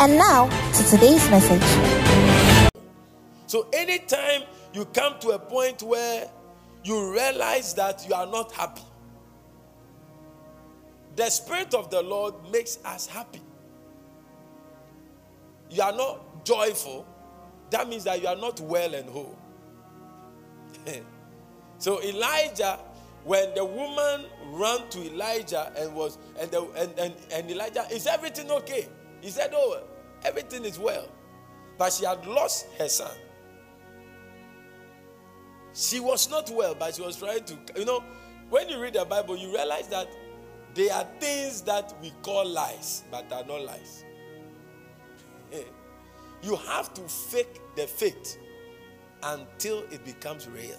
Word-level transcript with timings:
And 0.00 0.16
now 0.16 0.48
to 0.48 0.84
today's 0.84 1.28
message. 1.28 2.72
So, 3.46 3.68
anytime 3.70 4.44
you 4.72 4.86
come 4.86 5.18
to 5.20 5.32
a 5.32 5.38
point 5.38 5.82
where 5.82 6.26
you 6.82 7.12
realize 7.12 7.74
that 7.74 8.06
you 8.08 8.14
are 8.14 8.24
not 8.24 8.50
happy, 8.52 8.80
the 11.16 11.28
Spirit 11.28 11.74
of 11.74 11.90
the 11.90 12.00
Lord 12.00 12.32
makes 12.50 12.78
us 12.82 13.08
happy. 13.08 13.42
You 15.68 15.82
are 15.82 15.92
not 15.92 16.46
joyful, 16.46 17.06
that 17.68 17.86
means 17.86 18.04
that 18.04 18.22
you 18.22 18.28
are 18.28 18.36
not 18.36 18.58
well 18.58 18.94
and 18.94 19.06
whole. 19.06 19.38
so, 21.78 22.02
Elijah 22.02 22.78
when 23.24 23.54
the 23.54 23.62
woman 23.62 24.24
ran 24.44 24.88
to 24.88 25.12
Elijah 25.12 25.70
and 25.76 25.94
was 25.94 26.16
and, 26.38 26.50
the, 26.50 26.62
and, 26.70 26.98
and, 26.98 27.14
and 27.30 27.50
Elijah, 27.50 27.86
is 27.90 28.06
everything 28.06 28.50
okay? 28.50 28.88
He 29.20 29.30
said, 29.30 29.50
Oh, 29.54 29.82
everything 30.24 30.64
is 30.64 30.78
well. 30.78 31.08
But 31.78 31.92
she 31.92 32.04
had 32.04 32.26
lost 32.26 32.66
her 32.78 32.88
son. 32.88 33.16
She 35.72 36.00
was 36.00 36.28
not 36.28 36.50
well, 36.50 36.74
but 36.74 36.94
she 36.94 37.02
was 37.02 37.16
trying 37.16 37.44
to, 37.44 37.56
you 37.76 37.84
know, 37.84 38.02
when 38.50 38.68
you 38.68 38.80
read 38.80 38.94
the 38.94 39.04
Bible, 39.04 39.36
you 39.36 39.52
realize 39.52 39.88
that 39.88 40.08
there 40.74 40.92
are 40.92 41.06
things 41.20 41.62
that 41.62 41.94
we 42.02 42.12
call 42.22 42.46
lies, 42.46 43.04
but 43.10 43.32
are 43.32 43.44
not 43.44 43.62
lies. 43.64 44.04
you 46.42 46.56
have 46.56 46.92
to 46.94 47.02
fake 47.02 47.60
the 47.76 47.86
faith 47.86 48.38
until 49.22 49.80
it 49.90 50.04
becomes 50.04 50.48
real. 50.48 50.78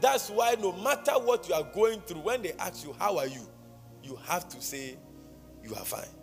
That's 0.00 0.30
why 0.30 0.56
no 0.60 0.72
matter 0.72 1.12
what 1.12 1.48
you 1.48 1.54
are 1.54 1.62
going 1.74 2.00
through, 2.00 2.20
when 2.22 2.42
they 2.42 2.52
ask 2.54 2.84
you, 2.84 2.94
How 2.98 3.18
are 3.18 3.26
you? 3.26 3.46
you 4.02 4.16
have 4.26 4.48
to 4.48 4.60
say, 4.60 4.96
You 5.62 5.74
are 5.74 5.84
fine. 5.84 6.21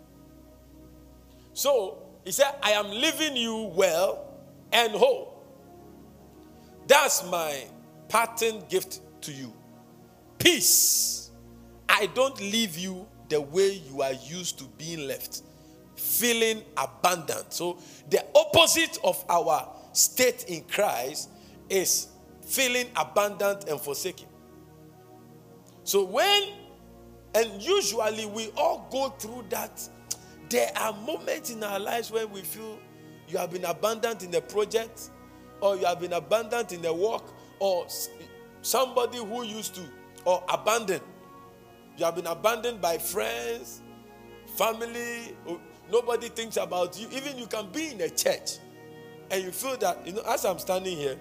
So 1.52 2.02
he 2.24 2.32
said, 2.32 2.54
I 2.62 2.72
am 2.72 2.90
leaving 2.90 3.36
you 3.36 3.72
well 3.74 4.34
and 4.72 4.92
whole. 4.92 5.44
That's 6.86 7.28
my 7.30 7.64
pattern 8.08 8.64
gift 8.68 9.00
to 9.22 9.32
you. 9.32 9.52
Peace. 10.38 11.30
I 11.88 12.06
don't 12.14 12.40
leave 12.40 12.78
you 12.78 13.06
the 13.28 13.40
way 13.40 13.80
you 13.88 14.02
are 14.02 14.12
used 14.12 14.58
to 14.58 14.64
being 14.78 15.06
left, 15.06 15.42
feeling 15.96 16.62
abandoned. 16.76 17.46
So, 17.50 17.78
the 18.08 18.24
opposite 18.34 18.98
of 19.04 19.24
our 19.28 19.68
state 19.92 20.44
in 20.48 20.62
Christ 20.64 21.30
is 21.68 22.08
feeling 22.44 22.86
abandoned 22.96 23.68
and 23.68 23.80
forsaken. 23.80 24.26
So, 25.84 26.04
when, 26.04 26.48
and 27.34 27.62
usually 27.62 28.26
we 28.26 28.50
all 28.56 28.88
go 28.90 29.10
through 29.10 29.46
that, 29.50 29.88
there 30.50 30.70
are 30.76 30.92
moments 30.92 31.50
in 31.50 31.62
our 31.62 31.78
lives 31.78 32.10
when 32.10 32.30
we 32.30 32.42
feel 32.42 32.78
you 33.28 33.38
have 33.38 33.50
been 33.52 33.64
abandoned 33.64 34.22
in 34.22 34.34
a 34.34 34.40
project, 34.40 35.10
or 35.60 35.76
you 35.76 35.86
have 35.86 36.00
been 36.00 36.12
abandoned 36.12 36.72
in 36.72 36.84
a 36.84 36.92
work, 36.92 37.22
or 37.60 37.86
somebody 38.60 39.18
who 39.18 39.44
used 39.44 39.76
to, 39.76 39.82
or 40.24 40.42
abandoned. 40.52 41.02
You 41.96 42.04
have 42.04 42.16
been 42.16 42.26
abandoned 42.26 42.80
by 42.80 42.98
friends, 42.98 43.80
family, 44.56 45.36
nobody 45.90 46.28
thinks 46.28 46.56
about 46.56 46.98
you. 46.98 47.08
Even 47.12 47.38
you 47.38 47.46
can 47.46 47.70
be 47.70 47.92
in 47.92 48.00
a 48.00 48.10
church 48.10 48.58
and 49.30 49.44
you 49.44 49.52
feel 49.52 49.76
that, 49.76 50.04
you 50.06 50.12
know, 50.12 50.22
as 50.26 50.44
I'm 50.44 50.58
standing 50.58 50.96
here, 50.96 51.16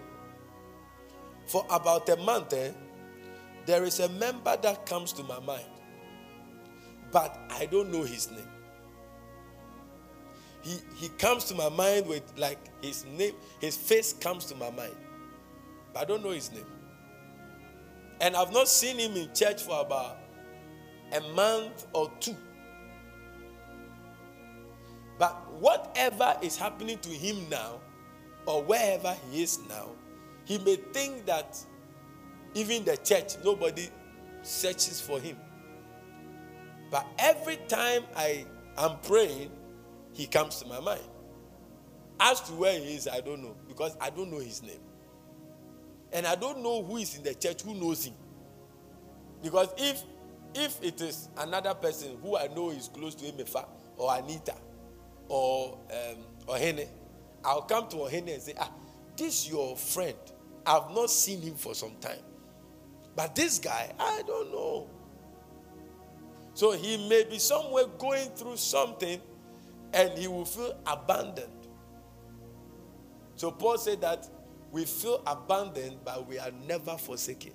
for 1.45 1.65
about 1.69 2.07
a 2.09 2.15
month, 2.17 2.53
eh, 2.53 2.71
there 3.65 3.83
is 3.83 3.99
a 3.99 4.09
member 4.09 4.57
that 4.57 4.85
comes 4.85 5.13
to 5.13 5.23
my 5.23 5.39
mind, 5.39 5.65
but 7.11 7.37
I 7.49 7.65
don't 7.65 7.91
know 7.91 8.03
his 8.03 8.31
name. 8.31 8.47
He, 10.61 10.77
he 10.95 11.09
comes 11.09 11.45
to 11.45 11.55
my 11.55 11.69
mind 11.69 12.07
with 12.07 12.23
like 12.37 12.59
his 12.81 13.05
name, 13.05 13.33
his 13.61 13.77
face 13.77 14.13
comes 14.13 14.45
to 14.45 14.55
my 14.55 14.69
mind, 14.71 14.95
but 15.93 16.01
I 16.01 16.05
don't 16.05 16.23
know 16.23 16.31
his 16.31 16.51
name. 16.51 16.65
And 18.21 18.35
I've 18.35 18.51
not 18.51 18.67
seen 18.67 18.97
him 18.97 19.15
in 19.15 19.33
church 19.33 19.61
for 19.61 19.79
about 19.79 20.17
a 21.13 21.21
month 21.33 21.87
or 21.93 22.11
two. 22.19 22.35
But 25.17 25.51
whatever 25.53 26.35
is 26.41 26.57
happening 26.57 26.97
to 26.99 27.09
him 27.09 27.47
now, 27.49 27.79
or 28.45 28.63
wherever 28.63 29.15
he 29.29 29.43
is 29.43 29.59
now, 29.69 29.87
he 30.45 30.57
may 30.57 30.77
think 30.77 31.25
that 31.25 31.57
even 32.53 32.83
the 32.83 32.97
church, 32.97 33.35
nobody 33.43 33.89
searches 34.41 34.99
for 34.99 35.19
him. 35.19 35.37
But 36.89 37.05
every 37.19 37.57
time 37.67 38.03
I 38.15 38.45
am 38.77 38.97
praying, 39.03 39.51
he 40.19 40.27
comes 40.27 40.57
to 40.57 40.67
my 40.67 40.81
mind. 40.81 40.99
As 42.19 42.41
to 42.41 42.51
where 42.51 42.77
he 42.77 42.95
is, 42.95 43.07
I 43.07 43.21
don't 43.21 43.41
know 43.41 43.55
because 43.69 43.95
I 44.01 44.09
don't 44.09 44.29
know 44.29 44.39
his 44.39 44.61
name. 44.61 44.81
And 46.11 46.27
I 46.27 46.35
don't 46.35 46.61
know 46.61 46.83
who 46.83 46.97
is 46.97 47.15
in 47.15 47.23
the 47.23 47.33
church 47.33 47.61
who 47.61 47.73
knows 47.73 48.03
him. 48.03 48.15
Because 49.41 49.69
if 49.77 50.03
if 50.53 50.83
it 50.83 50.99
is 50.99 51.29
another 51.37 51.73
person 51.73 52.17
who 52.21 52.35
I 52.35 52.47
know 52.47 52.71
is 52.71 52.89
close 52.89 53.15
to 53.15 53.31
Emefa 53.31 53.65
or 53.95 54.13
Anita 54.13 54.55
or 55.29 55.77
um, 55.89 56.17
or 56.47 56.57
Hene, 56.57 56.85
I'll 57.45 57.61
come 57.61 57.87
to 57.87 58.05
Hene 58.07 58.27
and 58.33 58.41
say, 58.41 58.55
ah, 58.59 58.69
this 59.15 59.49
your 59.49 59.77
friend. 59.77 60.17
I've 60.65 60.91
not 60.91 61.09
seen 61.09 61.41
him 61.41 61.55
for 61.55 61.73
some 61.73 61.95
time. 62.01 62.19
But 63.15 63.35
this 63.35 63.57
guy, 63.57 63.93
I 63.97 64.21
don't 64.27 64.51
know. 64.51 64.89
So 66.53 66.73
he 66.73 67.07
may 67.07 67.23
be 67.23 67.39
somewhere 67.39 67.85
going 67.97 68.27
through 68.31 68.57
something 68.57 69.21
and 69.93 70.17
he 70.17 70.27
will 70.27 70.45
feel 70.45 70.77
abandoned. 70.85 71.67
So 73.35 73.51
Paul 73.51 73.77
said 73.77 74.01
that 74.01 74.27
we 74.71 74.85
feel 74.85 75.23
abandoned, 75.25 75.97
but 76.03 76.27
we 76.27 76.37
are 76.37 76.51
never 76.67 76.97
forsaken. 76.97 77.53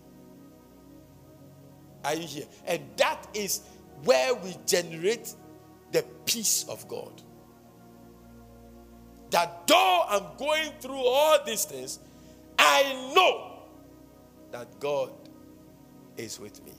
Are 2.05 2.15
you 2.15 2.27
here? 2.27 2.47
And 2.67 2.83
that 2.97 3.27
is 3.34 3.62
where 4.05 4.34
we 4.34 4.56
generate 4.67 5.34
the 5.93 6.05
peace 6.27 6.65
of 6.69 6.87
God. 6.89 7.23
That 9.31 9.67
though 9.67 10.05
I'm 10.09 10.37
going 10.37 10.73
through 10.81 10.94
all 10.94 11.39
these 11.44 11.65
things, 11.65 11.99
I 12.59 13.12
know 13.15 13.62
that 14.53 14.78
God 14.81 15.12
is 16.17 16.39
with 16.39 16.65
me. 16.65 16.73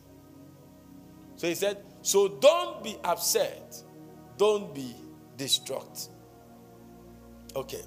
So 1.35 1.47
he 1.47 1.55
said, 1.55 1.83
So 2.01 2.27
don't 2.27 2.83
be 2.83 2.95
upset, 3.03 3.81
don't 4.37 4.73
be 4.73 4.95
distraught. 5.37 6.09
Okay. 7.55 7.81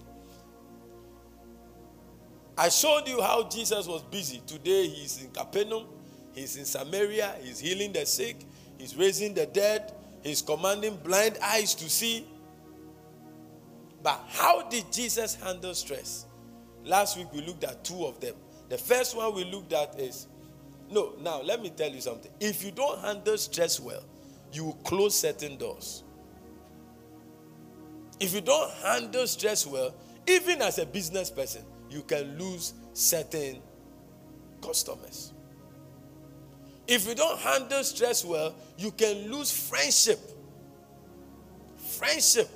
I 2.56 2.68
showed 2.70 3.06
you 3.06 3.20
how 3.22 3.48
Jesus 3.48 3.86
was 3.86 4.02
busy. 4.02 4.42
Today 4.46 4.88
he's 4.88 5.22
in 5.22 5.30
Capernaum, 5.30 5.86
he's 6.32 6.56
in 6.56 6.64
Samaria, 6.64 7.36
he's 7.40 7.60
healing 7.60 7.92
the 7.92 8.04
sick, 8.04 8.36
he's 8.78 8.96
raising 8.96 9.32
the 9.34 9.46
dead, 9.46 9.92
he's 10.22 10.42
commanding 10.42 10.96
blind 10.96 11.38
eyes 11.42 11.74
to 11.76 11.88
see. 11.88 12.26
But 14.02 14.24
how 14.28 14.68
did 14.68 14.90
Jesus 14.92 15.36
handle 15.36 15.74
stress? 15.74 16.26
Last 16.84 17.16
week 17.16 17.32
we 17.32 17.42
looked 17.42 17.64
at 17.64 17.84
two 17.84 18.06
of 18.06 18.18
them. 18.20 18.34
The 18.68 18.78
first 18.78 19.16
one 19.16 19.34
we 19.34 19.44
looked 19.44 19.72
at 19.72 19.98
is 20.00 20.26
no, 20.90 21.14
now 21.20 21.42
let 21.42 21.62
me 21.62 21.70
tell 21.70 21.90
you 21.90 22.00
something. 22.00 22.30
If 22.40 22.64
you 22.64 22.70
don't 22.70 22.98
handle 23.00 23.36
stress 23.36 23.78
well, 23.78 24.02
you 24.52 24.64
will 24.64 24.78
close 24.84 25.18
certain 25.18 25.58
doors. 25.58 26.02
If 28.20 28.34
you 28.34 28.40
don't 28.40 28.70
handle 28.82 29.26
stress 29.26 29.66
well, 29.66 29.94
even 30.26 30.60
as 30.62 30.78
a 30.78 30.86
business 30.86 31.30
person, 31.30 31.62
you 31.88 32.02
can 32.02 32.38
lose 32.38 32.74
certain 32.92 33.60
customers. 34.60 35.32
If 36.86 37.06
you 37.06 37.14
don't 37.14 37.38
handle 37.38 37.84
stress 37.84 38.24
well, 38.24 38.54
you 38.76 38.90
can 38.90 39.30
lose 39.30 39.50
friendship. 39.50 40.18
Friendship. 41.76 42.48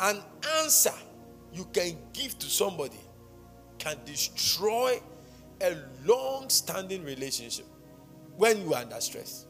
An 0.00 0.20
answer 0.60 0.94
you 1.52 1.66
can 1.72 1.96
give 2.12 2.38
to 2.38 2.46
somebody 2.46 2.98
can 3.78 3.96
destroy 4.04 5.00
a 5.60 5.76
long 6.04 6.48
standing 6.48 7.04
relationship 7.04 7.66
when 8.36 8.60
you 8.62 8.74
are 8.74 8.82
under 8.82 9.00
stress. 9.00 9.46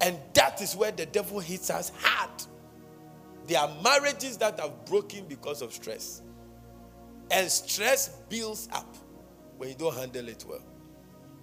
And 0.00 0.18
that 0.34 0.60
is 0.60 0.76
where 0.76 0.92
the 0.92 1.06
devil 1.06 1.40
hits 1.40 1.70
us 1.70 1.92
hard. 2.00 2.30
There 3.46 3.58
are 3.58 3.70
marriages 3.82 4.36
that 4.38 4.58
have 4.58 4.84
broken 4.86 5.26
because 5.26 5.62
of 5.62 5.72
stress. 5.72 6.22
And 7.30 7.50
stress 7.50 8.08
builds 8.28 8.68
up 8.72 8.96
when 9.56 9.70
you 9.70 9.74
don't 9.74 9.94
handle 9.94 10.28
it 10.28 10.44
well. 10.48 10.62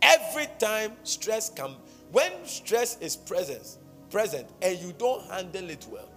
Every 0.01 0.47
time 0.59 0.93
stress 1.03 1.49
comes, 1.49 1.77
when 2.11 2.31
stress 2.45 2.97
is 2.99 3.15
present, 3.15 3.77
present 4.09 4.47
and 4.61 4.77
you 4.79 4.93
don't 4.97 5.23
handle 5.29 5.69
it 5.69 5.87
well, 5.89 6.09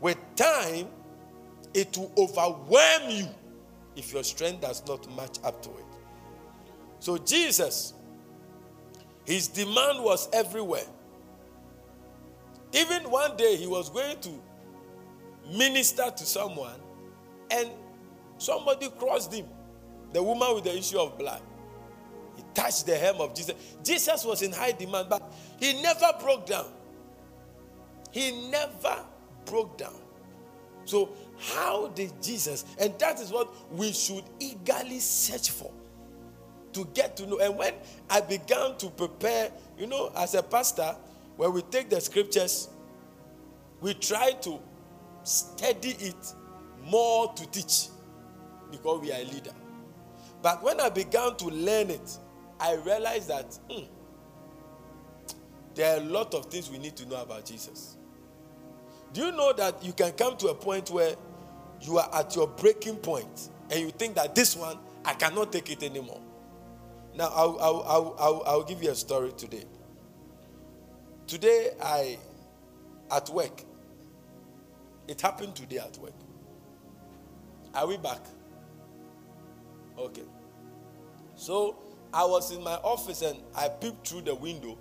with 0.00 0.18
time, 0.36 0.88
it 1.74 1.96
will 1.96 2.12
overwhelm 2.18 3.10
you 3.10 3.26
if 3.96 4.12
your 4.12 4.22
strength 4.22 4.60
does 4.60 4.86
not 4.86 5.10
match 5.16 5.38
up 5.44 5.62
to 5.62 5.70
it. 5.70 5.84
So, 7.00 7.18
Jesus, 7.18 7.94
his 9.24 9.48
demand 9.48 10.02
was 10.02 10.28
everywhere. 10.32 10.84
Even 12.72 13.10
one 13.10 13.36
day, 13.36 13.56
he 13.56 13.66
was 13.66 13.90
going 13.90 14.18
to 14.20 14.30
minister 15.56 16.10
to 16.10 16.26
someone, 16.26 16.78
and 17.50 17.70
somebody 18.38 18.88
crossed 18.90 19.32
him 19.32 19.46
the 20.12 20.22
woman 20.22 20.54
with 20.54 20.64
the 20.64 20.76
issue 20.76 20.98
of 20.98 21.18
blood. 21.18 21.42
He 22.36 22.44
touched 22.54 22.86
the 22.86 22.96
hem 22.96 23.16
of 23.20 23.34
Jesus. 23.34 23.54
Jesus 23.82 24.24
was 24.24 24.42
in 24.42 24.52
high 24.52 24.72
demand, 24.72 25.08
but 25.08 25.32
he 25.58 25.80
never 25.80 26.12
broke 26.20 26.46
down. 26.46 26.66
He 28.10 28.50
never 28.50 29.04
broke 29.44 29.78
down. 29.78 29.94
So, 30.84 31.10
how 31.38 31.88
did 31.88 32.22
Jesus, 32.22 32.64
and 32.78 32.98
that 32.98 33.20
is 33.20 33.30
what 33.30 33.52
we 33.72 33.92
should 33.92 34.24
eagerly 34.38 35.00
search 35.00 35.50
for 35.50 35.70
to 36.76 36.86
get 36.92 37.16
to 37.16 37.26
know. 37.26 37.38
And 37.38 37.56
when 37.56 37.72
I 38.10 38.20
began 38.20 38.76
to 38.78 38.90
prepare, 38.90 39.50
you 39.78 39.86
know, 39.86 40.12
as 40.14 40.34
a 40.34 40.42
pastor, 40.42 40.94
when 41.36 41.52
we 41.52 41.62
take 41.62 41.90
the 41.90 42.00
scriptures, 42.00 42.68
we 43.80 43.94
try 43.94 44.32
to 44.32 44.58
study 45.22 45.96
it 45.98 46.34
more 46.84 47.32
to 47.34 47.50
teach 47.50 47.88
because 48.70 49.00
we 49.00 49.12
are 49.12 49.20
a 49.20 49.24
leader. 49.24 49.52
But 50.42 50.62
when 50.62 50.80
I 50.80 50.88
began 50.88 51.36
to 51.36 51.46
learn 51.46 51.90
it, 51.90 52.18
I 52.58 52.74
realized 52.74 53.28
that 53.28 53.58
hmm, 53.70 53.84
there 55.74 55.96
are 55.96 56.00
a 56.00 56.04
lot 56.04 56.34
of 56.34 56.46
things 56.46 56.70
we 56.70 56.78
need 56.78 56.96
to 56.96 57.06
know 57.06 57.20
about 57.20 57.44
Jesus. 57.44 57.96
Do 59.12 59.26
you 59.26 59.32
know 59.32 59.52
that 59.52 59.84
you 59.84 59.92
can 59.92 60.12
come 60.12 60.36
to 60.38 60.48
a 60.48 60.54
point 60.54 60.90
where 60.90 61.14
you 61.80 61.98
are 61.98 62.08
at 62.14 62.34
your 62.34 62.46
breaking 62.48 62.96
point 62.96 63.50
and 63.70 63.80
you 63.80 63.90
think 63.90 64.14
that 64.14 64.34
this 64.34 64.56
one, 64.56 64.78
I 65.04 65.14
cannot 65.14 65.52
take 65.52 65.70
it 65.70 65.82
anymore? 65.82 66.20
Now, 67.14 67.30
I'll, 67.34 67.58
I'll, 67.60 67.84
I'll, 67.86 68.16
I'll, 68.18 68.42
I'll 68.46 68.62
give 68.64 68.82
you 68.82 68.90
a 68.90 68.94
story 68.94 69.32
today. 69.36 69.64
Today, 71.26 71.70
I, 71.82 72.18
at 73.10 73.28
work, 73.30 73.62
it 75.08 75.20
happened 75.20 75.56
today 75.56 75.78
at 75.78 75.96
work. 75.98 76.12
Are 77.74 77.86
we 77.86 77.96
back? 77.96 78.20
Okay. 79.98 80.22
So 81.34 81.76
I 82.14 82.24
was 82.24 82.52
in 82.52 82.62
my 82.62 82.74
office 82.76 83.22
and 83.22 83.38
I 83.54 83.68
peeped 83.68 84.06
through 84.06 84.22
the 84.22 84.34
window 84.34 84.78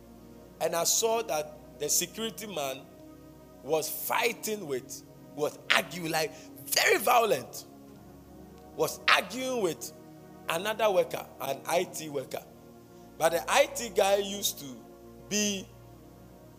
and 0.62 0.76
I 0.76 0.84
saw 0.84 1.22
that 1.24 1.58
the 1.80 1.90
security 1.90 2.48
man 2.48 2.82
was 3.64 3.90
fighting 3.90 4.68
with, 4.68 5.04
was 5.36 5.58
arguing, 5.76 6.12
like 6.12 6.32
very 6.68 7.00
violent, 7.00 7.66
was 8.76 9.00
arguing 9.14 9.64
with 9.64 9.92
another 10.50 10.92
worker, 10.92 11.26
an 11.42 11.58
IT 11.72 12.10
worker. 12.12 12.44
But 13.18 13.32
the 13.32 13.44
IT 13.50 13.96
guy 13.96 14.18
used 14.18 14.60
to 14.60 14.66
be 15.28 15.68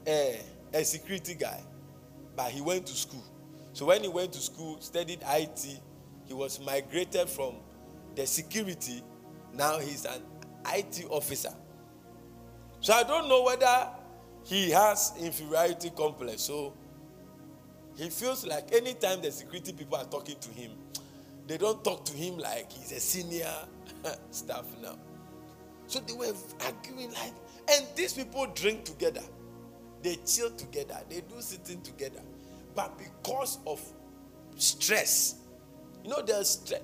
a, 0.06 0.40
a 0.72 0.84
security 0.84 1.34
guy, 1.34 1.60
but 2.36 2.50
he 2.50 2.60
went 2.60 2.86
to 2.86 2.94
school. 2.94 3.24
So 3.72 3.86
when 3.86 4.02
he 4.02 4.08
went 4.08 4.32
to 4.32 4.38
school, 4.38 4.80
studied 4.80 5.20
IT, 5.26 5.80
he 6.24 6.34
was 6.34 6.60
migrated 6.60 7.28
from 7.28 7.56
the 8.14 8.26
security. 8.26 9.02
Now 9.54 9.78
he's 9.78 10.04
an 10.04 10.22
IT 10.72 11.04
officer. 11.10 11.52
So 12.80 12.92
I 12.92 13.02
don't 13.02 13.28
know 13.28 13.42
whether 13.42 13.88
he 14.44 14.70
has 14.70 15.12
inferiority 15.20 15.90
complex. 15.90 16.42
So 16.42 16.72
he 17.96 18.10
feels 18.10 18.46
like 18.46 18.72
anytime 18.74 19.20
the 19.22 19.30
security 19.30 19.72
people 19.72 19.96
are 19.96 20.04
talking 20.04 20.36
to 20.40 20.50
him, 20.50 20.72
they 21.46 21.58
don't 21.58 21.82
talk 21.84 22.04
to 22.06 22.12
him 22.12 22.38
like 22.38 22.70
he's 22.72 22.92
a 22.92 23.00
senior 23.00 23.52
staff 24.30 24.64
now. 24.82 24.98
So 25.86 26.00
they 26.00 26.12
were 26.14 26.32
arguing 26.64 27.12
like, 27.12 27.32
and 27.70 27.86
these 27.94 28.12
people 28.12 28.46
drink 28.54 28.84
together, 28.84 29.22
they 30.06 30.16
chill 30.24 30.50
together, 30.50 30.96
they 31.10 31.16
do 31.16 31.34
sitting 31.40 31.82
together. 31.82 32.20
But 32.76 32.96
because 32.96 33.58
of 33.66 33.82
stress, 34.54 35.34
you 36.04 36.10
know, 36.10 36.22
there's 36.22 36.50
stress. 36.50 36.80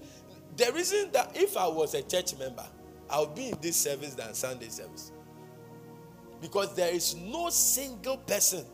The 0.57 0.73
reason 0.73 1.13
that 1.13 1.31
if 1.37 1.57
I 1.57 1.69
was 1.69 1.95
a 1.95 2.03
church 2.03 2.37
member, 2.37 2.67
I'll 3.09 3.27
be 3.27 3.51
in 3.51 3.59
this 3.63 3.77
service 3.77 4.15
than 4.15 4.35
Sunday 4.35 4.71
service. 4.71 5.13
Because 6.41 6.75
there 6.75 6.93
is 6.93 7.15
no 7.15 7.49
single 7.51 8.17
person 8.17 8.65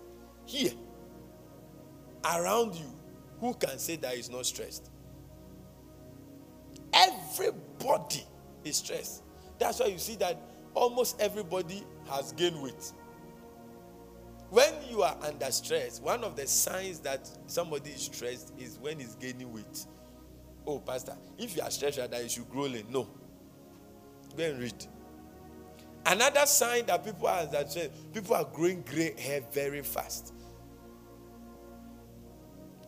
here 0.47 0.73
around 2.25 2.75
you 2.75 2.91
who 3.41 3.53
can 3.53 3.79
say 3.79 3.97
that 3.97 4.15
he's 4.15 4.31
not 4.31 4.47
stressed. 4.47 4.89
Everybody 6.95 8.25
is 8.65 8.79
stressed. 8.79 9.25
That's 9.59 9.79
why 9.79 9.87
you 9.87 9.99
see 9.99 10.17
that 10.17 10.41
almost 10.73 11.21
everybody 11.21 11.85
has 12.09 12.33
gained 12.33 12.63
weight. 12.63 12.93
When 14.51 14.73
you 14.89 15.03
are 15.03 15.17
under 15.23 15.51
stress, 15.51 16.01
one 16.01 16.25
of 16.25 16.35
the 16.35 16.47
signs 16.47 17.01
that 17.01 17.29
somebody 17.47 17.91
is 17.91 18.03
stressed 18.03 18.53
is 18.59 18.79
when 18.79 18.99
he's 18.99 19.15
gaining 19.15 19.53
weight. 19.53 19.87
Oh, 20.67 20.79
Pastor, 20.79 21.17
if 21.37 21.55
you 21.57 21.63
are 21.63 21.71
stressed 21.71 21.99
that 21.99 22.23
you 22.23 22.29
should 22.29 22.49
grow 22.49 22.63
lean. 22.63 22.87
No. 22.91 23.09
Go 24.37 24.45
and 24.45 24.59
read. 24.61 24.87
Another 26.07 26.47
sign 26.47 26.87
that 26.87 27.05
people 27.05 27.27
are 27.27 27.45
that 27.47 27.91
people 28.15 28.35
are 28.35 28.45
growing 28.45 28.83
gray 28.83 29.15
hair 29.21 29.43
very 29.53 29.83
fast. 29.83 30.33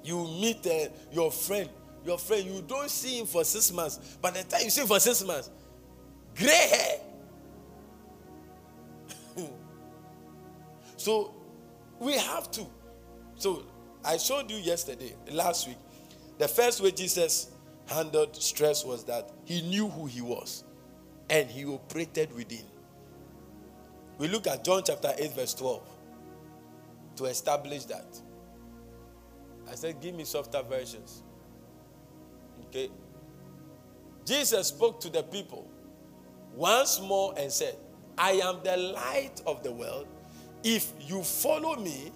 You 0.02 0.24
meet 0.24 0.66
uh, 0.66 0.88
your 1.12 1.30
friend, 1.30 1.68
your 2.06 2.16
friend, 2.16 2.46
you 2.46 2.62
don't 2.66 2.88
see 2.90 3.18
him 3.18 3.26
for 3.26 3.44
six 3.44 3.70
months, 3.70 4.16
but 4.22 4.32
the 4.32 4.44
time 4.44 4.62
you 4.64 4.70
see 4.70 4.80
him 4.80 4.86
for 4.86 4.98
six 4.98 5.22
months, 5.22 5.50
gray 6.34 6.48
hair. 6.48 6.98
so 10.96 11.34
we 12.00 12.14
have 12.14 12.50
to. 12.52 12.66
So 13.36 13.62
I 14.04 14.16
showed 14.16 14.50
you 14.50 14.56
yesterday, 14.56 15.14
last 15.30 15.68
week, 15.68 15.78
the 16.38 16.48
first 16.48 16.82
way 16.82 16.90
Jesus 16.90 17.50
handled 17.86 18.34
stress 18.34 18.84
was 18.84 19.04
that 19.04 19.30
he 19.44 19.62
knew 19.62 19.88
who 19.88 20.06
he 20.06 20.20
was 20.20 20.64
and 21.28 21.48
he 21.48 21.64
operated 21.64 22.34
within. 22.34 22.64
We 24.18 24.28
look 24.28 24.46
at 24.46 24.64
John 24.64 24.82
chapter 24.84 25.12
8, 25.16 25.32
verse 25.32 25.54
12 25.54 25.82
to 27.16 27.24
establish 27.26 27.84
that. 27.84 28.18
I 29.70 29.74
said, 29.74 30.00
Give 30.00 30.14
me 30.14 30.24
softer 30.24 30.62
versions. 30.62 31.22
Okay. 32.66 32.90
Jesus 34.24 34.68
spoke 34.68 35.00
to 35.00 35.10
the 35.10 35.22
people 35.22 35.70
once 36.54 37.00
more 37.00 37.34
and 37.36 37.52
said, 37.52 37.76
I 38.16 38.32
am 38.32 38.60
the 38.64 38.76
light 38.76 39.42
of 39.46 39.62
the 39.62 39.72
world. 39.72 40.06
If 40.62 40.92
you 41.00 41.22
follow 41.22 41.76
me, 41.76 42.12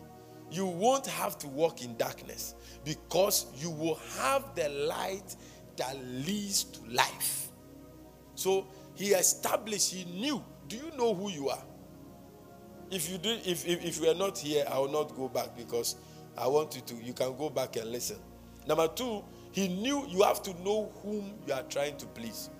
you 0.51 0.67
won't 0.67 1.07
have 1.07 1.39
to 1.39 1.49
walk 1.49 1.83
in 1.83 1.97
darkness 1.97 2.55
because 2.85 3.47
you 3.57 3.71
will 3.71 3.99
have 4.19 4.55
the 4.55 4.69
light 4.69 5.37
that 5.77 5.97
leads 6.05 6.65
to 6.65 6.81
life. 6.91 7.49
So 8.35 8.67
he 8.95 9.09
established, 9.09 9.93
he 9.93 10.05
knew. 10.05 10.45
Do 10.69 10.77
you 10.77 10.91
know 10.97 11.15
who 11.15 11.31
you 11.31 11.49
are? 11.49 11.63
If 12.91 13.11
you 13.11 13.19
do, 13.19 13.31
if, 13.45 13.67
if, 13.67 13.85
if 13.85 14.01
you 14.01 14.11
are 14.11 14.15
not 14.15 14.39
here, 14.39 14.65
I 14.71 14.79
will 14.79 14.93
not 14.93 15.17
go 15.17 15.29
back 15.29 15.57
because 15.57 15.97
I 16.37 16.47
want 16.47 16.75
you 16.75 16.83
to, 16.83 16.95
you 17.03 17.13
can 17.13 17.37
go 17.37 17.51
back 17.51 17.77
and 17.77 17.91
listen. 17.91 18.19
Number 18.67 18.89
two, 18.89 19.25
he 19.53 19.69
knew 19.69 20.07
you 20.09 20.23
have 20.23 20.43
to 20.45 20.55
know 20.63 20.93
whom 21.03 21.35
you 21.47 21.53
are 21.53 21.63
trying 21.65 21.97
to 21.99 22.07
please. 22.07 22.51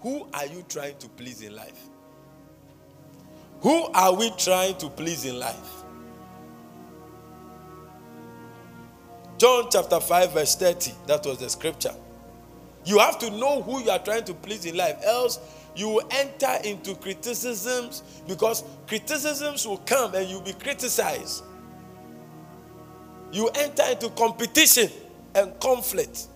Who 0.00 0.28
are 0.32 0.46
you 0.46 0.64
trying 0.68 0.98
to 0.98 1.08
please 1.08 1.42
in 1.42 1.54
life? 1.56 1.88
Who 3.60 3.84
are 3.92 4.14
we 4.14 4.30
trying 4.36 4.76
to 4.78 4.88
please 4.88 5.24
in 5.24 5.38
life? 5.38 5.84
John 9.38 9.68
chapter 9.70 10.00
5, 10.00 10.32
verse 10.32 10.54
30. 10.56 10.92
That 11.06 11.24
was 11.26 11.38
the 11.38 11.50
scripture. 11.50 11.94
You 12.84 12.98
have 12.98 13.18
to 13.18 13.30
know 13.30 13.62
who 13.62 13.82
you 13.82 13.90
are 13.90 13.98
trying 13.98 14.24
to 14.24 14.34
please 14.34 14.64
in 14.66 14.76
life, 14.76 14.96
else 15.04 15.40
you 15.76 15.88
will 15.88 16.08
enter 16.10 16.56
into 16.62 16.94
criticisms 16.94 18.02
because 18.28 18.62
criticisms 18.86 19.66
will 19.66 19.78
come 19.78 20.14
and 20.14 20.28
you'll 20.28 20.40
be 20.40 20.52
criticized. 20.52 21.42
You 23.32 23.48
enter 23.48 23.82
into 23.90 24.10
competition 24.10 24.88
and 25.34 25.58
conflict. 25.58 26.28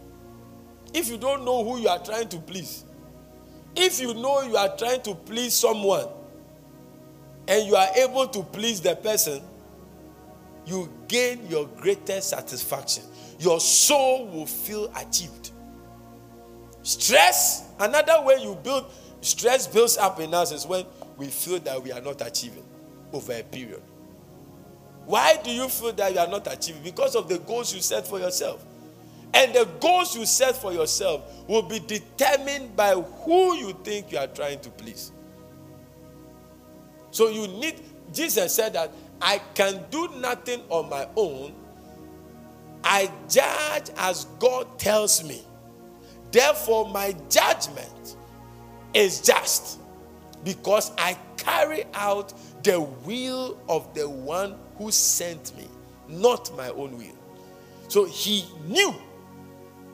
If 0.92 1.08
you 1.08 1.18
don't 1.18 1.44
know 1.44 1.62
who 1.62 1.78
you 1.78 1.88
are 1.88 2.02
trying 2.02 2.28
to 2.30 2.38
please, 2.38 2.84
if 3.76 4.00
you 4.00 4.14
know 4.14 4.42
you 4.42 4.56
are 4.56 4.76
trying 4.76 5.02
to 5.02 5.14
please 5.14 5.54
someone 5.54 6.08
and 7.48 7.66
you 7.66 7.74
are 7.74 7.88
able 7.96 8.28
to 8.28 8.42
please 8.42 8.80
the 8.80 8.94
person, 8.94 9.42
you 10.66 10.92
gain 11.08 11.46
your 11.48 11.66
greatest 11.66 12.28
satisfaction. 12.28 13.02
Your 13.40 13.58
soul 13.58 14.28
will 14.28 14.46
feel 14.46 14.92
achieved. 14.94 15.52
Stress, 16.82 17.64
another 17.80 18.22
way 18.22 18.36
you 18.42 18.54
build 18.62 18.86
stress 19.20 19.66
builds 19.66 19.96
up 19.96 20.20
in 20.20 20.32
us 20.32 20.52
is 20.52 20.66
when 20.66 20.84
we 21.16 21.26
feel 21.26 21.58
that 21.60 21.82
we 21.82 21.90
are 21.90 22.00
not 22.00 22.24
achieving 22.24 22.64
over 23.12 23.32
a 23.32 23.42
period. 23.42 23.82
Why 25.06 25.40
do 25.42 25.50
you 25.50 25.68
feel 25.68 25.92
that 25.94 26.12
you 26.12 26.18
are 26.18 26.28
not 26.28 26.52
achieving? 26.52 26.82
Because 26.82 27.16
of 27.16 27.28
the 27.28 27.38
goals 27.38 27.74
you 27.74 27.80
set 27.80 28.06
for 28.06 28.20
yourself. 28.20 28.64
And 29.34 29.54
the 29.54 29.66
goals 29.80 30.16
you 30.16 30.26
set 30.26 30.56
for 30.56 30.72
yourself 30.72 31.48
will 31.48 31.62
be 31.62 31.80
determined 31.80 32.76
by 32.76 32.94
who 32.94 33.54
you 33.56 33.72
think 33.82 34.12
you 34.12 34.18
are 34.18 34.26
trying 34.26 34.60
to 34.60 34.70
please. 34.70 35.12
So 37.10 37.28
you 37.28 37.48
need, 37.48 37.82
Jesus 38.12 38.54
said 38.54 38.74
that 38.74 38.92
I 39.20 39.40
can 39.54 39.84
do 39.90 40.08
nothing 40.18 40.62
on 40.68 40.88
my 40.88 41.08
own. 41.16 41.54
I 42.84 43.10
judge 43.28 43.90
as 43.96 44.26
God 44.38 44.78
tells 44.78 45.24
me. 45.24 45.42
Therefore, 46.30 46.88
my 46.90 47.14
judgment 47.30 48.16
is 48.94 49.20
just 49.20 49.80
because 50.44 50.92
I 50.98 51.16
carry 51.36 51.84
out 51.94 52.32
the 52.62 52.80
will 52.80 53.58
of 53.68 53.92
the 53.94 54.08
one 54.08 54.56
who 54.76 54.90
sent 54.90 55.56
me, 55.56 55.66
not 56.08 56.54
my 56.56 56.68
own 56.70 56.96
will. 56.96 57.16
So 57.88 58.04
he 58.04 58.44
knew. 58.66 58.94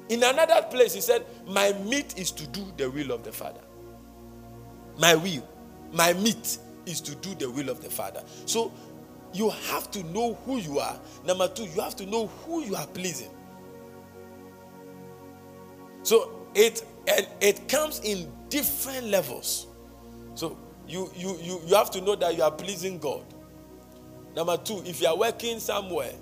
In 0.08 0.22
another 0.22 0.62
place, 0.70 0.92
he 0.92 1.00
said, 1.00 1.24
My 1.46 1.72
meat 1.84 2.18
is 2.18 2.30
to 2.32 2.46
do 2.48 2.64
the 2.76 2.90
will 2.90 3.12
of 3.12 3.24
the 3.24 3.32
Father. 3.32 3.60
My 4.98 5.14
will, 5.14 5.48
my 5.92 6.12
meat 6.12 6.58
is 6.86 7.00
to 7.02 7.14
do 7.16 7.34
the 7.34 7.50
will 7.50 7.68
of 7.68 7.82
the 7.82 7.90
Father. 7.90 8.22
So 8.46 8.72
you 9.32 9.50
have 9.50 9.90
to 9.92 10.02
know 10.04 10.34
who 10.46 10.58
you 10.58 10.78
are. 10.78 10.98
Number 11.24 11.48
two, 11.48 11.64
you 11.64 11.80
have 11.80 11.96
to 11.96 12.06
know 12.06 12.26
who 12.26 12.62
you 12.62 12.76
are 12.76 12.86
pleasing. 12.86 13.30
So 16.02 16.46
it 16.54 16.84
and 17.08 17.26
it 17.40 17.68
comes 17.68 18.00
in 18.00 18.30
different 18.48 19.06
levels. 19.08 19.66
So 20.34 20.56
you 20.86 21.10
you 21.16 21.38
you 21.40 21.60
you 21.66 21.74
have 21.74 21.90
to 21.92 22.00
know 22.00 22.14
that 22.16 22.36
you 22.36 22.42
are 22.42 22.50
pleasing 22.50 22.98
God. 22.98 23.24
Number 24.36 24.56
two, 24.56 24.82
if 24.84 25.00
you 25.00 25.08
are 25.08 25.16
working 25.16 25.60
somewhere 25.60 26.12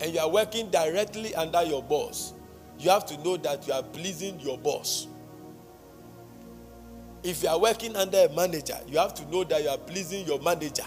and 0.00 0.12
you 0.12 0.20
are 0.20 0.30
working 0.30 0.70
directly 0.70 1.34
under 1.34 1.62
your 1.62 1.82
boss, 1.82 2.34
you 2.78 2.90
have 2.90 3.06
to 3.06 3.16
know 3.24 3.36
that 3.38 3.66
you 3.66 3.72
are 3.72 3.82
pleasing 3.82 4.38
your 4.40 4.58
boss. 4.58 5.08
If 7.22 7.42
you 7.42 7.48
are 7.48 7.58
working 7.58 7.96
under 7.96 8.18
a 8.18 8.28
manager, 8.28 8.78
you 8.86 8.98
have 8.98 9.14
to 9.14 9.30
know 9.30 9.44
that 9.44 9.62
you 9.62 9.68
are 9.68 9.78
pleasing 9.78 10.26
your 10.26 10.40
manager. 10.40 10.84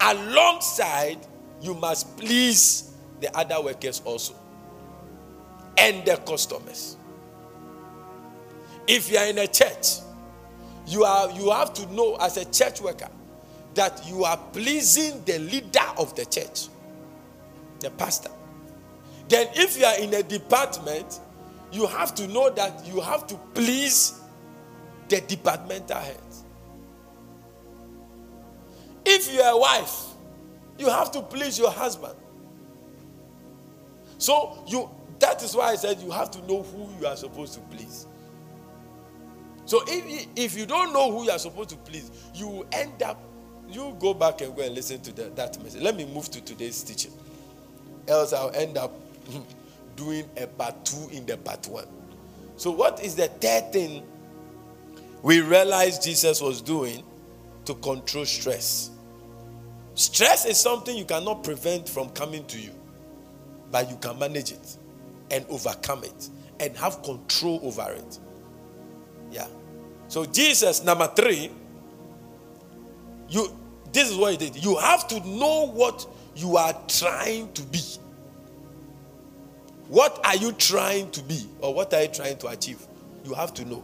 Alongside, 0.00 1.18
you 1.60 1.74
must 1.74 2.16
please 2.16 2.92
the 3.20 3.36
other 3.36 3.60
workers 3.62 4.00
also 4.04 4.34
and 5.76 6.04
the 6.04 6.16
customers. 6.16 6.96
If 8.86 9.10
you 9.10 9.18
are 9.18 9.26
in 9.26 9.38
a 9.38 9.46
church, 9.46 9.98
you, 10.86 11.04
are, 11.04 11.30
you 11.32 11.50
have 11.50 11.74
to 11.74 11.92
know 11.92 12.16
as 12.16 12.36
a 12.36 12.44
church 12.46 12.80
worker 12.80 13.08
that 13.74 14.06
you 14.08 14.24
are 14.24 14.36
pleasing 14.52 15.22
the 15.24 15.38
leader 15.38 15.84
of 15.98 16.14
the 16.16 16.24
church, 16.24 16.68
the 17.80 17.90
pastor. 17.90 18.30
Then, 19.28 19.48
if 19.54 19.78
you 19.78 19.84
are 19.84 19.98
in 19.98 20.14
a 20.14 20.22
department, 20.22 21.20
you 21.70 21.86
have 21.86 22.14
to 22.14 22.26
know 22.28 22.48
that 22.50 22.86
you 22.86 23.00
have 23.00 23.26
to 23.26 23.34
please 23.52 24.20
the 25.08 25.20
departmental 25.20 25.98
heads. 25.98 26.44
If 29.04 29.32
you're 29.32 29.46
a 29.46 29.56
wife, 29.56 30.04
you 30.78 30.88
have 30.88 31.10
to 31.12 31.22
please 31.22 31.58
your 31.58 31.70
husband. 31.70 32.14
So 34.18 34.62
you 34.66 34.90
that 35.20 35.42
is 35.42 35.54
why 35.56 35.70
I 35.72 35.76
said 35.76 35.98
you 36.00 36.10
have 36.10 36.30
to 36.32 36.40
know 36.46 36.62
who 36.62 36.88
you 37.00 37.06
are 37.06 37.16
supposed 37.16 37.54
to 37.54 37.60
please. 37.60 38.06
So 39.64 39.82
if 39.86 40.26
if 40.36 40.56
you 40.58 40.66
don't 40.66 40.92
know 40.92 41.10
who 41.10 41.24
you 41.24 41.30
are 41.30 41.38
supposed 41.38 41.70
to 41.70 41.76
please, 41.76 42.10
you 42.34 42.66
end 42.72 43.02
up 43.02 43.20
you 43.68 43.96
go 43.98 44.14
back 44.14 44.40
and 44.40 44.54
go 44.56 44.62
and 44.62 44.74
listen 44.74 45.00
to 45.02 45.12
the, 45.12 45.24
that 45.30 45.62
message. 45.62 45.82
Let 45.82 45.96
me 45.96 46.06
move 46.06 46.30
to 46.30 46.40
today's 46.40 46.82
teaching. 46.82 47.12
Else 48.06 48.32
I'll 48.32 48.50
end 48.54 48.78
up 48.78 48.92
doing 49.96 50.28
a 50.36 50.46
part 50.46 50.84
two 50.84 51.08
in 51.12 51.26
the 51.26 51.36
part 51.36 51.66
one. 51.68 51.86
So 52.56 52.70
what 52.70 53.02
is 53.02 53.14
the 53.14 53.28
third 53.28 53.72
thing 53.72 54.02
we 55.22 55.40
realized 55.40 56.02
Jesus 56.02 56.40
was 56.40 56.60
doing 56.60 57.02
to 57.64 57.74
control 57.74 58.24
stress? 58.24 58.90
Stress 59.94 60.46
is 60.46 60.56
something 60.58 60.96
you 60.96 61.04
cannot 61.04 61.42
prevent 61.42 61.88
from 61.88 62.10
coming 62.10 62.44
to 62.46 62.58
you, 62.58 62.72
but 63.70 63.90
you 63.90 63.96
can 63.96 64.18
manage 64.18 64.52
it 64.52 64.76
and 65.30 65.44
overcome 65.48 66.04
it 66.04 66.28
and 66.60 66.76
have 66.76 67.02
control 67.02 67.60
over 67.62 67.90
it. 67.92 68.18
Yeah. 69.30 69.46
So 70.08 70.24
Jesus, 70.24 70.82
number 70.84 71.08
three, 71.08 71.50
you 73.28 73.52
this 73.92 74.10
is 74.10 74.16
what 74.16 74.32
he 74.32 74.36
did. 74.36 74.62
You 74.62 74.76
have 74.76 75.08
to 75.08 75.20
know 75.26 75.66
what 75.66 76.06
you 76.36 76.56
are 76.56 76.74
trying 76.86 77.52
to 77.54 77.62
be. 77.62 77.80
What 79.88 80.20
are 80.24 80.36
you 80.36 80.52
trying 80.52 81.10
to 81.12 81.22
be? 81.22 81.48
Or 81.60 81.74
what 81.74 81.92
are 81.94 82.02
you 82.02 82.08
trying 82.08 82.36
to 82.38 82.48
achieve? 82.48 82.86
You 83.24 83.34
have 83.34 83.54
to 83.54 83.64
know. 83.64 83.82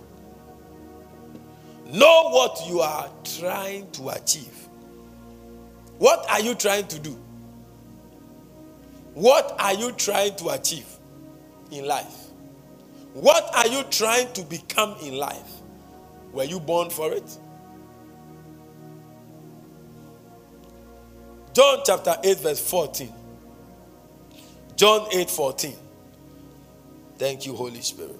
Know 1.95 2.31
what 2.31 2.67
you 2.67 2.81
are 2.81 3.09
trying 3.39 3.89
to 3.93 4.09
achieve. 4.09 4.69
What 5.99 6.29
are 6.29 6.41
you 6.41 6.57
trying 6.57 6.89
to 6.89 6.99
do? 6.99 7.17
What 9.15 9.55
are 9.61 9.75
you 9.75 9.93
trying 9.93 10.35
to 10.39 10.49
achieve 10.49 10.89
in 11.71 11.87
life? 11.87 12.17
What 13.13 13.49
are 13.55 13.69
you 13.69 13.85
trying 13.85 14.33
to 14.33 14.43
become 14.43 14.97
in 15.03 15.15
life? 15.17 15.53
Were 16.33 16.43
you 16.43 16.59
born 16.59 16.91
for 16.91 17.13
it? 17.13 17.39
John 21.53 21.79
chapter 21.87 22.17
8, 22.25 22.41
verse 22.41 22.71
14. 22.71 23.13
John 24.75 25.07
8 25.13 25.31
14. 25.31 25.77
Thank 27.19 27.47
you, 27.47 27.55
Holy 27.55 27.83
Spirit. 27.83 28.19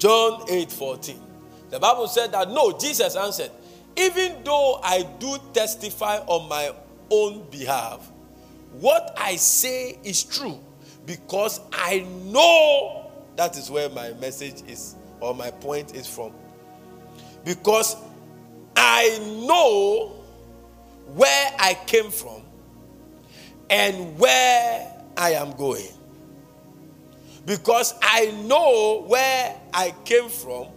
John 0.00 0.44
8 0.48 0.72
14. 0.72 1.20
The 1.68 1.78
Bible 1.78 2.08
said 2.08 2.32
that 2.32 2.50
no, 2.50 2.76
Jesus 2.76 3.14
answered, 3.14 3.50
even 3.96 4.42
though 4.42 4.80
I 4.82 5.02
do 5.18 5.36
testify 5.52 6.18
on 6.26 6.48
my 6.48 6.74
own 7.10 7.48
behalf, 7.50 8.10
what 8.72 9.14
I 9.16 9.36
say 9.36 9.98
is 10.02 10.24
true 10.24 10.58
because 11.06 11.60
I 11.72 12.06
know 12.24 13.10
that 13.36 13.56
is 13.58 13.70
where 13.70 13.90
my 13.90 14.12
message 14.14 14.62
is 14.66 14.96
or 15.20 15.34
my 15.34 15.50
point 15.50 15.94
is 15.94 16.06
from. 16.06 16.32
Because 17.44 17.96
I 18.76 19.18
know 19.46 20.08
where 21.14 21.52
I 21.58 21.74
came 21.86 22.10
from 22.10 22.42
and 23.68 24.18
where 24.18 25.04
I 25.16 25.32
am 25.32 25.52
going. 25.52 25.88
Because 27.46 27.94
I 28.02 28.30
know 28.46 29.04
where 29.06 29.56
I 29.72 29.94
came 30.04 30.28
from 30.28 30.68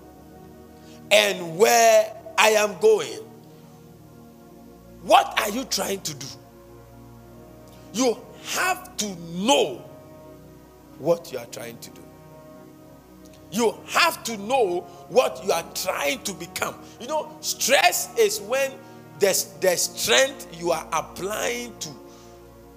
and 1.12 1.58
where 1.58 2.16
I 2.38 2.50
am 2.50 2.78
going. 2.80 3.20
What 5.04 5.40
are 5.40 5.50
you 5.50 5.66
trying 5.66 6.02
to 6.02 6.14
do? 6.16 6.28
You 7.94 8.18
have 8.56 8.96
to 8.98 9.16
know 9.36 9.84
what 10.98 11.32
you 11.32 11.38
are 11.38 11.46
trying 11.48 11.78
to 11.80 11.90
do. 11.92 12.02
You 13.52 13.76
have 13.90 14.24
to 14.24 14.38
know 14.38 14.82
what 15.10 15.44
you 15.46 15.52
are 15.52 15.66
trying 15.76 16.24
to 16.24 16.34
become. 16.34 16.76
You 17.00 17.08
know, 17.08 17.30
stress 17.42 18.18
is 18.18 18.42
when 18.42 18.72
the, 19.20 19.46
the 19.62 19.76
strength 19.78 20.48
you 20.60 20.72
are 20.72 20.88
applying 20.92 21.78
to 21.80 21.90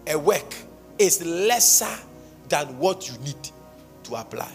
a 0.09 0.19
work 0.19 0.55
is 0.99 1.25
lesser 1.25 1.97
than 2.49 2.79
what 2.79 3.09
you 3.09 3.17
need 3.25 3.51
to 4.07 4.15
apply. 4.17 4.51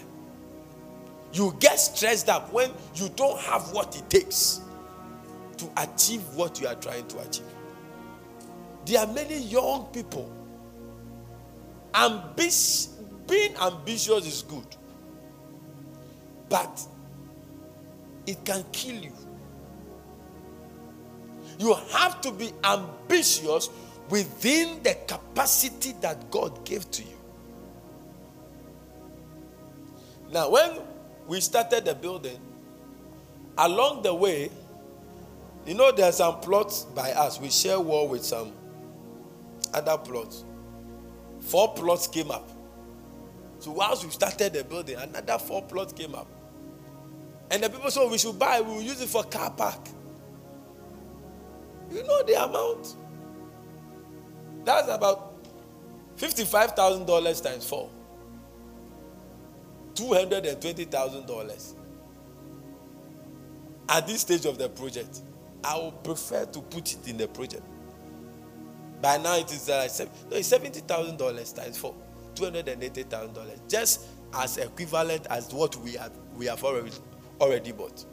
You 1.32 1.56
get 1.60 1.76
stressed 1.76 2.28
up 2.28 2.52
when 2.52 2.70
you 2.94 3.08
don't 3.16 3.38
have 3.40 3.72
what 3.72 3.96
it 3.96 4.08
takes 4.10 4.60
to 5.56 5.70
achieve 5.76 6.22
what 6.34 6.60
you 6.60 6.66
are 6.66 6.74
trying 6.74 7.06
to 7.08 7.18
achieve. 7.20 7.46
There 8.84 9.00
are 9.00 9.06
many 9.12 9.38
young 9.38 9.86
people. 9.92 10.30
Ambition, 11.94 12.92
being 13.26 13.54
ambitious 13.56 14.26
is 14.26 14.42
good, 14.42 14.66
but 16.48 16.86
it 18.26 18.44
can 18.44 18.64
kill 18.72 18.96
you. 18.96 19.12
You 21.58 21.74
have 21.92 22.20
to 22.22 22.32
be 22.32 22.50
ambitious 22.64 23.68
within 24.08 24.82
the 24.82 24.96
capacity 25.06 25.94
that 26.00 26.30
God 26.30 26.64
gave 26.64 26.90
to 26.90 27.02
you. 27.02 27.21
Now, 30.32 30.50
when 30.50 30.80
we 31.28 31.40
started 31.40 31.84
the 31.84 31.94
building, 31.94 32.38
along 33.56 34.02
the 34.02 34.14
way, 34.14 34.50
You 35.64 35.74
know, 35.74 35.92
there 35.92 36.08
are 36.08 36.12
some 36.12 36.40
plots 36.40 36.84
by 36.84 37.12
us. 37.12 37.40
We 37.40 37.50
share 37.50 37.78
wall 37.78 38.08
with 38.08 38.24
some 38.24 38.52
other 39.72 39.96
plots. 39.96 40.44
Four 41.40 41.74
plots 41.74 42.08
came 42.08 42.30
up. 42.30 42.48
So 43.60 43.70
once 43.70 44.04
we 44.04 44.10
started 44.10 44.52
the 44.54 44.64
building, 44.64 44.96
another 44.96 45.38
four 45.38 45.62
plots 45.62 45.92
came 45.92 46.14
up. 46.14 46.26
And 47.50 47.62
the 47.62 47.68
people 47.70 47.90
said 47.90 48.02
oh, 48.02 48.10
we 48.10 48.18
should 48.18 48.38
buy, 48.38 48.60
we 48.60 48.74
will 48.74 48.82
use 48.82 49.00
it 49.00 49.08
for 49.08 49.22
car 49.24 49.50
park. 49.50 49.78
You 51.92 52.02
know 52.02 52.22
the 52.24 52.42
amount? 52.42 52.96
That's 54.64 54.88
about 54.88 55.34
$55,000 56.16 57.42
times 57.42 57.66
four. 57.68 57.90
$220,000. 59.94 61.74
At 63.88 64.06
this 64.06 64.20
stage 64.22 64.46
of 64.46 64.58
the 64.58 64.68
project, 64.68 65.20
I 65.64 65.78
would 65.78 66.02
prefer 66.02 66.44
to 66.46 66.60
put 66.62 66.92
it 66.92 67.08
in 67.08 67.16
the 67.16 67.28
project. 67.28 67.62
By 69.00 69.18
now 69.18 69.36
it 69.36 69.52
is 69.52 69.68
uh, 69.68 69.88
no, 70.30 70.36
it's 70.36 70.46
seventy 70.48 70.80
thousand 70.80 71.18
dollars 71.18 71.52
times 71.52 71.76
four, 71.76 71.94
two 72.36 72.44
hundred 72.44 72.68
and 72.68 72.82
eighty 72.82 73.02
thousand 73.02 73.34
dollars, 73.34 73.60
just 73.68 74.06
as 74.32 74.58
equivalent 74.58 75.26
as 75.28 75.52
what 75.52 75.74
we 75.76 75.94
have 75.94 76.12
we 76.36 76.46
have 76.46 76.62
already 76.62 76.92
already 77.40 77.72
bought. 77.72 78.04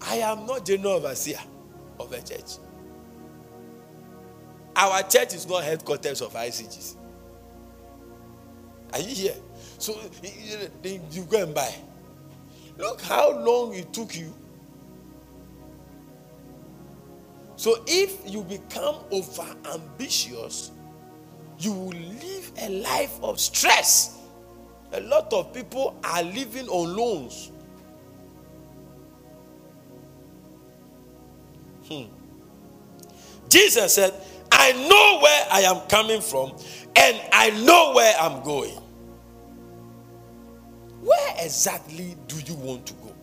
I 0.00 0.16
am 0.16 0.46
not 0.46 0.64
general 0.64 0.94
overseer 0.94 1.38
of 1.98 2.12
a 2.12 2.22
church. 2.22 2.58
Our 4.76 5.02
church 5.02 5.34
is 5.34 5.46
not 5.48 5.64
headquarters 5.64 6.20
of 6.20 6.32
ICGC. 6.34 6.96
Are 8.92 9.00
you 9.00 9.14
here? 9.14 9.34
So 9.78 9.94
you 11.10 11.22
go 11.24 11.42
and 11.42 11.54
buy. 11.54 11.74
Look 12.78 13.00
how 13.00 13.38
long 13.38 13.74
it 13.74 13.92
took 13.92 14.16
you 14.16 14.32
So 17.56 17.82
if 17.86 18.20
you 18.30 18.42
become 18.42 18.96
over 19.10 19.46
ambitious, 19.72 20.70
you 21.58 21.72
will 21.72 21.98
live 21.98 22.52
a 22.60 22.68
life 22.68 23.18
of 23.22 23.40
stress. 23.40 24.18
A 24.92 25.00
lot 25.00 25.32
of 25.32 25.52
people 25.54 25.98
are 26.04 26.22
living 26.22 26.68
on 26.68 26.96
loans. 26.96 27.50
Hmm. 31.88 32.04
Jesus 33.48 33.94
said, 33.94 34.12
I 34.52 34.72
know 34.72 35.20
where 35.22 35.46
I 35.50 35.60
am 35.62 35.88
coming 35.88 36.20
from 36.20 36.52
and 36.96 37.20
I 37.32 37.50
know 37.64 37.92
where 37.94 38.14
I'm 38.18 38.42
going. 38.42 38.78
Where 41.02 41.34
exactly 41.38 42.16
do 42.26 42.36
you 42.40 42.54
want 42.54 42.86
to 42.86 42.94
go? 42.94 43.14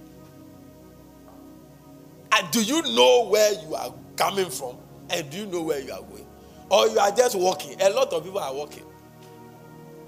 And 2.36 2.52
do 2.52 2.64
you 2.64 2.82
know 2.82 3.28
where 3.28 3.54
you 3.54 3.76
are 3.76 3.94
coming 4.16 4.50
from 4.50 4.78
and 5.10 5.30
do 5.30 5.38
you 5.38 5.46
know 5.46 5.62
where 5.62 5.80
you 5.80 5.92
are 5.92 6.02
going? 6.02 6.26
Or 6.70 6.88
you 6.88 6.98
are 6.98 7.12
just 7.12 7.36
walking. 7.36 7.80
A 7.82 7.90
lot 7.90 8.12
of 8.14 8.24
people 8.24 8.40
are 8.40 8.54
walking. 8.54 8.84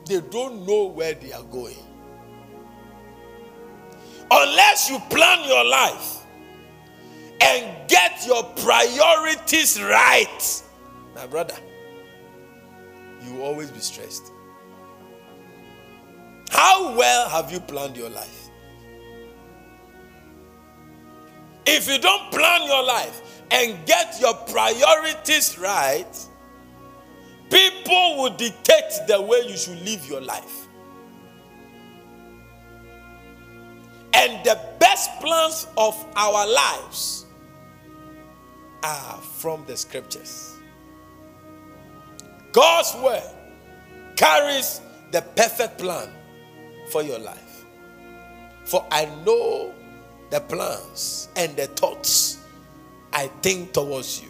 They 0.07 0.21
don't 0.21 0.65
know 0.65 0.85
where 0.85 1.13
they 1.13 1.31
are 1.33 1.43
going. 1.43 1.77
Unless 4.31 4.89
you 4.89 4.99
plan 5.09 5.47
your 5.47 5.63
life 5.65 6.25
and 7.41 7.87
get 7.87 8.25
your 8.25 8.43
priorities 8.43 9.81
right, 9.81 10.63
my 11.15 11.25
brother, 11.25 11.55
you 13.23 13.35
will 13.35 13.43
always 13.43 13.71
be 13.71 13.79
stressed. 13.79 14.31
How 16.49 16.95
well 16.95 17.29
have 17.29 17.51
you 17.51 17.59
planned 17.59 17.97
your 17.97 18.09
life? 18.09 18.49
If 21.65 21.87
you 21.87 21.97
don't 21.97 22.31
plan 22.31 22.67
your 22.67 22.83
life, 22.83 23.35
and 23.51 23.85
get 23.85 24.19
your 24.19 24.33
priorities 24.33 25.57
right, 25.57 26.27
people 27.49 28.17
will 28.17 28.35
dictate 28.35 29.07
the 29.07 29.21
way 29.21 29.43
you 29.47 29.57
should 29.57 29.79
live 29.81 30.05
your 30.07 30.21
life. 30.21 30.67
And 34.13 34.43
the 34.45 34.59
best 34.79 35.09
plans 35.19 35.67
of 35.77 36.05
our 36.15 36.47
lives 36.47 37.25
are 38.83 39.19
from 39.37 39.65
the 39.67 39.77
scriptures. 39.77 40.54
God's 42.55 42.95
word 43.03 43.21
carries 44.15 44.79
the 45.11 45.21
perfect 45.21 45.77
plan 45.77 46.07
for 46.89 47.03
your 47.03 47.19
life. 47.19 47.65
For 48.63 48.85
I 48.89 49.07
know 49.25 49.73
the 50.29 50.39
plans 50.39 51.27
and 51.35 51.53
the 51.57 51.67
thoughts 51.67 52.39
I 53.11 53.27
think 53.41 53.73
towards 53.73 54.21
you. 54.23 54.29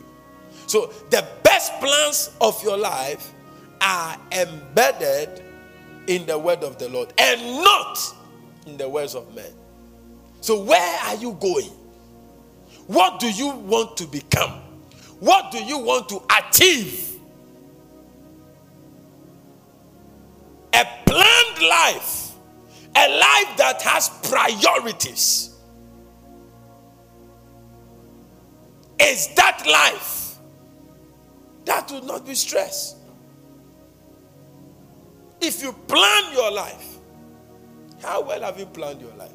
So 0.66 0.92
the 1.12 1.24
best 1.44 1.72
plans 1.74 2.32
of 2.42 2.62
your 2.64 2.78
life 2.78 3.32
are 3.80 4.18
embedded 4.32 5.44
in 6.08 6.26
the 6.26 6.40
word 6.40 6.64
of 6.64 6.80
the 6.80 6.90
Lord 6.90 7.14
and 7.20 7.40
not 7.62 8.00
in 8.66 8.76
the 8.78 8.90
words 8.90 9.14
of 9.14 9.36
men. 9.36 9.54
So 10.42 10.64
where 10.64 11.00
are 11.04 11.16
you 11.18 11.34
going? 11.34 11.70
What 12.88 13.20
do 13.20 13.32
you 13.32 13.50
want 13.50 13.98
to 13.98 14.08
become? 14.08 14.62
What 15.20 15.52
do 15.52 15.64
you 15.64 15.78
want 15.78 16.10
to 16.10 16.24
achieve? 16.40 17.15
Life, 21.62 22.32
a 22.96 23.10
life 23.10 23.58
that 23.58 23.82
has 23.82 24.10
priorities 24.30 25.56
is 29.00 29.28
that 29.36 29.66
life 29.68 30.38
that 31.66 31.90
will 31.92 32.04
not 32.04 32.26
be 32.26 32.36
stress. 32.36 32.96
If 35.42 35.62
you 35.62 35.74
plan 35.74 36.34
your 36.34 36.52
life, 36.52 36.98
how 38.02 38.22
well 38.22 38.42
have 38.42 38.60
you 38.60 38.66
planned 38.66 39.02
your 39.02 39.14
life? 39.16 39.32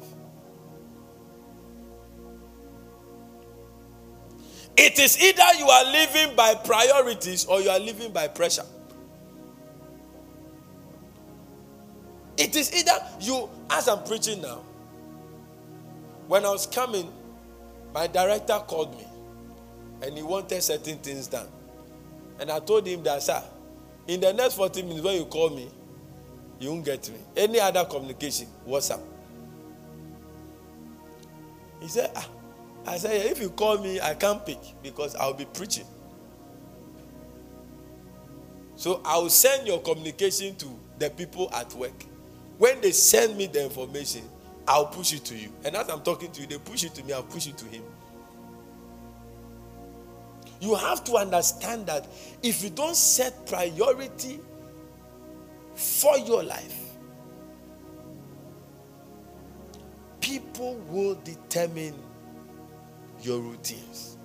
It 4.77 4.97
is 4.99 5.21
either 5.21 5.43
you 5.59 5.67
are 5.67 5.91
living 5.91 6.35
by 6.35 6.55
priorities 6.55 7.45
or 7.45 7.61
you 7.61 7.69
are 7.69 7.79
living 7.79 8.11
by 8.11 8.27
pressure. 8.27 8.65
It 12.41 12.55
is 12.55 12.73
either 12.73 12.93
you, 13.19 13.47
as 13.69 13.87
I'm 13.87 14.03
preaching 14.03 14.41
now, 14.41 14.63
when 16.27 16.43
I 16.43 16.49
was 16.49 16.65
coming, 16.65 17.07
my 17.93 18.07
director 18.07 18.57
called 18.65 18.97
me 18.97 19.05
and 20.01 20.17
he 20.17 20.23
wanted 20.23 20.63
certain 20.63 20.97
things 20.97 21.27
done. 21.27 21.47
And 22.39 22.49
I 22.49 22.59
told 22.59 22.87
him 22.87 23.03
that, 23.03 23.21
sir, 23.21 23.43
in 24.07 24.21
the 24.21 24.33
next 24.33 24.55
40 24.55 24.81
minutes 24.81 25.03
when 25.03 25.15
you 25.17 25.25
call 25.25 25.51
me, 25.51 25.69
you 26.59 26.71
won't 26.71 26.83
get 26.83 27.07
me. 27.11 27.19
Any 27.37 27.59
other 27.59 27.85
communication, 27.85 28.47
WhatsApp. 28.67 29.01
He 31.79 31.87
said, 31.89 32.09
ah. 32.15 32.27
I 32.87 32.97
said, 32.97 33.23
if 33.27 33.39
you 33.39 33.51
call 33.51 33.77
me, 33.77 34.01
I 34.01 34.15
can't 34.15 34.43
pick 34.43 34.57
because 34.81 35.15
I'll 35.15 35.35
be 35.35 35.45
preaching. 35.45 35.85
So 38.75 38.99
I'll 39.05 39.29
send 39.29 39.67
your 39.67 39.79
communication 39.81 40.55
to 40.55 40.67
the 40.97 41.11
people 41.11 41.51
at 41.53 41.71
work. 41.75 42.05
When 42.61 42.79
they 42.79 42.91
send 42.91 43.37
me 43.37 43.47
the 43.47 43.63
information, 43.63 44.21
I'll 44.67 44.85
push 44.85 45.13
it 45.13 45.25
to 45.25 45.35
you. 45.35 45.51
And 45.65 45.75
as 45.75 45.89
I'm 45.89 46.01
talking 46.01 46.31
to 46.31 46.41
you, 46.41 46.45
they 46.45 46.59
push 46.59 46.83
it 46.83 46.93
to 46.93 47.03
me, 47.03 47.11
I'll 47.11 47.23
push 47.23 47.47
it 47.47 47.57
to 47.57 47.65
him. 47.65 47.81
You 50.59 50.75
have 50.75 51.03
to 51.05 51.15
understand 51.15 51.87
that 51.87 52.07
if 52.43 52.63
you 52.63 52.69
don't 52.69 52.95
set 52.95 53.47
priority 53.47 54.39
for 55.73 56.15
your 56.19 56.43
life, 56.43 56.79
people 60.19 60.75
will 60.87 61.15
determine 61.23 61.95
your 63.23 63.39
routines. 63.39 64.17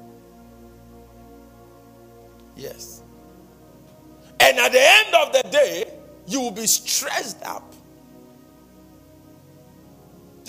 Yes. 2.55 3.03
And 4.40 4.59
at 4.59 4.72
the 4.72 4.83
end 4.83 5.14
of 5.14 5.33
the 5.33 5.49
day, 5.49 5.90
you 6.27 6.42
will 6.42 6.51
be 6.51 6.66
stressed 6.66 7.42
up. 7.46 7.72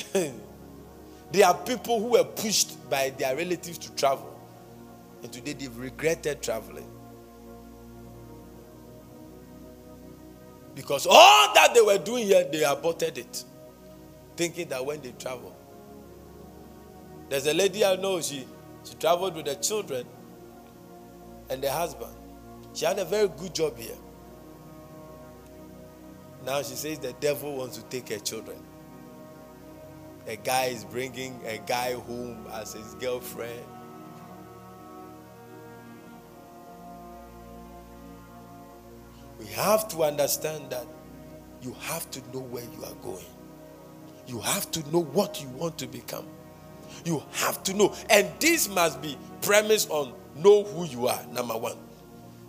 there 1.31 1.45
are 1.45 1.53
people 1.53 1.99
who 1.99 2.07
were 2.09 2.23
pushed 2.23 2.89
by 2.89 3.11
their 3.17 3.35
relatives 3.35 3.77
to 3.79 3.95
travel. 3.95 4.33
And 5.23 5.31
today 5.31 5.53
they've 5.53 5.77
regretted 5.77 6.41
traveling. 6.41 6.89
Because 10.75 11.07
all 11.09 11.53
that 11.55 11.73
they 11.73 11.81
were 11.81 11.97
doing 11.97 12.27
here, 12.27 12.47
they 12.51 12.63
aborted 12.63 13.17
it. 13.17 13.43
Thinking 14.35 14.67
that 14.69 14.85
when 14.85 15.01
they 15.01 15.11
travel. 15.13 15.55
There's 17.29 17.47
a 17.47 17.53
lady 17.53 17.83
I 17.83 17.95
know, 17.95 18.21
she, 18.21 18.47
she 18.83 18.93
traveled 18.95 19.35
with 19.35 19.47
her 19.47 19.55
children 19.55 20.05
and 21.49 21.63
her 21.63 21.71
husband. 21.71 22.15
She 22.73 22.85
had 22.85 22.99
a 22.99 23.05
very 23.05 23.27
good 23.27 23.55
job 23.55 23.77
here. 23.77 23.95
Now 26.45 26.61
she 26.61 26.75
says 26.75 26.99
the 26.99 27.13
devil 27.13 27.57
wants 27.57 27.77
to 27.77 27.83
take 27.85 28.09
her 28.09 28.19
children. 28.19 28.57
A 30.27 30.35
guy 30.35 30.65
is 30.65 30.83
bringing 30.83 31.39
a 31.45 31.57
guy 31.65 31.93
home 31.93 32.45
as 32.51 32.73
his 32.73 32.95
girlfriend. 32.95 33.65
We 39.39 39.45
have 39.47 39.87
to 39.89 40.03
understand 40.03 40.69
that 40.71 40.85
you 41.61 41.73
have 41.79 42.09
to 42.11 42.19
know 42.33 42.41
where 42.41 42.63
you 42.63 42.83
are 42.83 42.95
going. 42.95 43.25
You 44.27 44.39
have 44.39 44.69
to 44.71 44.91
know 44.91 45.03
what 45.03 45.41
you 45.41 45.47
want 45.49 45.77
to 45.77 45.87
become. 45.87 46.27
You 47.05 47.23
have 47.33 47.63
to 47.63 47.73
know. 47.73 47.95
And 48.09 48.27
this 48.39 48.67
must 48.67 49.01
be 49.01 49.17
premised 49.41 49.89
on 49.89 50.13
know 50.35 50.63
who 50.63 50.85
you 50.85 51.07
are, 51.07 51.25
number 51.31 51.57
one. 51.57 51.77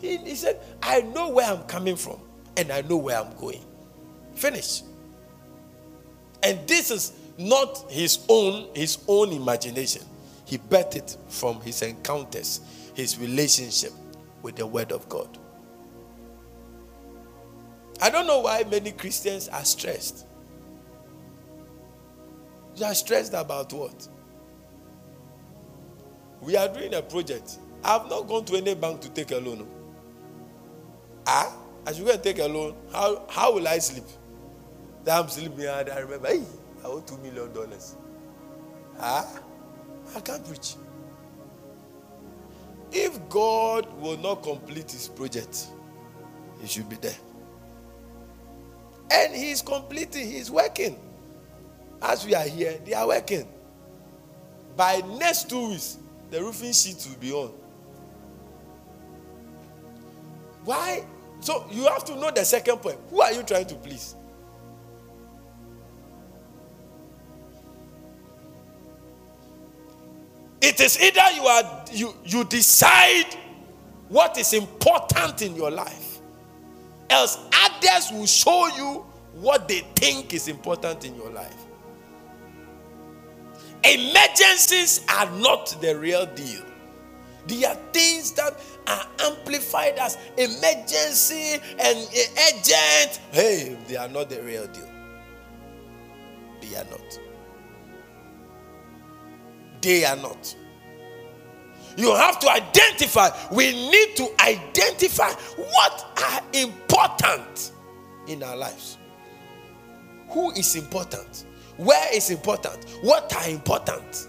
He, 0.01 0.17
he 0.17 0.35
said, 0.35 0.61
I 0.83 1.03
know 1.03 1.29
where 1.29 1.47
I'm 1.47 1.63
coming 1.65 1.97
from 1.97 2.19
and 2.57 2.73
I 2.73 2.81
know 2.83 2.97
where 2.97 3.19
I'm 3.19 3.35
going. 3.37 3.65
Finish. 4.35 4.83
And 6.43 6.67
this 6.69 6.91
is 6.91 7.13
not 7.39 7.85
his 7.89 8.19
own 8.29 8.69
his 8.75 8.99
own 9.07 9.33
imagination. 9.33 10.03
He 10.45 10.57
bet 10.57 10.97
it 10.97 11.17
from 11.29 11.61
his 11.61 11.83
encounters, 11.83 12.61
his 12.95 13.19
relationship 13.19 13.93
with 14.43 14.57
the 14.57 14.67
word 14.67 14.93
of 14.93 15.09
God. 15.09 15.39
I 18.01 18.11
don't 18.11 18.27
know 18.27 18.41
why 18.41 18.65
many 18.71 18.93
Christians 18.93 19.49
are 19.49 19.65
stressed. 19.65 20.27
You 22.77 22.85
are 22.85 22.95
stressed 22.95 23.35
about 23.35 23.73
what? 23.73 24.09
We 26.41 26.57
are 26.57 26.69
doing 26.69 26.95
a 26.95 27.03
project. 27.03 27.59
I 27.83 27.95
have 27.95 28.09
not 28.09 28.29
gone 28.29 28.45
to 28.47 28.57
any 28.57 28.75
bank 28.75 29.01
to 29.03 29.11
take 29.11 29.33
a 29.33 29.37
loan. 29.39 29.67
Ah, 31.27 31.55
I 31.87 31.93
should 31.93 32.07
go 32.07 32.13
and 32.13 32.23
take 32.23 32.39
a 32.39 32.47
loan. 32.47 32.77
How, 32.93 33.25
how 33.29 33.53
will 33.53 33.67
I 33.67 33.79
sleep? 33.79 34.05
That 35.05 35.21
I'm 35.23 35.29
sleeping 35.29 35.65
and 35.67 35.91
I 35.91 35.99
remember, 35.99 36.29
hey, 36.29 36.43
owe 36.89 37.01
two 37.01 37.17
million 37.19 37.53
dollars. 37.53 37.97
Huh? 38.99 39.25
I 40.17 40.21
can't 40.21 40.45
preach. 40.47 40.75
If 42.91 43.29
God 43.29 43.87
will 44.01 44.17
not 44.17 44.43
complete 44.43 44.91
his 44.91 45.09
project, 45.09 45.69
he 46.61 46.67
should 46.67 46.89
be 46.89 46.97
there. 46.97 47.17
And 49.11 49.35
he's 49.35 49.63
completing, 49.63 50.31
he's 50.31 50.51
working. 50.51 50.99
As 52.01 52.25
we 52.27 52.35
are 52.35 52.45
here, 52.45 52.79
they 52.85 52.95
are 52.95 53.07
working. 53.07 53.47
By 54.77 55.03
next 55.19 55.51
two 55.51 55.71
weeks, 55.71 55.99
the 56.31 56.43
roofing 56.43 56.73
sheet 56.73 57.07
will 57.09 57.19
be 57.19 57.33
on. 57.33 57.53
Why? 60.65 61.05
So 61.41 61.67
you 61.71 61.85
have 61.87 62.05
to 62.07 62.17
know 62.17 62.31
the 62.31 62.45
second 62.45 62.79
point. 62.79 62.99
Who 63.11 63.21
are 63.21 63.33
you 63.33 63.43
trying 63.43 63.67
to 63.67 63.75
please? 63.75 64.15
It 70.61 70.81
is 70.81 71.01
either 71.01 71.37
you 71.37 71.47
are 71.47 71.85
you 71.93 72.15
you 72.25 72.45
decide 72.45 73.37
what 74.09 74.39
is 74.39 74.53
important 74.53 75.43
in 75.43 75.55
your 75.55 75.71
life, 75.71 76.19
else 77.11 77.39
others 77.53 78.11
will 78.13 78.27
show 78.27 78.67
you 78.77 79.05
what 79.35 79.69
they 79.69 79.81
think 79.95 80.35
is 80.35 80.49
important 80.49 81.05
in 81.05 81.15
your 81.15 81.31
life. 81.31 81.65
Emergencies 83.85 85.05
are 85.09 85.31
not 85.39 85.77
the 85.81 85.97
real 85.97 86.27
deal. 86.27 86.63
They 87.47 87.65
are 87.65 87.77
things 87.93 88.33
that 88.33 88.61
are 88.87 89.07
amplified 89.21 89.99
as 89.99 90.19
emergency 90.37 91.55
and 91.79 91.99
urgent. 92.49 93.21
Hey, 93.31 93.79
they 93.87 93.97
are 93.97 94.09
not 94.09 94.29
the 94.29 94.43
real 94.43 94.67
deal. 94.67 94.91
They 96.61 96.77
are 96.77 96.85
not. 96.85 97.28
They 99.81 100.05
are 100.05 100.17
not. 100.17 100.55
You 101.97 102.15
have 102.15 102.39
to 102.41 102.51
identify. 102.51 103.31
We 103.51 103.73
need 103.91 104.17
to 104.17 104.29
identify 104.41 105.33
what 105.33 106.07
are 106.23 106.43
important 106.53 107.73
in 108.29 108.43
our 108.43 108.57
lives. 108.57 108.99
Who 110.31 110.53
is 110.53 110.77
important? 110.77 111.47
Where 111.77 112.15
is 112.15 112.31
important? 112.31 112.85
What 113.03 113.35
are 113.35 113.49
important? 113.49 114.29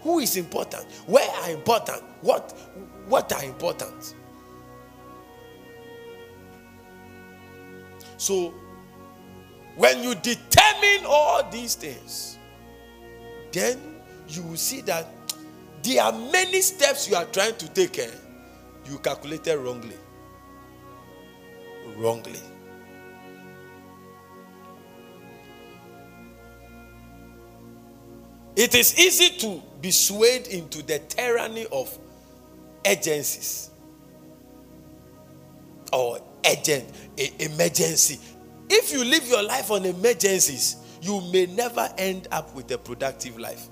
Who 0.00 0.18
is 0.18 0.36
important? 0.36 0.84
Where 1.06 1.28
are 1.42 1.50
important? 1.50 2.02
What 2.20 2.52
what 3.06 3.32
are 3.32 3.44
important? 3.44 4.14
So 8.16 8.54
when 9.76 10.02
you 10.02 10.14
determine 10.14 11.04
all 11.06 11.48
these 11.50 11.74
things, 11.74 12.38
then 13.52 13.93
you 14.28 14.42
will 14.42 14.56
see 14.56 14.80
that 14.82 15.06
there 15.82 16.02
are 16.02 16.12
many 16.12 16.62
steps 16.62 17.08
you 17.08 17.16
are 17.16 17.26
trying 17.26 17.56
to 17.56 17.68
take. 17.68 17.98
Eh? 17.98 18.10
You 18.86 18.98
calculated 18.98 19.56
wrongly. 19.58 19.96
Wrongly. 21.96 22.40
It 28.56 28.74
is 28.74 28.98
easy 28.98 29.36
to 29.38 29.60
be 29.80 29.90
swayed 29.90 30.46
into 30.46 30.82
the 30.82 31.00
tyranny 31.00 31.66
of 31.72 31.96
agencies 32.84 33.70
or 35.92 36.20
agent 36.44 36.88
emergency. 37.38 38.20
If 38.70 38.92
you 38.92 39.04
live 39.04 39.26
your 39.26 39.42
life 39.42 39.70
on 39.70 39.84
emergencies, 39.84 40.76
you 41.02 41.20
may 41.32 41.46
never 41.46 41.88
end 41.98 42.28
up 42.30 42.54
with 42.54 42.70
a 42.70 42.78
productive 42.78 43.38
life. 43.38 43.68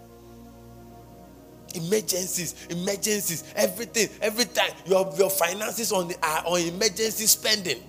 Emergencies, 1.74 2.66
emergencies, 2.70 3.44
everything, 3.56 4.08
every 4.20 4.44
time 4.46 4.70
your, 4.86 5.12
your 5.16 5.30
finances 5.30 5.92
on 5.92 6.08
the 6.08 6.16
are 6.22 6.44
on 6.46 6.60
emergency 6.60 7.26
spending. 7.26 7.82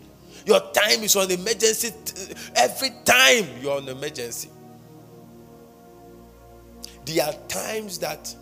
Your 0.46 0.60
time 0.72 1.04
is 1.04 1.15
on 1.15 1.32
emergency. 1.32 1.91
Every 2.56 2.89
time 3.06 3.48
you're 3.62 3.78
on 3.78 3.88
emergency. 3.88 4.50
There 7.06 7.26
are 7.26 7.34
times 7.48 8.00
that 8.00 8.34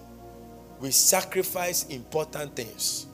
we 0.80 0.91
sacrifice 0.91 1.86
important 1.86 2.56
things 2.56 3.08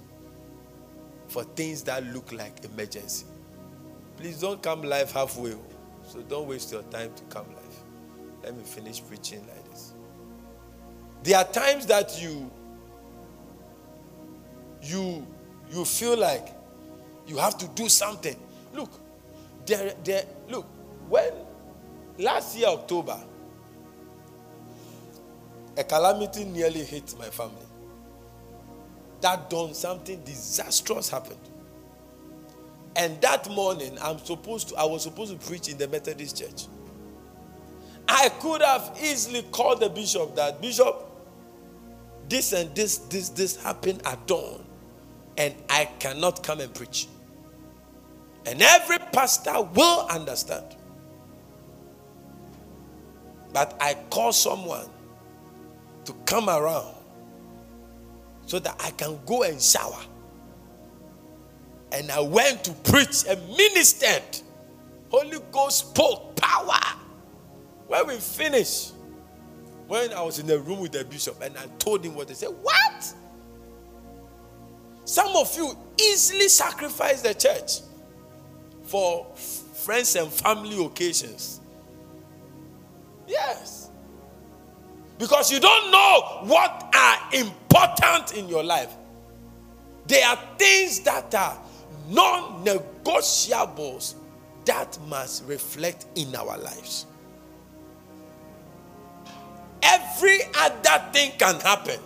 for 1.28 1.44
things 1.44 1.84
that 1.84 2.06
look 2.14 2.32
like 2.32 2.64
emergency. 2.64 3.26
Please 4.16 4.40
don't 4.40 4.62
come 4.62 4.82
live 4.82 5.12
halfway. 5.12 5.56
So 6.08 6.22
don't 6.22 6.48
waste 6.48 6.72
your 6.72 6.84
time 6.84 7.14
to 7.14 7.24
come 7.24 7.48
live. 7.48 7.84
Let 8.44 8.56
me 8.56 8.64
finish 8.64 9.06
preaching 9.06 9.42
like. 9.42 9.67
There 11.24 11.38
are 11.38 11.46
times 11.46 11.86
that 11.88 12.22
you 12.22 12.52
you 14.82 15.28
you 15.72 15.84
feel 15.86 16.18
like 16.18 16.48
you 17.28 17.38
have 17.38 17.58
to 17.58 17.68
do 17.70 17.90
something. 17.90 18.36
Look, 18.74 18.90
there, 19.66 19.94
there, 20.04 20.26
look, 20.50 20.66
when 21.10 21.32
last 22.18 22.58
year 22.58 22.68
October, 22.68 23.18
a 25.78 25.84
calamity 25.84 26.46
nearly 26.46 26.84
hit 26.84 27.14
my 27.20 27.26
family. 27.26 27.66
That 29.22 29.50
dawn, 29.50 29.74
something 29.74 30.22
disastrous 30.24 31.10
happened. 31.10 31.40
And 32.96 33.20
that 33.22 33.50
morning, 33.50 33.98
I'm 34.02 34.18
supposed 34.20 34.70
to, 34.70 34.76
I 34.76 34.86
was 34.86 35.04
supposed 35.04 35.32
to 35.40 35.48
preach 35.48 35.70
in 35.70 35.78
the 35.78 35.88
Methodist 35.88 36.38
church. 36.38 36.66
I 38.08 38.30
could 38.40 38.62
have 38.62 38.98
easily 39.04 39.44
called 39.44 39.82
the 39.82 39.90
bishop 39.90 40.36
that 40.36 40.62
bishop, 40.62 41.07
this 42.30 42.54
and 42.54 42.74
this, 42.76 42.98
this, 42.98 43.30
this 43.30 43.62
happened 43.62 44.02
at 44.06 44.26
dawn, 44.28 44.64
and 45.38 45.54
I 45.70 45.86
cannot 46.00 46.44
come 46.44 46.60
and 46.60 46.74
preach. 46.74 47.08
And 48.46 48.62
every 48.62 49.00
pastor 49.12 49.62
will 49.62 50.08
understand. 50.10 50.76
But 53.54 53.76
I 53.82 53.96
call 54.10 54.32
someone 54.32 54.88
to 56.06 56.14
come 56.26 56.50
around 56.50 56.96
so 58.46 58.60
that 58.60 58.76
I 58.80 58.92
can 58.92 59.20
go 59.26 59.44
and 59.44 59.62
shower. 59.62 60.00
And 61.92 62.12
I 62.12 62.20
went 62.22 62.64
to 62.66 62.72
preach 62.72 63.26
and 63.28 63.46
ministered. 63.50 64.24
Holy 65.10 65.40
Ghost 65.52 65.90
spoke 65.90 66.36
power. 66.36 66.80
When 67.88 68.08
we 68.08 68.16
finished, 68.18 68.94
when 69.88 70.14
I 70.14 70.22
was 70.22 70.40
in 70.40 70.48
the 70.48 70.60
room 70.60 70.80
with 70.80 70.92
the 70.92 71.06
bishop 71.06 71.42
and 71.42 71.58
I 71.58 71.68
told 71.80 72.04
him 72.04 72.16
what 72.16 72.28
they 72.28 72.34
said, 72.34 72.50
What? 72.62 73.14
Some 75.06 75.36
of 75.38 75.56
you 75.56 75.76
easily 76.02 76.50
sacrifice 76.50 77.22
the 77.22 77.34
church 77.34 77.80
for 78.84 79.26
friends 79.36 80.16
and 80.16 80.32
family 80.32 80.84
occasions. 80.84 81.62
Yes. 83.28 83.90
Because 85.18 85.52
you 85.52 85.60
don't 85.60 85.92
know 85.92 86.42
what 86.44 86.94
are 86.94 87.18
important 87.34 88.34
in 88.38 88.50
your 88.50 88.64
life. 88.64 88.94
There 90.08 90.26
are 90.28 90.40
things 90.58 91.00
that 91.02 91.34
are 91.34 91.58
non 92.10 92.66
negotiables 92.66 94.16
that 94.66 94.98
must 95.08 95.46
reflect 95.46 96.06
in 96.16 96.36
our 96.36 96.58
lives. 96.58 97.06
Every 99.82 100.40
other 100.56 101.12
thing 101.12 101.32
can 101.38 101.60
happen. 101.60 102.00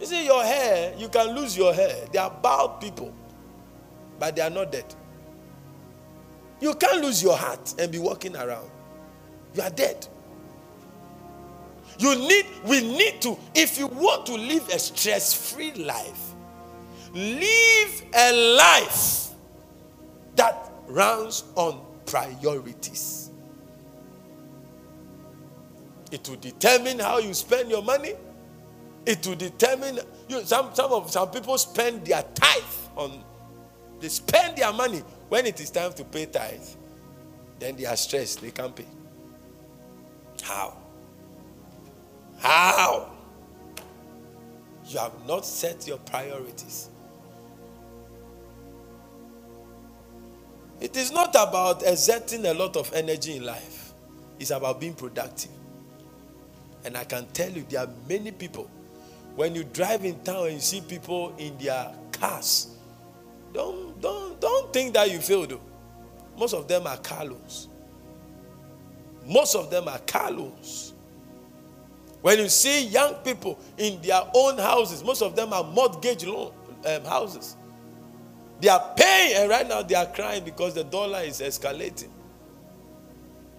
You 0.00 0.06
see, 0.06 0.24
your 0.24 0.42
hair, 0.42 0.94
you 0.96 1.08
can 1.08 1.34
lose 1.36 1.56
your 1.56 1.74
hair. 1.74 2.06
They 2.12 2.18
are 2.18 2.30
bald 2.30 2.80
people, 2.80 3.12
but 4.18 4.34
they 4.36 4.42
are 4.42 4.50
not 4.50 4.72
dead. 4.72 4.94
You 6.60 6.74
can't 6.74 7.02
lose 7.02 7.22
your 7.22 7.36
heart 7.36 7.74
and 7.78 7.90
be 7.90 7.98
walking 7.98 8.36
around. 8.36 8.70
You 9.54 9.62
are 9.62 9.70
dead. 9.70 10.06
You 11.98 12.14
need, 12.16 12.46
we 12.64 12.80
need 12.80 13.20
to, 13.22 13.36
if 13.54 13.78
you 13.78 13.86
want 13.88 14.26
to 14.26 14.34
live 14.34 14.68
a 14.70 14.78
stress 14.78 15.52
free 15.52 15.72
life, 15.72 16.34
live 17.12 18.02
a 18.14 18.56
life 18.56 19.30
that 20.36 20.70
runs 20.88 21.44
on 21.56 21.80
priorities. 22.06 23.29
It 26.10 26.28
will 26.28 26.36
determine 26.36 26.98
how 26.98 27.18
you 27.18 27.34
spend 27.34 27.70
your 27.70 27.82
money. 27.82 28.14
It 29.06 29.26
will 29.26 29.36
determine 29.36 30.00
you, 30.28 30.44
some, 30.44 30.74
some 30.74 30.92
of 30.92 31.10
some 31.10 31.30
people 31.30 31.56
spend 31.58 32.04
their 32.04 32.22
tithe 32.34 32.62
on 32.96 33.24
they 34.00 34.08
spend 34.08 34.56
their 34.56 34.72
money 34.72 35.02
when 35.28 35.46
it 35.46 35.60
is 35.60 35.70
time 35.70 35.92
to 35.92 36.04
pay 36.04 36.26
tithe. 36.26 36.66
Then 37.58 37.76
they 37.76 37.84
are 37.84 37.96
stressed, 37.96 38.40
they 38.40 38.50
can't 38.50 38.74
pay. 38.74 38.86
How? 40.42 40.76
How? 42.38 43.10
You 44.86 44.98
have 44.98 45.12
not 45.26 45.44
set 45.44 45.86
your 45.86 45.98
priorities. 45.98 46.88
It 50.80 50.96
is 50.96 51.12
not 51.12 51.30
about 51.30 51.82
exerting 51.86 52.46
a 52.46 52.54
lot 52.54 52.74
of 52.76 52.90
energy 52.94 53.36
in 53.36 53.44
life, 53.44 53.92
it's 54.38 54.50
about 54.50 54.80
being 54.80 54.94
productive. 54.94 55.50
And 56.84 56.96
I 56.96 57.04
can 57.04 57.26
tell 57.28 57.50
you, 57.50 57.64
there 57.68 57.80
are 57.80 57.88
many 58.08 58.30
people. 58.30 58.70
When 59.36 59.54
you 59.54 59.64
drive 59.64 60.04
in 60.04 60.18
town 60.20 60.46
and 60.46 60.54
you 60.54 60.60
see 60.60 60.80
people 60.80 61.34
in 61.38 61.56
their 61.58 61.92
cars, 62.12 62.74
don't, 63.52 64.00
don't, 64.00 64.40
don't 64.40 64.72
think 64.72 64.94
that 64.94 65.10
you 65.10 65.18
failed. 65.18 65.60
Most 66.38 66.54
of 66.54 66.68
them 66.68 66.86
are 66.86 66.96
car 66.98 67.24
loans. 67.24 67.68
Most 69.26 69.54
of 69.54 69.70
them 69.70 69.88
are 69.88 69.98
car 70.00 70.30
loans. 70.30 70.94
When 72.22 72.38
you 72.38 72.48
see 72.48 72.86
young 72.86 73.14
people 73.16 73.58
in 73.78 74.00
their 74.02 74.22
own 74.34 74.58
houses, 74.58 75.04
most 75.04 75.22
of 75.22 75.36
them 75.36 75.52
are 75.52 75.64
mortgage 75.64 76.24
loan 76.24 76.52
um, 76.86 77.04
houses. 77.04 77.56
They 78.60 78.68
are 78.68 78.92
paying, 78.94 79.36
and 79.36 79.50
right 79.50 79.66
now 79.66 79.82
they 79.82 79.94
are 79.94 80.06
crying 80.06 80.44
because 80.44 80.74
the 80.74 80.84
dollar 80.84 81.20
is 81.20 81.40
escalating. 81.40 82.10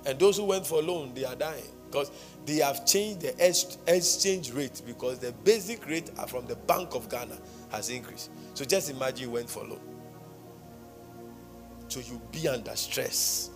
And 0.05 0.19
those 0.19 0.37
who 0.37 0.45
went 0.45 0.65
for 0.65 0.81
loan, 0.81 1.13
they 1.13 1.25
are 1.25 1.35
dying 1.35 1.63
because 1.91 2.11
they 2.45 2.57
have 2.57 2.85
changed 2.85 3.21
the 3.21 3.45
exchange 3.87 4.51
rate 4.51 4.81
because 4.85 5.19
the 5.19 5.31
basic 5.43 5.85
rate 5.87 6.09
from 6.27 6.47
the 6.47 6.55
Bank 6.55 6.95
of 6.95 7.09
Ghana 7.09 7.37
has 7.71 7.89
increased. 7.89 8.31
So 8.53 8.63
just 8.63 8.89
imagine 8.89 9.27
you 9.27 9.31
went 9.31 9.49
for 9.49 9.63
loan. 9.63 9.79
So 11.89 11.99
you 11.99 12.21
be 12.31 12.47
under 12.47 12.75
stress. 12.75 13.49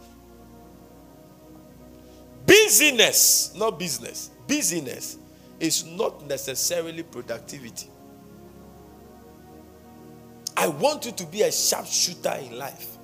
Busyness, 2.46 3.56
not 3.56 3.80
business. 3.80 4.30
Busyness 4.48 5.18
is 5.60 5.86
not 5.86 6.28
necessarily 6.28 7.04
productivity. 7.04 7.90
I 10.58 10.68
want 10.68 11.06
you 11.06 11.12
to 11.14 11.26
be 11.26 11.42
a 11.42 11.52
sharpshooter 11.52 12.38
in 12.42 12.58
life. 12.58 12.98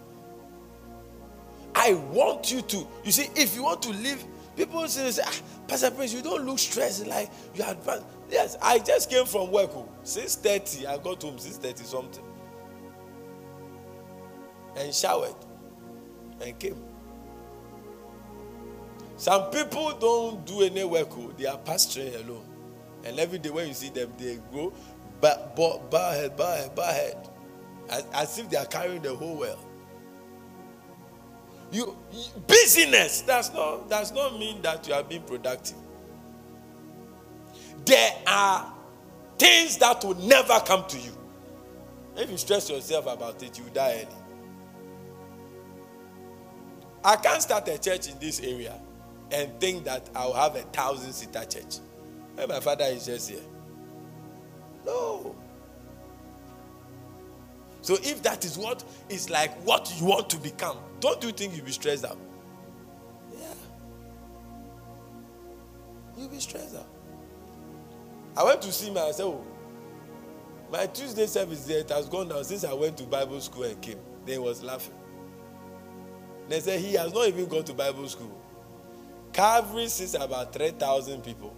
I 1.73 1.93
want 1.93 2.51
you 2.51 2.61
to, 2.61 2.87
you 3.03 3.11
see, 3.11 3.29
if 3.35 3.55
you 3.55 3.63
want 3.63 3.81
to 3.83 3.89
live, 3.89 4.23
people 4.55 4.87
say, 4.87 5.21
ah, 5.25 5.33
Pastor 5.67 5.91
Prince, 5.91 6.13
you 6.13 6.21
don't 6.21 6.45
look 6.45 6.59
stressed 6.59 7.07
like 7.07 7.29
you 7.55 7.63
are 7.63 7.71
advanced. 7.71 8.05
Yes, 8.29 8.57
I 8.61 8.79
just 8.79 9.09
came 9.09 9.25
from 9.25 9.51
work. 9.51 9.71
6.30, 10.03 10.85
I 10.85 10.97
got 10.97 11.21
home 11.21 11.37
6.30 11.37 11.77
something. 11.79 12.23
And 14.75 14.93
showered 14.93 15.35
and 16.41 16.57
came. 16.57 16.81
Some 19.17 19.51
people 19.51 19.93
don't 19.99 20.45
do 20.45 20.61
any 20.61 20.83
work, 20.83 21.09
oh, 21.11 21.31
they 21.37 21.45
are 21.45 21.57
pastoring 21.59 22.15
alone. 22.25 22.45
And 23.03 23.19
every 23.19 23.37
day 23.39 23.49
when 23.49 23.67
you 23.67 23.73
see 23.73 23.89
them, 23.89 24.11
they 24.17 24.39
go, 24.51 24.73
bar 25.19 25.37
head, 26.13 26.35
bar 26.35 26.55
head, 26.55 26.75
bar 26.75 26.91
head 26.91 27.29
as, 27.89 28.05
as 28.13 28.37
if 28.39 28.49
they 28.49 28.57
are 28.57 28.65
carrying 28.65 29.01
the 29.01 29.13
whole 29.13 29.35
world. 29.35 29.59
You, 31.71 31.97
busyness 32.47 33.21
does 33.21 33.53
not 33.53 33.89
does 33.89 34.12
not 34.12 34.38
mean 34.38 34.62
that 34.62 34.88
you 34.88 34.93
are 34.93 35.03
being 35.03 35.23
productive. 35.23 35.77
There 37.86 38.12
are 38.27 38.73
things 39.38 39.77
that 39.77 40.03
will 40.03 40.15
never 40.15 40.60
come 40.60 40.86
to 40.88 40.97
you. 40.99 41.12
If 42.17 42.29
you 42.29 42.38
stress 42.38 42.69
yourself 42.69 43.07
about 43.07 43.41
it, 43.41 43.57
you 43.57 43.63
die 43.73 44.03
early. 44.03 44.21
I 47.03 47.15
can't 47.15 47.41
start 47.41 47.67
a 47.69 47.79
church 47.79 48.10
in 48.10 48.19
this 48.19 48.41
area 48.41 48.79
and 49.31 49.60
think 49.60 49.86
that 49.86 50.10
I'll 50.13 50.34
have 50.34 50.55
a 50.55 50.62
thousand 50.62 51.13
seater 51.13 51.45
church. 51.45 51.77
My 52.47 52.60
father 52.60 52.86
is 52.86 53.05
just 53.05 53.29
here. 53.29 53.39
No. 54.86 55.36
So 57.81 57.95
if 57.95 58.21
that 58.23 58.45
is 58.45 58.57
what 58.57 58.83
is 59.09 59.29
like 59.29 59.51
what 59.63 59.91
you 59.99 60.05
want 60.05 60.29
to 60.29 60.37
become, 60.37 60.77
don't 60.99 61.23
you 61.23 61.31
think 61.31 61.55
you'll 61.55 61.65
be 61.65 61.71
stressed 61.71 62.05
out? 62.05 62.17
Yeah. 63.33 63.53
You'll 66.17 66.29
be 66.29 66.39
stressed 66.39 66.75
out. 66.75 66.87
I 68.37 68.43
went 68.43 68.61
to 68.61 68.71
see 68.71 68.91
my 68.91 69.01
I 69.01 69.11
said, 69.11 69.25
Oh, 69.25 69.43
my 70.71 70.85
Tuesday 70.85 71.25
service 71.25 71.65
there 71.65 71.79
it 71.79 71.89
has 71.89 72.07
gone 72.07 72.29
down 72.29 72.43
since 72.43 72.63
I 72.63 72.73
went 72.73 72.97
to 72.97 73.03
Bible 73.03 73.41
school 73.41 73.63
and 73.63 73.81
came. 73.81 73.99
Then 74.25 74.33
he 74.35 74.39
was 74.39 74.63
laughing. 74.63 74.93
They 76.47 76.59
said 76.59 76.79
he 76.79 76.93
has 76.93 77.13
not 77.13 77.27
even 77.27 77.45
gone 77.47 77.63
to 77.65 77.73
Bible 77.73 78.07
school. 78.07 78.37
Calvary 79.33 79.87
sits 79.87 80.13
about 80.13 80.53
3,000 80.53 81.23
people. 81.23 81.55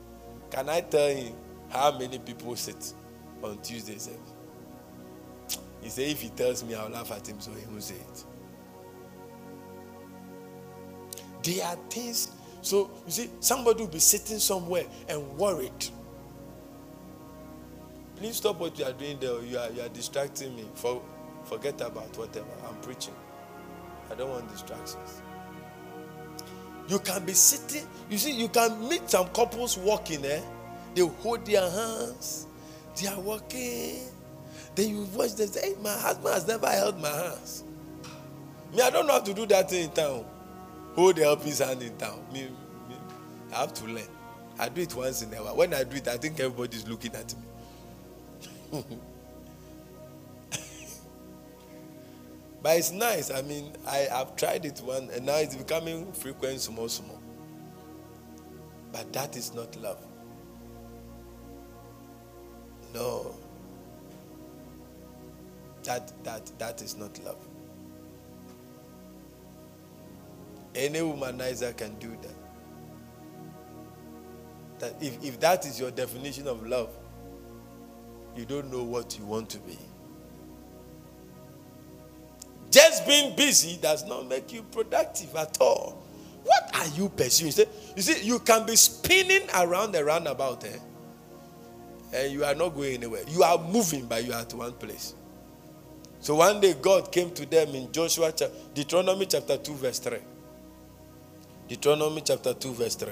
Can 0.49 0.69
I 0.69 0.81
tell 0.81 1.09
him 1.09 1.33
how 1.69 1.97
many 1.97 2.19
people 2.19 2.55
sit 2.55 2.93
on 3.41 3.59
Tuesday 3.59 3.97
service? 3.97 4.32
He 5.83 5.89
said, 5.89 6.07
if 6.07 6.21
he 6.21 6.29
tells 6.29 6.63
me, 6.63 6.75
I'll 6.75 6.89
laugh 6.89 7.11
at 7.11 7.27
him, 7.27 7.39
so 7.41 7.51
he 7.51 7.65
won't 7.65 7.83
say 7.83 7.95
it. 7.95 8.23
There 11.43 11.65
are 11.65 11.75
things. 11.89 12.31
So, 12.61 12.89
you 13.05 13.11
see, 13.11 13.29
somebody 13.41 13.81
will 13.83 13.91
be 13.91 13.99
sitting 13.99 14.39
somewhere 14.39 14.85
and 15.09 15.37
worried. 15.37 15.71
Please 18.15 18.37
stop 18.37 18.59
what 18.61 18.79
you 18.79 18.85
are 18.85 18.93
doing 18.93 19.19
there. 19.19 19.41
You 19.41 19.57
are, 19.57 19.69
you 19.71 19.81
are 19.81 19.89
distracting 19.89 20.55
me. 20.55 20.65
For, 20.73 21.01
forget 21.43 21.81
about 21.81 22.17
whatever. 22.17 22.47
I'm 22.65 22.75
preaching. 22.77 23.13
I 24.09 24.15
don't 24.15 24.29
want 24.29 24.49
distractions. 24.49 25.21
You 26.87 26.99
can 26.99 27.25
be 27.25 27.33
sitting. 27.33 27.85
You 28.09 28.17
see, 28.17 28.31
you 28.31 28.47
can 28.47 28.87
meet 28.87 29.09
some 29.09 29.27
couples 29.27 29.77
walking, 29.77 30.23
eh? 30.23 30.41
They 30.95 31.01
hold 31.01 31.45
their 31.45 31.69
hands. 31.69 32.47
They 32.95 33.07
are 33.07 33.19
walking. 33.19 34.12
Then 34.75 34.89
you 34.89 35.07
watch 35.13 35.35
them 35.35 35.47
say, 35.47 35.69
hey, 35.69 35.75
my 35.81 35.91
husband 35.91 36.33
has 36.33 36.47
never 36.47 36.67
held 36.67 36.99
my 36.99 37.09
hands. 37.09 37.63
Me, 38.73 38.81
I 38.81 38.89
don't 38.89 39.05
know 39.05 39.13
how 39.13 39.19
to 39.19 39.33
do 39.33 39.45
that 39.47 39.69
thing 39.69 39.83
in 39.85 39.91
town. 39.91 40.25
Hold 40.95 41.15
the 41.15 41.23
help 41.23 41.43
his 41.43 41.59
hand 41.59 41.81
in 41.83 41.95
town. 41.97 42.23
Me, 42.33 42.49
me, 42.89 42.95
I 43.53 43.59
have 43.61 43.73
to 43.75 43.85
learn. 43.85 44.07
I 44.59 44.69
do 44.69 44.81
it 44.81 44.95
once 44.95 45.21
in 45.21 45.33
a 45.33 45.37
while. 45.43 45.55
When 45.55 45.73
I 45.73 45.83
do 45.83 45.97
it, 45.97 46.07
I 46.07 46.17
think 46.17 46.39
everybody's 46.39 46.87
looking 46.87 47.13
at 47.15 47.33
me. 48.71 48.83
but 52.61 52.77
it's 52.77 52.91
nice. 52.91 53.29
I 53.31 53.41
mean, 53.43 53.73
I 53.87 54.07
have 54.11 54.35
tried 54.35 54.65
it 54.65 54.79
one, 54.79 55.09
and 55.13 55.25
now 55.25 55.37
it's 55.37 55.55
becoming 55.55 56.11
frequent, 56.13 56.59
small, 56.61 56.89
small. 56.89 57.19
But 58.91 59.11
that 59.13 59.35
is 59.35 59.53
not 59.53 59.75
love. 59.77 60.03
No. 62.93 63.35
That 65.83 66.11
that 66.23 66.51
that 66.59 66.81
is 66.81 66.97
not 66.97 67.17
love. 67.23 67.37
Any 70.75 70.99
womanizer 70.99 71.75
can 71.75 71.95
do 71.99 72.15
that. 72.21 72.35
That 74.79 75.03
if, 75.03 75.23
if 75.23 75.39
that 75.39 75.65
is 75.65 75.79
your 75.79 75.91
definition 75.91 76.47
of 76.47 76.65
love, 76.65 76.89
you 78.35 78.45
don't 78.45 78.71
know 78.71 78.83
what 78.83 79.17
you 79.17 79.25
want 79.25 79.49
to 79.49 79.59
be. 79.59 79.77
Just 82.71 83.05
being 83.05 83.35
busy 83.35 83.77
does 83.77 84.03
not 84.07 84.27
make 84.27 84.51
you 84.51 84.63
productive 84.63 85.35
at 85.35 85.57
all. 85.61 86.01
What 86.43 86.75
are 86.75 86.87
you 86.95 87.09
pursuing? 87.09 87.67
You 87.95 88.01
see, 88.01 88.25
you 88.25 88.39
can 88.39 88.65
be 88.65 88.75
spinning 88.75 89.47
around 89.55 89.91
the 89.91 90.03
roundabout, 90.03 90.65
eh? 90.65 90.77
and 92.13 92.31
you 92.31 92.43
are 92.43 92.55
not 92.55 92.69
going 92.69 92.95
anywhere. 92.95 93.21
You 93.27 93.43
are 93.43 93.57
moving, 93.59 94.07
but 94.07 94.25
you 94.25 94.33
are 94.33 94.41
at 94.41 94.53
one 94.53 94.73
place. 94.73 95.13
So 96.23 96.35
one 96.35 96.61
day 96.61 96.73
God 96.81 97.11
came 97.11 97.31
to 97.31 97.45
them 97.45 97.75
in 97.75 97.91
Joshua, 97.91 98.31
Deuteronomy 98.73 99.25
chapter 99.25 99.57
2, 99.57 99.73
verse 99.73 99.99
3. 99.99 100.19
Deuteronomy 101.67 102.21
chapter 102.21 102.53
2, 102.53 102.71
verse 102.71 102.95
3. 102.95 103.09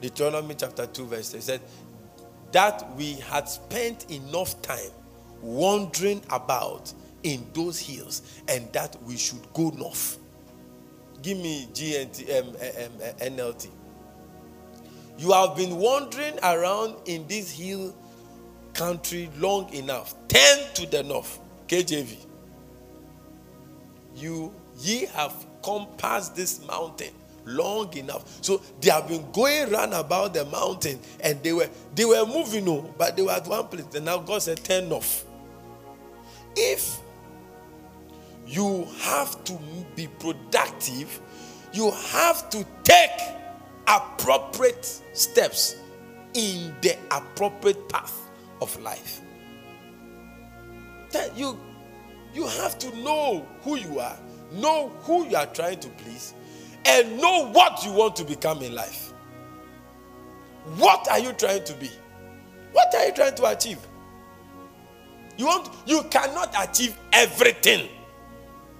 Deuteronomy 0.00 0.54
chapter 0.54 0.86
2, 0.86 1.04
verse 1.06 1.30
3 1.30 1.40
said, 1.40 1.60
That 2.52 2.94
we 2.94 3.14
had 3.14 3.48
spent 3.48 4.08
enough 4.08 4.62
time 4.62 4.92
wandering 5.42 6.22
about 6.30 6.94
in 7.24 7.44
those 7.54 7.80
hills 7.80 8.22
and 8.46 8.72
that 8.72 8.96
we 9.02 9.16
should 9.16 9.52
go 9.52 9.70
north. 9.70 10.20
Give 11.22 11.38
me 11.38 11.66
GNT, 11.74 12.40
um, 12.40 12.48
um, 12.50 12.54
um, 12.54 13.16
NLT. 13.18 13.68
You 15.18 15.32
have 15.32 15.56
been 15.56 15.74
wandering 15.74 16.38
around 16.44 16.94
in 17.06 17.26
this 17.26 17.50
hill 17.50 17.96
country 18.76 19.30
long 19.38 19.72
enough. 19.72 20.14
Turn 20.28 20.58
to 20.74 20.86
the 20.86 21.02
north. 21.02 21.40
KJV. 21.66 22.16
You 24.14 24.54
ye 24.78 25.06
have 25.06 25.34
come 25.64 25.86
past 25.98 26.36
this 26.36 26.64
mountain 26.66 27.10
long 27.44 27.92
enough. 27.96 28.24
So 28.42 28.62
they 28.80 28.90
have 28.90 29.08
been 29.08 29.30
going 29.32 29.70
round 29.70 29.94
about 29.94 30.34
the 30.34 30.44
mountain 30.44 31.00
and 31.20 31.42
they 31.42 31.52
were 31.52 31.68
they 31.94 32.04
were 32.04 32.24
moving 32.26 32.68
on, 32.68 32.92
but 32.96 33.16
they 33.16 33.22
were 33.22 33.32
at 33.32 33.46
one 33.46 33.66
place. 33.66 33.86
And 33.94 34.04
now 34.04 34.18
God 34.18 34.42
said, 34.42 34.62
turn 34.62 34.92
off. 34.92 35.24
If 36.54 36.98
you 38.46 38.86
have 39.00 39.42
to 39.44 39.58
be 39.94 40.06
productive, 40.06 41.20
you 41.72 41.90
have 41.90 42.48
to 42.50 42.64
take 42.84 43.10
appropriate 43.88 44.84
steps 45.12 45.76
in 46.34 46.74
the 46.80 46.96
appropriate 47.10 47.88
path 47.88 48.25
of 48.60 48.78
life. 48.80 49.20
That 51.10 51.36
you 51.36 51.58
you 52.34 52.46
have 52.46 52.78
to 52.80 52.94
know 52.98 53.46
who 53.62 53.76
you 53.76 53.98
are, 53.98 54.18
know 54.52 54.90
who 55.02 55.26
you 55.28 55.36
are 55.36 55.46
trying 55.46 55.80
to 55.80 55.88
please, 55.88 56.34
and 56.84 57.18
know 57.18 57.50
what 57.50 57.84
you 57.84 57.92
want 57.92 58.16
to 58.16 58.24
become 58.24 58.62
in 58.62 58.74
life. 58.74 59.12
What 60.76 61.08
are 61.10 61.18
you 61.18 61.32
trying 61.32 61.64
to 61.64 61.74
be? 61.74 61.90
What 62.72 62.94
are 62.94 63.06
you 63.06 63.12
trying 63.12 63.34
to 63.36 63.46
achieve? 63.46 63.78
You 65.38 65.46
want 65.46 65.68
you 65.86 66.02
cannot 66.10 66.54
achieve 66.58 66.96
everything. 67.12 67.88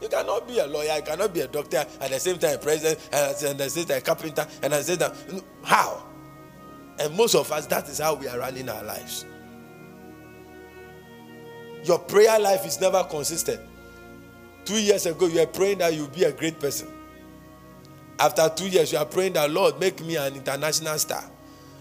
You 0.03 0.09
cannot 0.09 0.47
be 0.47 0.59
a 0.59 0.67
lawyer, 0.67 0.97
you 0.97 1.03
cannot 1.03 1.33
be 1.33 1.41
a 1.41 1.49
doctor, 1.49 1.79
at 2.01 2.11
the 2.11 2.21
same 2.21 2.39
time 2.39 2.57
a 2.57 2.59
president, 2.59 3.09
and 3.12 3.33
at 3.33 3.59
the 3.59 3.71
same 3.71 3.87
time 3.87 3.99
a 3.99 4.01
carpenter, 4.03 4.47
and 4.62 4.75
at 4.75 4.85
the 4.85 4.85
same 4.85 4.99
time 4.99 5.43
how? 5.62 6.03
And 6.99 7.17
most 7.17 7.35
of 7.35 7.51
us, 7.53 7.67
that 7.67 7.89
is 7.89 7.99
how 7.99 8.15
we 8.15 8.29
are 8.29 8.39
running 8.39 8.69
our 8.69 8.83
lives. 8.83 9.25
Your 11.85 11.99
prayer 11.99 12.39
life 12.39 12.67
is 12.67 12.81
never 12.81 13.05
consistent. 13.05 13.61
Two 14.65 14.81
years 14.81 15.07
ago, 15.07 15.27
you 15.27 15.41
were 15.41 15.47
praying 15.47 15.79
that 15.79 15.95
you'll 15.95 16.09
be 16.09 16.25
a 16.25 16.33
great 16.33 16.59
person. 16.59 16.89
After 18.19 18.49
two 18.49 18.69
years, 18.69 18.93
you 18.93 18.99
are 18.99 19.05
praying 19.05 19.35
that 19.35 19.51
Lord, 19.51 19.79
make 19.79 20.01
me 20.05 20.17
an 20.17 20.35
international 20.35 20.99
star. 20.99 21.23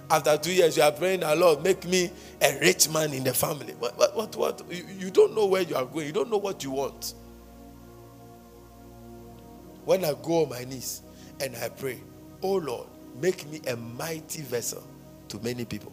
After 0.10 0.38
two 0.38 0.54
years, 0.54 0.78
you 0.78 0.84
are 0.84 0.92
praying 0.92 1.22
that 1.22 1.38
Lord, 1.38 1.64
make 1.64 1.86
me 1.86 2.12
a 2.42 2.60
rich 2.60 2.90
man 2.90 3.14
in 3.14 3.24
the 3.24 3.34
family. 3.34 3.74
What, 3.74 3.98
what, 3.98 4.16
what, 4.16 4.36
what? 4.36 4.62
You, 4.70 4.86
you 5.00 5.10
don't 5.12 5.34
know 5.34 5.46
where 5.48 5.64
you 5.64 5.76
are 5.76 5.86
going. 5.86 6.06
You 6.06 6.14
don't 6.14 6.30
know 6.30 6.38
what 6.38 6.64
you 6.64 6.72
want. 6.72 7.14
When 9.86 10.04
I 10.04 10.14
go 10.22 10.44
on 10.44 10.50
my 10.50 10.64
knees 10.64 11.02
and 11.40 11.56
I 11.56 11.70
pray, 11.70 12.00
Oh 12.42 12.56
Lord, 12.56 12.88
make 13.20 13.48
me 13.50 13.62
a 13.68 13.76
mighty 13.76 14.42
vessel 14.42 14.84
to 15.30 15.40
many 15.40 15.66
people. 15.66 15.92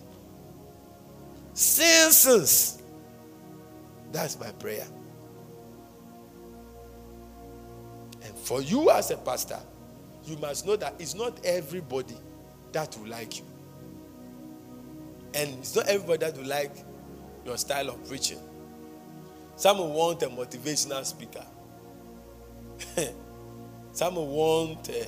Since 1.55 2.82
that's 4.12 4.38
my 4.38 4.51
prayer. 4.53 4.87
And 8.25 8.35
for 8.37 8.62
you 8.62 8.90
as 8.90 9.11
a 9.11 9.16
pastor, 9.16 9.59
you 10.25 10.37
must 10.38 10.66
know 10.66 10.77
that 10.77 10.94
it's 10.98 11.14
not 11.14 11.44
everybody 11.44 12.16
that 12.72 12.96
will 12.96 13.09
like 13.09 13.38
you. 13.38 13.44
And 15.35 15.59
it's 15.59 15.75
not 15.75 15.88
everybody 15.88 16.18
that 16.27 16.37
will 16.37 16.46
like 16.46 16.77
your 17.44 17.57
style 17.57 17.88
of 17.90 18.07
preaching. 18.09 18.38
Some 19.57 19.79
will 19.79 19.92
want 19.92 20.22
a 20.22 20.29
motivational 20.29 21.05
speaker. 21.05 21.44
Some 23.92 24.16
will 24.16 24.29
want 24.29 24.88
a, 24.88 25.07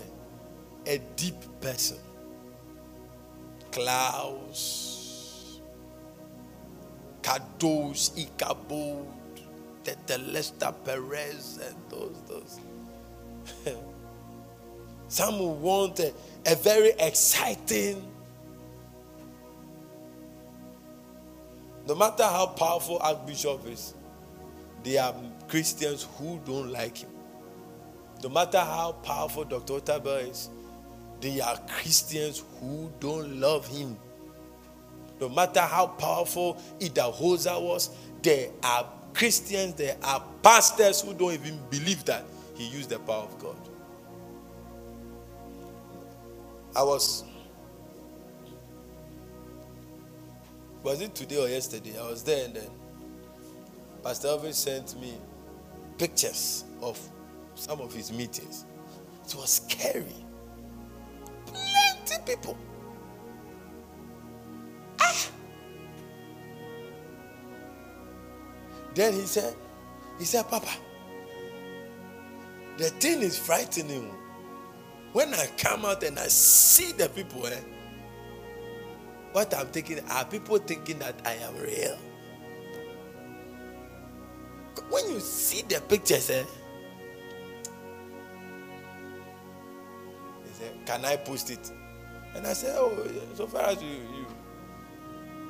a 0.87 0.99
deep 1.17 1.37
person. 1.61 1.99
Klaus, 3.73 4.94
Kadosh, 7.25 8.11
Ichabod, 8.19 9.07
the 10.07 10.19
Lester 10.19 10.73
Perez, 10.85 11.59
and 11.67 11.77
those, 11.89 12.23
those. 12.29 12.61
Some 15.09 15.39
will 15.39 15.55
want 15.55 16.01
a, 16.01 16.13
a 16.45 16.55
very 16.55 16.91
exciting, 16.99 18.07
no 21.89 21.95
matter 21.95 22.25
how 22.25 22.47
powerful 22.47 22.99
Archbishop 22.99 23.67
is, 23.69 23.95
there 24.83 25.03
are 25.03 25.15
Christians 25.49 26.07
who 26.19 26.39
don't 26.45 26.71
like 26.71 26.99
him. 26.99 27.11
No 28.23 28.29
matter 28.29 28.61
how 28.61 28.93
powerful 29.03 29.45
Dr. 29.45 29.75
Otabil 29.81 30.31
is, 30.31 30.51
there 31.21 31.43
are 31.43 31.57
Christians 31.69 32.43
who 32.61 32.93
don't 33.01 33.41
love 33.41 33.67
him. 33.67 33.97
No 35.25 35.31
matter 35.31 35.61
how 35.61 35.87
powerful 35.87 36.61
Idahosa 36.81 37.59
was, 37.59 37.89
there 38.21 38.51
are 38.63 38.87
Christians, 39.15 39.73
there 39.73 39.97
are 40.03 40.23
pastors 40.43 41.01
who 41.01 41.15
don't 41.15 41.33
even 41.33 41.59
believe 41.71 42.05
that 42.05 42.25
he 42.55 42.69
used 42.69 42.91
the 42.91 42.99
power 42.99 43.23
of 43.23 43.39
God. 43.39 43.57
I 46.77 46.83
was, 46.83 47.25
was 50.83 51.01
it 51.01 51.15
today 51.15 51.43
or 51.43 51.49
yesterday? 51.49 51.99
I 51.99 52.11
was 52.11 52.23
there 52.23 52.45
and 52.45 52.57
then 52.57 52.71
Pastor 54.03 54.29
Elvis 54.29 54.57
sent 54.57 55.01
me 55.01 55.15
pictures 55.97 56.65
of 56.83 57.01
some 57.55 57.81
of 57.81 57.95
his 57.95 58.13
meetings. 58.13 58.67
It 59.25 59.35
was 59.35 59.63
scary. 59.67 60.05
Plenty 61.47 62.23
people. 62.27 62.59
Then 68.95 69.13
he 69.15 69.23
said, 69.23 69.55
he 70.19 70.25
said, 70.25 70.49
Papa, 70.49 70.71
the 72.79 72.91
thing 72.91 73.23
is 73.23 73.39
frightening. 73.39 74.13
When 75.13 75.33
I 75.35 75.47
come 75.59 75.85
out 75.85 76.03
and 76.03 76.19
I 76.19 76.29
see 76.29 76.93
the 76.93 77.09
people, 77.09 77.47
eh, 77.47 77.61
what 79.33 79.55
I'm 79.55 79.69
thinking, 79.69 80.01
are 80.11 80.25
people 80.25 80.59
thinking 80.59 80.99
that 81.01 81.15
I 81.25 81.35
am 81.35 81.57
real? 81.57 81.97
When 84.91 85.11
you 85.11 85.21
see 85.21 85.63
the 85.63 85.81
pictures, 85.83 86.31
eh, 86.31 86.45
he 90.45 90.53
said, 90.55 90.87
Can 90.87 91.05
I 91.05 91.17
post 91.17 91.51
it? 91.51 91.71
And 92.35 92.47
I 92.47 92.53
said, 92.53 92.75
Oh, 92.79 93.09
so 93.35 93.47
far 93.47 93.63
as 93.63 93.83
you, 93.83 93.89
you 93.89 94.27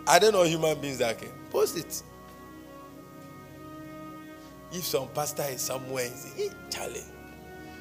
I 0.07 0.19
don't 0.19 0.33
know 0.33 0.43
human 0.45 0.79
beings 0.81 0.99
that 0.99 1.19
can 1.19 1.31
post 1.51 1.79
it. 1.79 2.03
If 4.75 4.85
some 4.85 5.09
pastor 5.09 5.45
is 5.45 5.61
somewhere, 5.61 6.11
he 6.37 6.51
Charlie. 6.69 7.05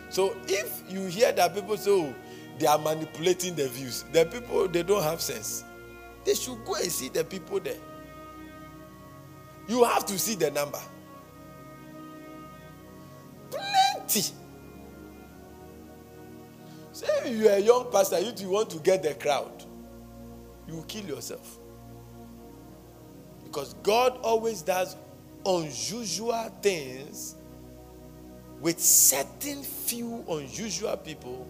So 0.10 0.36
if 0.48 0.84
you 0.88 1.08
hear 1.08 1.32
that 1.32 1.56
people 1.56 1.76
say, 1.76 1.90
oh, 1.90 2.14
they 2.60 2.68
are 2.68 2.78
manipulating 2.78 3.56
the 3.56 3.68
views, 3.68 4.06
the 4.14 4.26
people 4.26 4.68
they 4.68 4.84
don't 4.84 5.02
have 5.02 5.20
sense. 5.20 5.64
They 6.24 6.36
should 6.36 6.64
go 6.64 6.76
and 6.76 6.92
see 6.92 7.10
the 7.10 7.24
people 7.24 7.60
there. 7.60 7.80
You 9.68 9.84
have 9.84 10.06
to 10.06 10.20
see 10.20 10.36
the 10.36 10.52
number. 10.52 10.80
Plenty. 13.50 14.24
Say 16.92 17.34
you 17.34 17.50
are 17.50 17.54
a 17.54 17.60
young 17.60 17.92
pastor, 17.92 18.20
you, 18.20 18.34
you 18.38 18.50
want 18.50 18.70
to 18.70 18.78
get 18.78 19.02
the 19.02 19.16
crowd, 19.16 19.66
you 20.68 20.76
will 20.76 20.84
kill 20.84 21.06
yourself. 21.06 21.58
Because 23.44 23.74
God 23.82 24.20
always 24.22 24.62
does 24.62 24.96
unusual 25.46 26.52
things 26.62 27.36
with 28.62 28.80
certain 28.80 29.62
few 29.64 30.24
unusual 30.30 30.96
people 30.98 31.48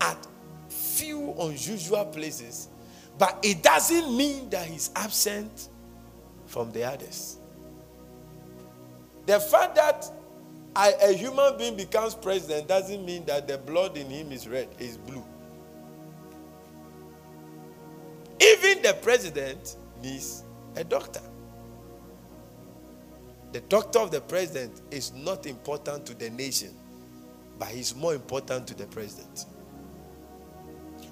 at 0.00 0.26
few 0.68 1.32
unusual 1.40 2.04
places, 2.06 2.68
but 3.18 3.38
it 3.42 3.62
doesn't 3.62 4.16
mean 4.16 4.50
that 4.50 4.66
he's 4.66 4.90
absent 4.96 5.68
from 6.46 6.72
the 6.72 6.84
others. 6.84 7.38
The 9.26 9.38
fact 9.38 9.74
that 9.76 10.10
I, 10.74 10.94
a 11.02 11.12
human 11.12 11.56
being 11.58 11.76
becomes 11.76 12.14
president 12.14 12.68
doesn't 12.68 13.04
mean 13.04 13.24
that 13.26 13.48
the 13.48 13.58
blood 13.58 13.96
in 13.96 14.08
him 14.08 14.32
is 14.32 14.48
red, 14.48 14.68
is 14.78 14.96
blue. 14.96 15.24
Even 18.40 18.82
the 18.82 18.96
president 19.02 19.76
needs 20.02 20.44
a 20.76 20.84
doctor. 20.84 21.20
The 23.52 23.60
doctor 23.60 23.98
of 24.00 24.10
the 24.10 24.20
president 24.20 24.82
is 24.90 25.12
not 25.14 25.46
important 25.46 26.04
to 26.06 26.14
the 26.14 26.30
nation, 26.30 26.70
but 27.58 27.68
he's 27.68 27.94
more 27.94 28.14
important 28.14 28.66
to 28.68 28.74
the 28.74 28.86
president. 28.86 29.46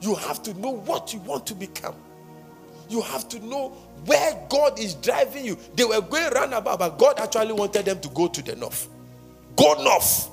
You 0.01 0.15
have 0.15 0.43
to 0.43 0.55
know 0.55 0.73
what 0.73 1.15
you 1.15 1.21
want 1.21 1.47
to 1.47 1.55
become. 1.55 1.97
You 2.89 3.01
have 3.01 3.29
to 3.31 3.41
know 3.45 3.71
where 4.05 4.47
God 4.49 4.79
is 4.79 4.95
driving 4.95 5.45
you. 5.45 5.59
They 5.75 5.85
were 5.85 6.01
going 6.01 6.31
roundabout, 6.33 6.79
but 6.79 6.99
God 6.99 7.19
actually 7.19 7.53
wanted 7.53 7.87
them 7.87 8.01
to 8.01 8.09
go 8.11 8.29
to 8.29 8.43
the 8.43 8.55
north. 8.55 8.89
Go 9.57 9.83
north. 9.83 10.31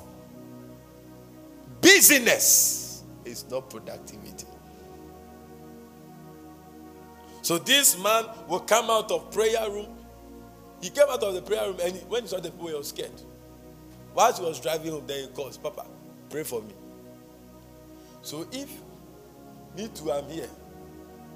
Business 1.81 3.03
is 3.25 3.49
not 3.49 3.69
productivity. 3.69 4.45
So 7.41 7.57
this 7.57 8.01
man 8.01 8.25
will 8.47 8.59
come 8.61 8.89
out 8.89 9.11
of 9.11 9.31
prayer 9.31 9.69
room. 9.69 9.97
He 10.83 10.89
came 10.89 11.05
out 11.09 11.23
of 11.23 11.33
the 11.33 11.41
prayer 11.41 11.67
room 11.67 11.79
and 11.81 11.95
when 12.09 12.23
he 12.23 12.27
saw 12.27 12.41
the 12.41 12.51
people, 12.51 12.67
he 12.67 12.73
was 12.73 12.89
scared. 12.89 13.21
Whilst 14.13 14.39
he 14.39 14.45
was 14.45 14.59
driving 14.59 14.91
home, 14.91 15.07
then 15.07 15.21
he 15.21 15.27
calls, 15.27 15.57
Papa, 15.57 15.85
pray 16.29 16.43
for 16.43 16.61
me. 16.61 16.73
So 18.21 18.45
if 18.51 18.69
me 19.77 19.87
too, 19.95 20.11
I'm 20.11 20.25
here. 20.25 20.49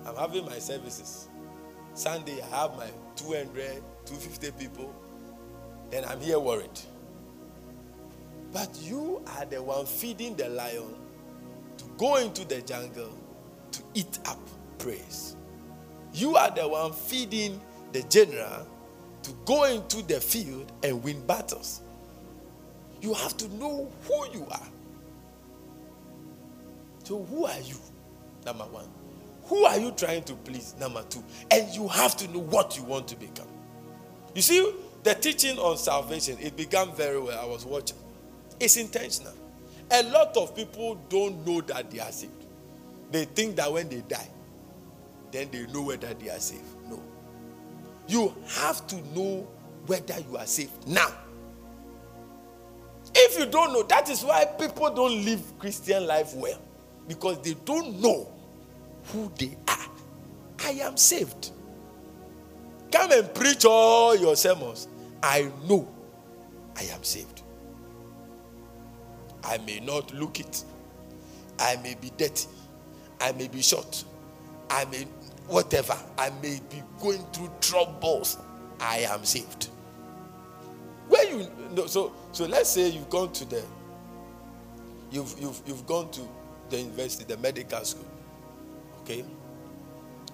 I'm 0.06 0.18
having 0.18 0.44
my 0.46 0.60
services. 0.60 1.30
Sunday, 1.94 2.42
I 2.42 2.58
have 2.58 2.76
my 2.76 2.90
200, 3.16 3.82
250 4.06 4.52
people. 4.52 4.94
Then 5.92 6.04
I'm 6.04 6.20
here 6.20 6.40
worried. 6.40 6.80
But 8.52 8.78
you 8.82 9.22
are 9.28 9.46
the 9.46 9.64
one 9.64 9.86
feeding 9.86 10.36
the 10.36 10.50
lion 10.50 10.94
to 11.78 11.86
go 11.98 12.18
into 12.18 12.44
the 12.44 12.62
jungle 12.64 13.18
to 13.72 13.82
eat 13.94 14.20
up 14.26 14.42
praise. 14.78 15.38
You 16.14 16.36
are 16.36 16.52
the 16.52 16.68
one 16.68 16.92
feeding 16.92 17.62
the 17.94 18.04
general 18.04 18.68
to 19.28 19.34
go 19.44 19.66
into 19.66 20.02
the 20.04 20.22
field 20.22 20.72
and 20.84 21.04
win 21.04 21.26
battles. 21.28 21.82
You 23.02 23.14
have 23.14 23.36
to 23.38 23.48
know 23.56 23.92
who 24.06 24.34
you 24.34 24.48
are. 24.50 24.68
So, 27.04 27.24
who 27.24 27.46
are 27.46 27.60
you? 27.60 27.76
Number 28.46 28.64
one. 28.64 28.88
Who 29.44 29.66
are 29.66 29.78
you 29.78 29.92
trying 29.92 30.24
to 30.24 30.34
please? 30.34 30.76
Number 30.80 31.04
two. 31.10 31.22
And 31.52 31.68
you 31.76 31.90
have 31.90 32.16
to 32.18 32.28
know 32.30 32.40
what 32.40 32.78
you 32.78 32.84
want 32.84 33.10
to 33.10 33.18
become. 33.18 33.48
You 34.34 34.42
see, 34.42 34.74
the 35.04 35.14
teaching 35.14 35.58
on 35.58 35.78
salvation, 35.78 36.38
it 36.40 36.56
began 36.56 36.94
very 36.94 37.20
well. 37.20 37.38
I 37.38 37.46
was 37.46 37.66
watching. 37.66 37.98
It's 38.62 38.78
intentional. 38.78 39.34
A 39.92 40.04
lot 40.04 40.38
of 40.38 40.56
people 40.56 40.96
don't 41.10 41.46
know 41.46 41.60
that 41.62 41.92
they 41.92 42.00
are 42.00 42.12
saved. 42.12 42.32
They 43.12 43.26
think 43.26 43.58
that 43.58 43.72
when 43.72 43.90
they 43.90 44.02
die, 44.02 44.30
then 45.32 45.50
they 45.52 45.66
know 45.68 45.84
whether 45.84 46.14
they 46.14 46.30
are 46.30 46.40
saved. 46.40 46.64
You 48.08 48.34
have 48.48 48.88
to 48.88 48.96
know 49.18 49.48
whether 49.86 50.16
you 50.20 50.38
are 50.38 50.46
saved 50.46 50.88
now. 50.88 51.10
If 53.16 53.40
you 53.40 53.46
don't 53.46 53.74
know, 53.74 53.84
that 53.84 54.10
is 54.10 54.24
why 54.24 54.46
people 54.46 54.94
don't 54.94 55.26
live 55.26 55.42
Christian 55.60 56.06
life 56.06 56.34
well 56.36 56.60
because 57.08 57.42
they 57.42 57.56
don't 57.66 58.00
know 58.02 58.32
who 59.06 59.32
they 59.38 59.58
are. 59.68 59.88
I 60.66 60.72
am 60.72 60.98
saved. 60.98 61.52
Come 62.92 63.12
and 63.12 63.34
preach 63.34 63.66
all 63.66 64.16
your 64.16 64.36
sermons. 64.36 64.88
I 65.22 65.52
know 65.68 65.88
I 66.76 66.84
am 66.84 67.04
saved. 67.04 67.42
I 69.44 69.58
may 69.60 69.80
not 69.80 70.14
look 70.14 70.40
it. 70.40 70.64
I 71.60 71.78
may 71.78 71.96
be 71.96 72.12
dirty. 72.18 72.48
I 73.20 73.32
may 73.32 73.48
be 73.48 73.62
short. 73.62 74.04
I 74.70 74.86
may, 74.86 75.06
whatever. 75.48 75.98
I 76.18 76.30
may 76.42 76.60
be 76.70 76.84
going 77.00 77.24
through 77.34 77.52
troubles. 77.62 78.38
I 78.80 79.00
am 79.10 79.24
saved. 79.24 79.70
Where 81.08 81.30
you 81.30 81.48
no, 81.72 81.86
so 81.88 82.14
so 82.32 82.46
let's 82.46 82.70
say 82.70 82.90
you've 82.90 83.10
gone 83.10 83.32
to 83.34 83.46
the 83.46 83.64
you've 85.10 85.36
you've 85.40 85.62
you've 85.66 85.86
gone 85.88 86.12
to 86.12 86.22
the 86.70 86.78
university, 86.78 87.24
the 87.24 87.38
medical 87.38 87.84
school. 87.86 88.06
Okay? 89.02 89.24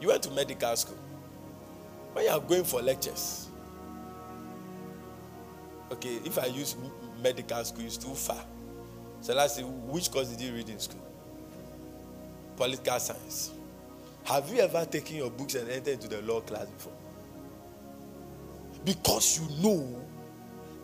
You 0.01 0.07
went 0.07 0.23
to 0.23 0.31
medical 0.31 0.75
school. 0.75 0.97
When 2.13 2.25
you 2.25 2.31
are 2.31 2.39
going 2.39 2.63
for 2.63 2.81
lectures, 2.81 3.47
okay, 5.91 6.19
if 6.25 6.37
I 6.37 6.45
use 6.47 6.75
medical 7.21 7.63
school, 7.63 7.85
it's 7.85 7.97
too 7.97 8.13
far. 8.13 8.43
So 9.21 9.33
let's 9.33 9.55
see, 9.55 9.63
which 9.63 10.11
course 10.11 10.27
did 10.27 10.41
you 10.41 10.53
read 10.53 10.69
in 10.69 10.79
school? 10.79 11.01
Political 12.57 12.99
science. 12.99 13.51
Have 14.25 14.49
you 14.49 14.59
ever 14.59 14.85
taken 14.85 15.17
your 15.17 15.29
books 15.29 15.55
and 15.55 15.69
entered 15.69 15.93
into 15.93 16.07
the 16.07 16.21
law 16.21 16.41
class 16.41 16.65
before? 16.65 16.93
Because 18.85 19.39
you 19.39 19.63
know 19.63 20.01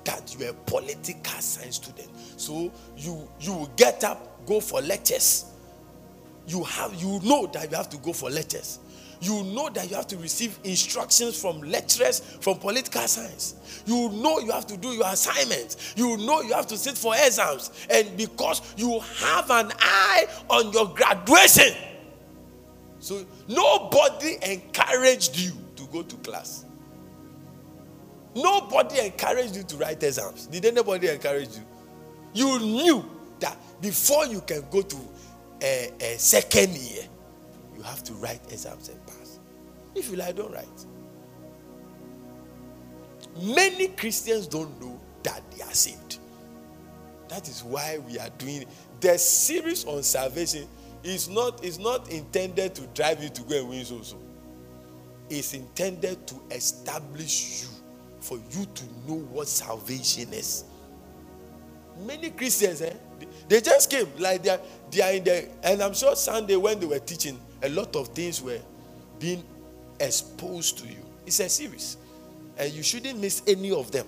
that 0.03 0.35
you're 0.37 0.49
a 0.49 0.53
political 0.53 1.39
science 1.39 1.75
student. 1.77 2.09
So 2.37 2.71
you 2.97 3.29
you 3.39 3.53
will 3.53 3.71
get 3.75 4.03
up, 4.03 4.45
go 4.45 4.59
for 4.59 4.81
lectures. 4.81 5.45
You 6.47 6.63
have 6.63 6.95
you 6.95 7.19
know 7.23 7.47
that 7.47 7.69
you 7.69 7.77
have 7.77 7.89
to 7.89 7.97
go 7.97 8.13
for 8.13 8.29
lectures. 8.29 8.79
You 9.21 9.43
know 9.43 9.69
that 9.69 9.89
you 9.89 9.95
have 9.97 10.07
to 10.07 10.17
receive 10.17 10.57
instructions 10.63 11.39
from 11.39 11.59
lecturers 11.61 12.21
from 12.39 12.57
political 12.57 13.01
science. 13.01 13.83
You 13.85 14.09
know 14.13 14.39
you 14.39 14.51
have 14.51 14.65
to 14.67 14.77
do 14.77 14.89
your 14.89 15.07
assignments. 15.07 15.93
You 15.97 16.17
know 16.17 16.41
you 16.41 16.53
have 16.53 16.67
to 16.67 16.77
sit 16.77 16.97
for 16.97 17.13
exams. 17.15 17.71
And 17.89 18.15
because 18.15 18.61
you 18.77 18.99
have 19.17 19.49
an 19.51 19.71
eye 19.79 20.25
on 20.49 20.71
your 20.71 20.87
graduation, 20.87 21.75
so 22.99 23.25
nobody 23.47 24.37
encouraged 24.41 25.37
you 25.37 25.53
to 25.77 25.83
go 25.87 26.03
to 26.03 26.15
class. 26.17 26.65
Nobody 28.35 28.99
encouraged 28.99 29.55
you 29.55 29.63
to 29.63 29.77
write 29.77 30.03
exams. 30.03 30.47
Did 30.47 30.65
anybody 30.65 31.07
encourage 31.07 31.49
you? 31.55 31.65
You 32.33 32.59
knew 32.59 33.09
that 33.39 33.57
before 33.81 34.25
you 34.27 34.41
can 34.41 34.63
go 34.69 34.81
to 34.81 34.97
a, 35.61 35.91
a 35.99 36.17
second 36.17 36.73
year, 36.73 37.03
you 37.75 37.81
have 37.83 38.03
to 38.03 38.13
write 38.13 38.41
exams 38.51 38.89
and 38.89 39.05
pass. 39.07 39.39
If 39.95 40.09
you 40.11 40.17
like, 40.17 40.35
don't 40.35 40.51
write. 40.51 40.85
Many 43.41 43.87
Christians 43.89 44.47
don't 44.47 44.79
know 44.81 44.99
that 45.23 45.41
they 45.51 45.63
are 45.63 45.73
saved. 45.73 46.19
That 47.29 47.47
is 47.47 47.63
why 47.63 47.99
we 47.99 48.19
are 48.19 48.29
doing 48.37 48.65
the 48.99 49.17
series 49.17 49.85
on 49.85 50.03
salvation 50.03 50.67
is 51.03 51.29
not 51.29 51.63
is 51.63 51.79
not 51.79 52.09
intended 52.11 52.75
to 52.75 52.87
drive 52.87 53.23
you 53.23 53.29
to 53.29 53.41
go 53.43 53.59
and 53.59 53.69
win 53.69 53.85
also. 53.91 54.17
It's 55.29 55.53
intended 55.53 56.25
to 56.27 56.35
establish 56.51 57.63
you 57.63 57.69
for 58.19 58.37
you 58.51 58.65
to 58.65 58.83
know 59.07 59.19
what 59.31 59.47
salvation 59.47 60.33
is. 60.33 60.65
Many 62.05 62.31
Christians, 62.31 62.81
eh, 62.81 62.93
they 63.47 63.61
just 63.61 63.89
came 63.89 64.07
like 64.17 64.43
they 64.43 64.49
are, 64.49 64.59
they 64.89 65.01
are 65.01 65.11
in 65.11 65.23
the, 65.23 65.47
and 65.63 65.81
I'm 65.81 65.93
sure 65.93 66.15
Sunday 66.15 66.55
when 66.55 66.79
they 66.79 66.85
were 66.85 66.99
teaching, 66.99 67.39
a 67.61 67.69
lot 67.69 67.95
of 67.95 68.09
things 68.09 68.41
were 68.41 68.59
being 69.19 69.43
exposed 69.99 70.79
to 70.79 70.87
you. 70.87 71.05
It's 71.25 71.39
a 71.39 71.49
series, 71.49 71.97
and 72.57 72.71
you 72.71 72.83
shouldn't 72.83 73.19
miss 73.19 73.43
any 73.47 73.71
of 73.71 73.91
them. 73.91 74.07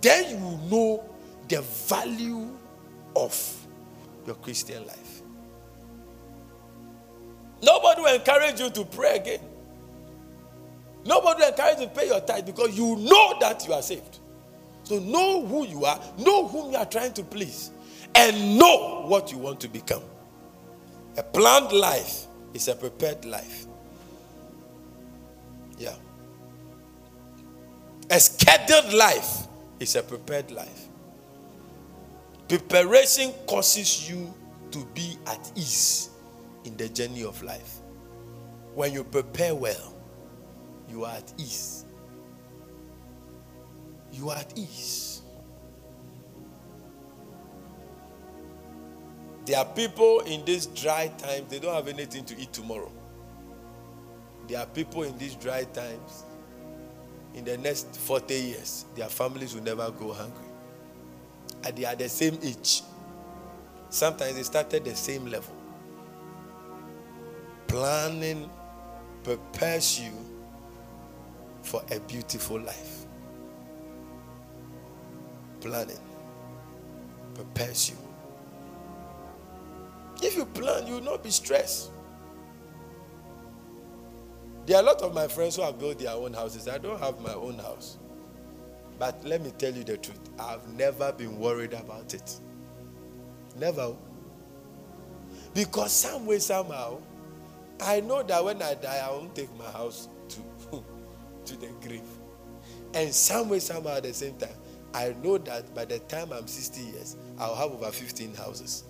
Then 0.00 0.30
you 0.30 0.70
know 0.70 1.04
the 1.48 1.60
value 1.62 2.48
of 3.16 3.66
your 4.26 4.36
Christian 4.36 4.86
life. 4.86 5.03
Nobody 7.62 8.02
will 8.02 8.14
encourage 8.14 8.60
you 8.60 8.70
to 8.70 8.84
pray 8.84 9.16
again. 9.16 9.40
Nobody 11.04 11.42
will 11.42 11.48
encourage 11.48 11.80
you 11.80 11.86
to 11.86 11.92
pay 11.92 12.06
your 12.08 12.20
tithe 12.20 12.46
because 12.46 12.76
you 12.76 12.96
know 12.96 13.38
that 13.40 13.66
you 13.66 13.72
are 13.74 13.82
saved. 13.82 14.18
So 14.84 14.98
know 14.98 15.46
who 15.46 15.66
you 15.66 15.84
are, 15.84 16.00
know 16.18 16.46
whom 16.48 16.72
you 16.72 16.76
are 16.76 16.86
trying 16.86 17.12
to 17.14 17.22
please, 17.22 17.70
and 18.14 18.58
know 18.58 19.04
what 19.06 19.32
you 19.32 19.38
want 19.38 19.60
to 19.60 19.68
become. 19.68 20.02
A 21.16 21.22
planned 21.22 21.72
life 21.72 22.26
is 22.52 22.68
a 22.68 22.74
prepared 22.74 23.24
life. 23.24 23.66
Yeah. 25.78 25.94
A 28.10 28.20
scheduled 28.20 28.92
life 28.92 29.46
is 29.80 29.96
a 29.96 30.02
prepared 30.02 30.50
life. 30.50 30.88
Preparation 32.48 33.32
causes 33.46 34.08
you 34.08 34.32
to 34.70 34.84
be 34.94 35.16
at 35.26 35.52
ease 35.56 36.10
in 36.64 36.76
the 36.76 36.88
journey 36.88 37.24
of 37.24 37.42
life. 37.42 37.80
When 38.74 38.92
you 38.92 39.04
prepare 39.04 39.54
well, 39.54 39.94
you 40.88 41.04
are 41.04 41.14
at 41.16 41.32
ease. 41.38 41.84
You 44.12 44.30
are 44.30 44.36
at 44.38 44.56
ease. 44.58 45.22
There 49.44 49.58
are 49.58 49.64
people 49.66 50.20
in 50.20 50.44
this 50.44 50.66
dry 50.66 51.08
time, 51.18 51.44
they 51.50 51.58
don't 51.58 51.74
have 51.74 51.88
anything 51.88 52.24
to 52.24 52.38
eat 52.38 52.52
tomorrow. 52.52 52.90
There 54.48 54.58
are 54.58 54.66
people 54.66 55.02
in 55.02 55.16
these 55.18 55.34
dry 55.34 55.64
times, 55.64 56.24
in 57.34 57.44
the 57.44 57.58
next 57.58 57.94
40 57.96 58.34
years, 58.34 58.84
their 58.94 59.08
families 59.08 59.54
will 59.54 59.62
never 59.62 59.90
go 59.90 60.12
hungry. 60.12 60.44
And 61.64 61.76
they 61.76 61.84
are 61.84 61.96
the 61.96 62.08
same 62.08 62.38
age. 62.42 62.82
Sometimes 63.90 64.36
they 64.36 64.42
started 64.42 64.84
the 64.84 64.94
same 64.94 65.26
level. 65.26 65.54
Planning 67.66 68.50
prepares 69.22 70.00
you 70.00 70.12
for 71.62 71.82
a 71.90 71.98
beautiful 72.00 72.60
life. 72.60 73.06
Planning 75.60 75.98
prepares 77.34 77.90
you. 77.90 77.96
If 80.22 80.36
you 80.36 80.44
plan, 80.46 80.86
you 80.86 80.94
will 80.94 81.02
not 81.02 81.22
be 81.24 81.30
stressed. 81.30 81.90
There 84.66 84.76
are 84.76 84.82
a 84.82 84.86
lot 84.86 85.02
of 85.02 85.14
my 85.14 85.28
friends 85.28 85.56
who 85.56 85.62
have 85.62 85.78
built 85.78 85.98
their 85.98 86.12
own 86.12 86.32
houses. 86.32 86.68
I 86.68 86.78
don't 86.78 86.98
have 86.98 87.20
my 87.20 87.34
own 87.34 87.58
house. 87.58 87.98
But 88.98 89.22
let 89.24 89.42
me 89.42 89.52
tell 89.58 89.74
you 89.74 89.84
the 89.84 89.98
truth. 89.98 90.20
I've 90.38 90.66
never 90.74 91.12
been 91.12 91.38
worried 91.38 91.72
about 91.72 92.14
it. 92.14 92.40
Never. 93.56 93.94
Because 95.52 95.92
some 95.92 96.26
way, 96.26 96.38
somehow, 96.38 96.98
I 97.80 98.00
know 98.00 98.22
that 98.22 98.44
when 98.44 98.62
I 98.62 98.74
die, 98.74 99.02
I 99.04 99.10
won't 99.10 99.34
take 99.34 99.54
my 99.58 99.70
house 99.70 100.08
to, 100.28 100.40
to 101.46 101.56
the 101.56 101.68
grave. 101.86 102.02
And 102.94 103.12
somewhere, 103.12 103.60
somehow, 103.60 103.96
at 103.96 104.04
the 104.04 104.14
same 104.14 104.36
time, 104.36 104.56
I 104.94 105.14
know 105.22 105.38
that 105.38 105.74
by 105.74 105.84
the 105.84 105.98
time 105.98 106.32
I'm 106.32 106.46
60 106.46 106.80
years, 106.80 107.16
I'll 107.38 107.56
have 107.56 107.72
over 107.72 107.90
15 107.90 108.34
houses. 108.34 108.84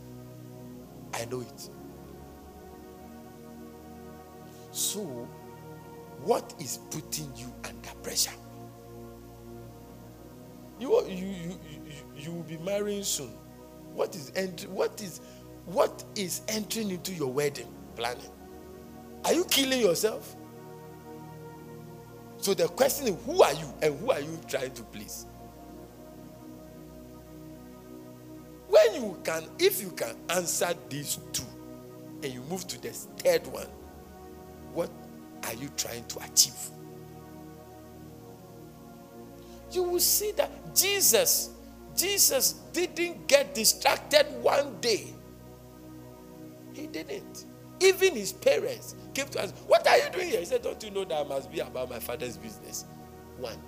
I 1.14 1.24
know 1.26 1.40
it. 1.40 1.70
So, 4.72 5.00
what 6.22 6.54
is 6.58 6.80
putting 6.90 7.34
you 7.36 7.52
under 7.64 7.94
pressure? 8.02 8.32
You, 10.78 11.02
you, 11.06 11.26
you, 11.26 11.58
you, 12.16 12.32
will 12.32 12.42
be 12.42 12.58
marrying 12.58 13.04
soon. 13.04 13.30
What 13.94 14.14
is, 14.16 14.32
ent- 14.34 14.68
what, 14.68 15.00
is, 15.00 15.20
what 15.66 16.04
is 16.16 16.42
entering 16.48 16.90
into 16.90 17.12
your 17.12 17.32
wedding 17.32 17.72
planning? 17.94 18.30
Are 19.24 19.32
you 19.32 19.44
killing 19.44 19.80
yourself? 19.80 20.36
So 22.38 22.52
the 22.52 22.68
question 22.68 23.08
is 23.08 23.16
who 23.24 23.42
are 23.42 23.54
you 23.54 23.72
and 23.80 23.98
who 23.98 24.10
are 24.10 24.20
you 24.20 24.38
trying 24.46 24.72
to 24.72 24.82
please? 24.82 25.26
When 28.68 28.94
you 28.94 29.18
can, 29.24 29.44
if 29.58 29.80
you 29.80 29.90
can 29.90 30.14
answer 30.28 30.74
these 30.90 31.18
two 31.32 31.44
and 32.22 32.32
you 32.32 32.42
move 32.50 32.66
to 32.66 32.82
the 32.82 32.90
third 32.90 33.46
one, 33.46 33.68
what 34.74 34.90
are 35.46 35.54
you 35.54 35.70
trying 35.76 36.04
to 36.06 36.18
achieve? 36.24 36.70
You 39.70 39.84
will 39.84 40.00
see 40.00 40.32
that 40.32 40.74
Jesus, 40.74 41.50
Jesus 41.96 42.52
didn't 42.72 43.26
get 43.26 43.54
distracted 43.54 44.26
one 44.42 44.80
day. 44.80 45.14
He 46.72 46.86
didn't. 46.88 47.46
Even 47.80 48.14
his 48.14 48.32
parents 48.32 48.94
came 49.14 49.26
to 49.28 49.42
us. 49.42 49.52
What 49.66 49.86
are 49.86 49.98
you 49.98 50.10
doing 50.10 50.28
here? 50.28 50.40
He 50.40 50.46
said, 50.46 50.62
Don't 50.62 50.82
you 50.82 50.90
know 50.90 51.04
that 51.04 51.26
I 51.26 51.28
must 51.28 51.52
be 51.52 51.60
about 51.60 51.90
my 51.90 51.98
father's 51.98 52.36
business? 52.36 52.86
One. 53.38 53.58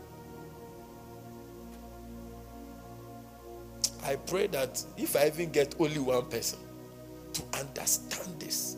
I 4.05 4.17
pray 4.17 4.47
that 4.49 4.83
if 4.97 5.17
I 5.17 5.27
even 5.27 5.51
get 5.51 5.75
only 5.81 5.99
one 5.99 6.27
person 6.27 6.61
to 7.33 7.43
understand 7.59 8.39
this, 8.39 8.77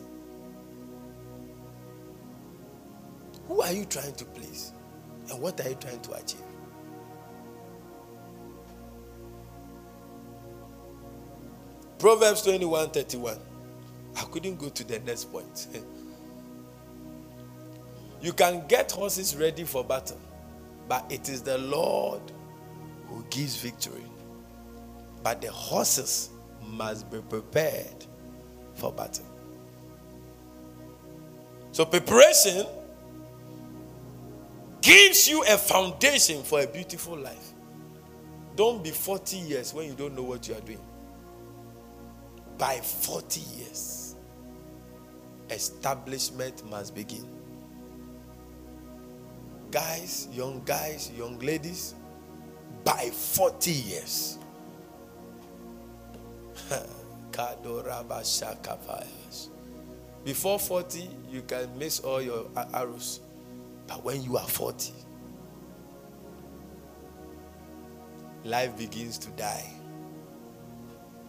who 3.47 3.61
are 3.61 3.71
you 3.71 3.85
trying 3.85 4.15
to 4.15 4.25
please? 4.25 4.73
And 5.31 5.41
what 5.41 5.59
are 5.61 5.69
you 5.69 5.75
trying 5.75 6.01
to 6.01 6.13
achieve? 6.13 6.41
Proverbs 11.99 12.41
21 12.43 12.91
31. 12.91 13.37
I 14.19 14.23
couldn't 14.23 14.57
go 14.57 14.69
to 14.69 14.83
the 14.83 14.99
next 14.99 15.31
point. 15.31 15.67
you 18.21 18.33
can 18.33 18.67
get 18.67 18.91
horses 18.91 19.35
ready 19.35 19.63
for 19.63 19.83
battle, 19.83 20.19
but 20.87 21.05
it 21.09 21.29
is 21.29 21.41
the 21.41 21.57
Lord 21.57 22.21
who 23.07 23.23
gives 23.29 23.55
victory. 23.55 24.03
But 25.23 25.41
the 25.41 25.51
horses 25.51 26.29
must 26.67 27.09
be 27.09 27.21
prepared 27.21 28.05
for 28.73 28.91
battle. 28.91 29.25
So, 31.71 31.85
preparation 31.85 32.65
gives 34.81 35.27
you 35.27 35.43
a 35.43 35.57
foundation 35.57 36.43
for 36.43 36.61
a 36.61 36.67
beautiful 36.67 37.17
life. 37.17 37.53
Don't 38.55 38.83
be 38.83 38.91
40 38.91 39.37
years 39.37 39.73
when 39.73 39.87
you 39.87 39.93
don't 39.93 40.15
know 40.15 40.23
what 40.23 40.47
you 40.47 40.55
are 40.55 40.61
doing. 40.61 40.81
By 42.57 42.79
40 42.81 43.39
years, 43.57 43.98
establishment 45.51 46.69
must 46.69 46.95
begin. 46.95 47.27
Guys, 49.71 50.27
young 50.31 50.61
guys, 50.65 51.11
young 51.17 51.37
ladies, 51.39 51.93
by 52.83 53.09
40 53.11 53.71
years, 53.71 54.37
Before 60.23 60.59
40, 60.59 61.09
you 61.31 61.41
can 61.43 61.77
miss 61.77 61.99
all 61.99 62.21
your 62.21 62.47
arrows. 62.73 63.19
But 63.87 64.03
when 64.03 64.23
you 64.23 64.37
are 64.37 64.47
40, 64.47 64.93
life 68.43 68.77
begins 68.77 69.17
to 69.19 69.29
die. 69.31 69.69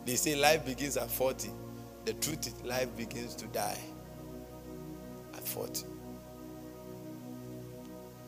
They 0.05 0.17
say 0.17 0.35
life 0.37 0.65
begins 0.65 0.97
at 0.97 1.11
40. 1.11 1.51
The 2.07 2.15
truth 2.15 2.47
is, 2.47 2.55
life 2.65 2.95
begins 2.97 3.35
to 3.37 3.47
die 3.49 3.79
40. 5.51 5.85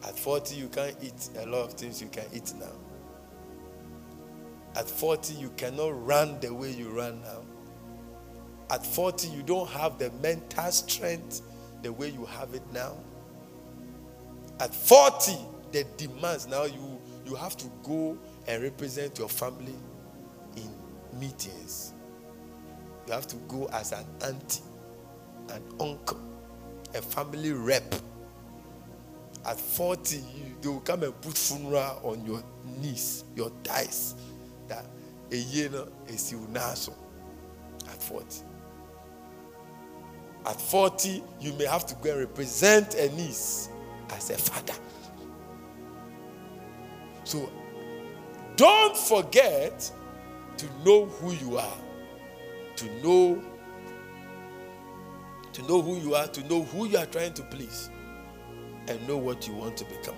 At 0.04 0.18
40, 0.18 0.56
you 0.56 0.68
can't 0.68 0.96
eat 1.00 1.30
a 1.38 1.46
lot 1.46 1.64
of 1.64 1.74
things 1.74 2.02
you 2.02 2.08
can 2.08 2.24
eat 2.34 2.52
now. 2.58 2.72
At 4.74 4.88
40, 4.88 5.34
you 5.34 5.50
cannot 5.56 6.04
run 6.06 6.40
the 6.40 6.52
way 6.52 6.72
you 6.72 6.90
run 6.90 7.20
now. 7.22 7.42
At 8.70 8.84
40, 8.84 9.28
you 9.28 9.42
don't 9.42 9.68
have 9.68 9.98
the 9.98 10.10
mental 10.22 10.70
strength 10.72 11.42
the 11.82 11.92
way 11.92 12.08
you 12.08 12.24
have 12.24 12.54
it 12.54 12.62
now. 12.72 12.96
At 14.60 14.74
40, 14.74 15.32
the 15.72 15.84
demands 15.96 16.46
now 16.46 16.64
you 16.64 16.98
you 17.24 17.34
have 17.36 17.56
to 17.56 17.66
go 17.82 18.18
and 18.48 18.62
represent 18.62 19.18
your 19.18 19.28
family 19.28 19.74
in 20.56 20.70
meetings. 21.18 21.94
You 23.06 23.12
have 23.12 23.26
to 23.28 23.36
go 23.48 23.66
as 23.72 23.92
an 23.92 24.04
auntie, 24.22 24.62
an 25.50 25.62
uncle, 25.80 26.20
a 26.94 27.02
family 27.02 27.52
rep. 27.52 27.94
At 29.44 29.58
40, 29.58 30.16
you, 30.16 30.22
they 30.60 30.68
will 30.68 30.80
come 30.80 31.02
and 31.02 31.20
put 31.20 31.36
funeral 31.36 32.00
on 32.04 32.24
your 32.24 32.42
knees, 32.80 33.24
your 33.34 33.50
thighs 33.64 34.14
that 34.68 34.86
a 35.32 35.36
year 35.36 35.70
is 36.06 36.32
naso 36.50 36.94
at 37.88 38.02
40. 38.02 38.26
At 40.46 40.60
40, 40.60 41.22
you 41.40 41.52
may 41.54 41.66
have 41.66 41.86
to 41.86 41.94
go 41.96 42.10
and 42.10 42.20
represent 42.20 42.94
a 42.94 43.08
niece 43.14 43.68
as 44.10 44.30
a 44.30 44.36
father. 44.36 44.74
So 47.24 47.50
don't 48.56 48.96
forget 48.96 49.90
to 50.56 50.66
know 50.84 51.06
who 51.06 51.32
you 51.32 51.58
are, 51.58 51.78
to 52.76 53.02
know 53.02 53.42
to 55.52 55.62
know 55.62 55.82
who 55.82 55.98
you 55.98 56.14
are, 56.14 56.26
to 56.28 56.42
know 56.48 56.62
who 56.62 56.86
you 56.86 56.98
are 56.98 57.06
trying 57.06 57.34
to 57.34 57.42
please, 57.42 57.90
and 58.88 59.06
know 59.06 59.16
what 59.16 59.46
you 59.46 59.54
want 59.54 59.76
to 59.76 59.84
become. 59.84 60.16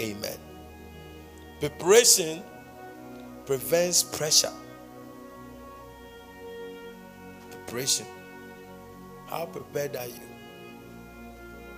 Amen. 0.00 0.38
Preparation 1.60 2.42
prevents 3.46 4.02
pressure. 4.02 4.52
Preparation. 7.50 8.06
How 9.26 9.46
prepared 9.46 9.96
are 9.96 10.06
you? 10.06 10.20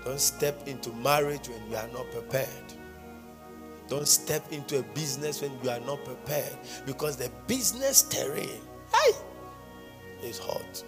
Don't 0.04 0.20
step 0.20 0.66
into 0.68 0.90
marriage 0.92 1.48
when 1.48 1.70
you 1.70 1.76
are 1.76 1.88
not 1.88 2.10
prepared. 2.10 2.48
Don't 3.88 4.08
step 4.08 4.52
into 4.52 4.78
a 4.78 4.82
business 4.82 5.42
when 5.42 5.52
you 5.62 5.70
are 5.70 5.80
not 5.80 6.04
prepared 6.04 6.56
because 6.86 7.16
the 7.16 7.30
business 7.46 8.02
terrain 8.02 8.60
hey, 8.92 9.12
is 10.22 10.38
hot. 10.38 10.84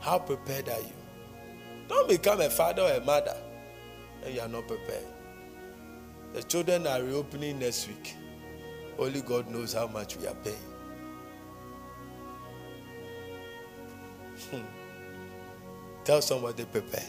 How 0.00 0.18
prepared 0.18 0.68
are 0.68 0.80
you? 0.80 0.92
Don't 1.88 2.08
become 2.08 2.40
a 2.40 2.50
father 2.50 2.82
or 2.82 2.92
a 2.92 3.00
mother 3.04 3.36
and 4.24 4.34
you 4.34 4.40
are 4.40 4.48
not 4.48 4.66
prepared. 4.66 5.06
The 6.34 6.42
children 6.44 6.86
are 6.86 7.02
reopening 7.02 7.58
next 7.58 7.88
week. 7.88 8.14
Only 8.98 9.22
God 9.22 9.50
knows 9.50 9.72
how 9.72 9.86
much 9.86 10.16
we 10.16 10.26
are 10.26 10.34
paying. 10.34 10.56
Hmm. 14.50 14.62
Tell 16.04 16.22
somebody 16.22 16.64
prepare. 16.64 17.04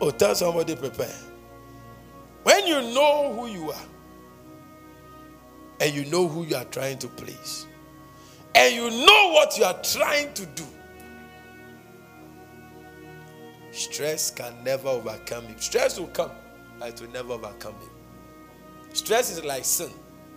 Oh, 0.00 0.10
tell 0.10 0.34
somebody 0.34 0.76
prepare. 0.76 1.14
When 2.42 2.66
you 2.66 2.80
know 2.94 3.32
who 3.34 3.46
you 3.46 3.70
are, 3.70 3.82
and 5.80 5.94
you 5.94 6.04
know 6.06 6.28
who 6.28 6.44
you 6.44 6.56
are 6.56 6.64
trying 6.66 6.98
to 6.98 7.08
please, 7.08 7.66
and 8.54 8.74
you 8.74 8.90
know 8.90 9.32
what 9.32 9.56
you 9.58 9.64
are 9.64 9.80
trying 9.82 10.32
to 10.34 10.46
do, 10.46 10.64
stress 13.74 14.30
can 14.30 14.52
never 14.64 14.88
overcome 14.88 15.44
you. 15.48 15.54
Stress 15.58 15.98
will 15.98 16.08
come 16.08 16.30
but 16.78 16.88
it 16.88 17.00
will 17.00 17.10
never 17.10 17.32
overcome 17.34 17.74
you. 17.80 17.90
Stress 18.94 19.30
is 19.30 19.44
like 19.44 19.64
sin. 19.64 19.90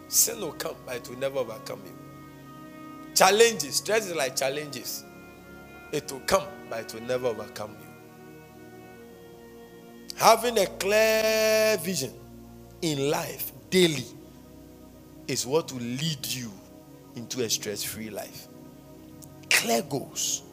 Sin 0.08 0.40
will 0.40 0.54
come, 0.54 0.76
but 0.86 0.96
it 0.96 1.10
will 1.10 1.18
never 1.18 1.40
overcome 1.40 1.82
you. 1.86 1.94
Challenges. 3.14 3.76
Stress 3.76 4.08
is 4.08 4.16
like 4.16 4.36
challenges. 4.36 5.04
It 5.92 6.12
will 6.12 6.22
come, 6.22 6.48
but 6.70 6.80
it 6.80 6.94
will 6.94 7.02
never 7.02 7.28
overcome 7.28 7.76
you. 7.80 7.88
Having 10.16 10.60
a 10.60 10.66
clear 10.66 11.78
vision 11.78 12.14
in 12.82 13.10
life 13.10 13.52
daily 13.70 14.06
is 15.28 15.46
what 15.46 15.72
will 15.72 15.82
lead 15.82 16.26
you 16.26 16.52
into 17.16 17.44
a 17.44 17.50
stress 17.50 17.84
free 17.84 18.10
life. 18.10 18.48
Clear 19.50 19.82
goals, 19.84 20.44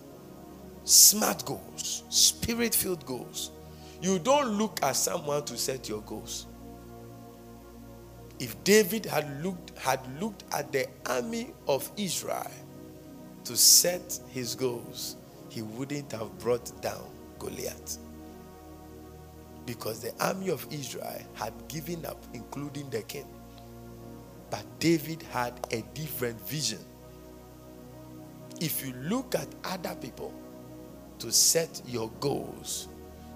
smart 0.85 1.45
goals, 1.45 2.05
spirit 2.11 2.75
filled 2.75 3.05
goals. 3.07 3.51
You 4.01 4.19
don't 4.19 4.59
look 4.59 4.83
at 4.83 4.97
someone 4.97 5.45
to 5.47 5.57
set 5.57 5.89
your 5.89 6.03
goals. 6.03 6.47
If 8.39 8.63
David 8.65 9.07
had 9.07 9.43
looked, 9.43 9.79
had 9.79 10.01
looked 10.21 10.45
at 10.53 10.73
the 10.73 10.87
army 11.07 11.53
of 11.67 11.91
Israel 11.97 12.51
to 13.45 13.57
set 13.57 14.19
his 14.29 14.55
goals, 14.55 15.17
he 15.49 15.63
wouldn't 15.63 16.13
have 16.13 16.37
brought 16.39 16.71
down 16.83 17.05
Goliath. 17.39 17.99
Because 19.67 20.01
the 20.01 20.13
army 20.21 20.51
of 20.51 20.67
Israel 20.71 21.23
had 21.35 21.55
given 21.69 22.05
up, 22.05 22.23
including 22.35 22.91
the 22.91 23.03
king. 23.03 23.27
But 24.51 24.65
David 24.79 25.23
had 25.33 25.55
a 25.71 25.83
different 25.95 26.39
vision. 26.47 26.81
If 28.61 28.85
you 28.85 28.93
look 28.95 29.35
at 29.35 29.49
other 29.65 29.95
people 29.95 30.35
to 31.25 31.33
set 31.33 31.81
your 31.87 32.11
goals, 32.21 32.89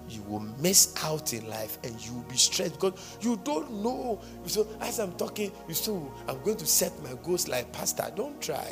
you 0.07 0.21
will 0.23 0.41
miss 0.59 0.93
out 1.03 1.33
in 1.33 1.47
life 1.49 1.79
and 1.83 1.99
you 2.05 2.13
will 2.13 2.23
be 2.23 2.37
stressed 2.37 2.73
because 2.79 3.17
you 3.19 3.39
don't 3.43 3.71
know. 3.83 4.21
So, 4.45 4.67
as 4.79 4.99
I'm 4.99 5.13
talking, 5.13 5.51
you 5.67 5.73
say, 5.73 5.91
I'm 6.27 6.41
going 6.43 6.57
to 6.57 6.67
set 6.67 6.91
my 7.01 7.13
goals 7.23 7.47
like 7.47 7.71
Pastor. 7.73 8.11
Don't 8.15 8.39
try 8.39 8.71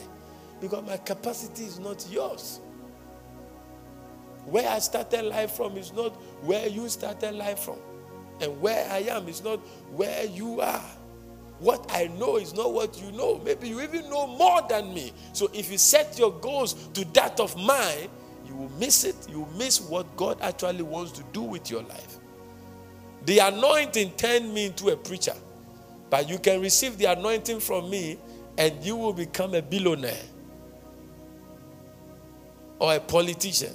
because 0.62 0.86
my 0.86 0.98
capacity 0.98 1.64
is 1.64 1.80
not 1.80 2.06
yours. 2.12 2.62
Where 4.46 4.70
I 4.70 4.80
started 4.80 5.26
life 5.26 5.52
from 5.52 5.78
is 5.78 5.92
not 5.94 6.16
where 6.44 6.68
you 6.68 6.88
started 6.88 7.34
life 7.34 7.60
from. 7.60 7.80
And 8.40 8.62
where 8.62 8.88
I 8.92 9.00
am 9.00 9.28
is 9.28 9.44
not 9.44 9.60
where 9.92 10.26
you 10.26 10.62
are. 10.62 10.86
What 11.60 11.90
I 11.92 12.06
know 12.20 12.38
is 12.38 12.54
not 12.54 12.72
what 12.72 13.02
you 13.02 13.12
know. 13.12 13.42
Maybe 13.44 13.70
you 13.70 13.82
even 13.82 14.10
know 14.12 14.28
more 14.28 14.62
than 14.70 14.94
me. 14.94 15.12
So 15.34 15.50
if 15.54 15.72
you 15.72 15.80
set 15.80 16.20
your 16.20 16.32
goals 16.34 16.76
to 16.90 17.04
that 17.14 17.40
of 17.40 17.58
mine, 17.58 18.10
you 18.48 18.56
will 18.56 18.72
miss 18.80 19.04
it. 19.04 19.16
You 19.30 19.42
will 19.42 19.58
miss 19.58 19.82
what 19.82 20.16
God 20.16 20.40
actually 20.42 20.84
wants 20.84 21.12
to 21.14 21.24
do 21.32 21.42
with 21.42 21.70
your 21.70 21.84
life. 21.84 22.18
The 23.26 23.40
anointing 23.40 24.12
turned 24.12 24.54
me 24.54 24.68
into 24.68 24.90
a 24.90 24.98
preacher. 24.98 25.36
But 26.10 26.30
you 26.30 26.40
can 26.40 26.62
receive 26.62 26.98
the 26.98 27.06
anointing 27.06 27.60
from 27.60 27.90
me 27.90 28.18
and 28.58 28.84
you 28.84 28.96
will 28.96 29.14
become 29.14 29.54
a 29.54 29.62
billionaire 29.62 30.24
or 32.80 32.96
a 32.96 33.00
politician. 33.00 33.74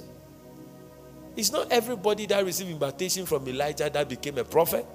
It's 1.35 1.51
not 1.51 1.71
everybody 1.71 2.25
that 2.27 2.43
received 2.43 2.71
invitation 2.71 3.25
from 3.25 3.47
Elijah 3.47 3.89
that 3.89 4.09
became 4.09 4.37
a 4.37 4.43
prophet. 4.43 4.85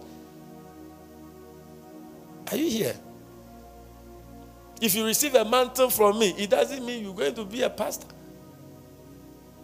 Are 2.50 2.56
you 2.56 2.68
here? 2.70 2.96
If 4.80 4.94
you 4.94 5.04
receive 5.04 5.34
a 5.34 5.44
mantle 5.44 5.90
from 5.90 6.18
me, 6.18 6.30
it 6.38 6.50
doesn't 6.50 6.84
mean 6.84 7.04
you're 7.04 7.14
going 7.14 7.34
to 7.34 7.44
be 7.44 7.62
a 7.62 7.70
pastor. 7.70 8.06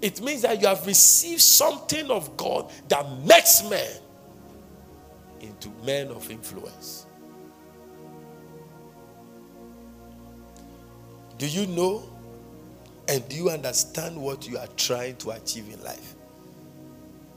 It 0.05 0.21
means 0.21 0.43
that 0.43 0.61
you 0.61 0.67
have 0.67 0.87
received 0.87 1.41
something 1.41 2.11
of 2.11 2.37
God 2.37 2.71
that 2.89 3.07
makes 3.25 3.65
men 3.71 3.91
into 5.41 5.71
men 5.83 6.09
of 6.09 6.31
influence. 6.31 7.07
Do 11.39 11.49
you 11.49 11.67
know 11.69 12.07
and 13.09 13.27
do 13.31 13.37
you 13.37 13.49
understand 13.49 14.21
what 14.21 14.47
you 14.47 14.59
are 14.59 14.67
trying 14.77 15.17
to 15.17 15.31
achieve 15.31 15.73
in 15.73 15.83
life? 15.83 16.17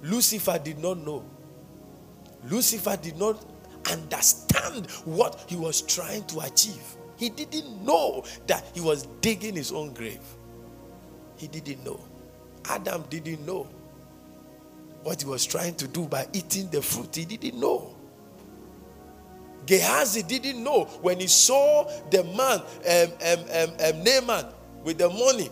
Lucifer 0.01 0.59
did 0.61 0.79
not 0.79 0.97
know. 0.97 1.23
Lucifer 2.49 2.97
did 3.01 3.17
not 3.17 3.45
understand 3.89 4.91
what 5.05 5.45
he 5.47 5.55
was 5.55 5.83
trying 5.83 6.25
to 6.25 6.41
achieve. 6.41 6.83
He 7.15 7.29
didn't 7.29 7.81
know 7.85 8.25
that 8.47 8.65
he 8.73 8.81
was 8.81 9.07
digging 9.21 9.55
his 9.55 9.71
own 9.71 9.93
grave. 9.93 10.19
He 11.37 11.47
didn't 11.47 11.85
know. 11.85 12.01
Adam 12.69 13.03
didn't 13.09 13.45
know 13.45 13.67
what 15.03 15.21
he 15.21 15.27
was 15.27 15.45
trying 15.45 15.75
to 15.75 15.87
do 15.87 16.05
by 16.05 16.27
eating 16.33 16.69
the 16.69 16.81
fruit. 16.81 17.15
He 17.15 17.25
didn't 17.25 17.59
know. 17.59 17.95
Gehazi 19.65 20.23
didn't 20.23 20.63
know 20.63 20.85
when 21.01 21.19
he 21.19 21.27
saw 21.27 21.83
the 22.09 22.23
man, 22.23 22.59
um, 22.61 23.13
um, 23.25 23.45
um, 23.51 23.95
um, 23.95 24.03
Naaman, 24.03 24.45
with 24.83 24.97
the 24.97 25.09
money. 25.09 25.49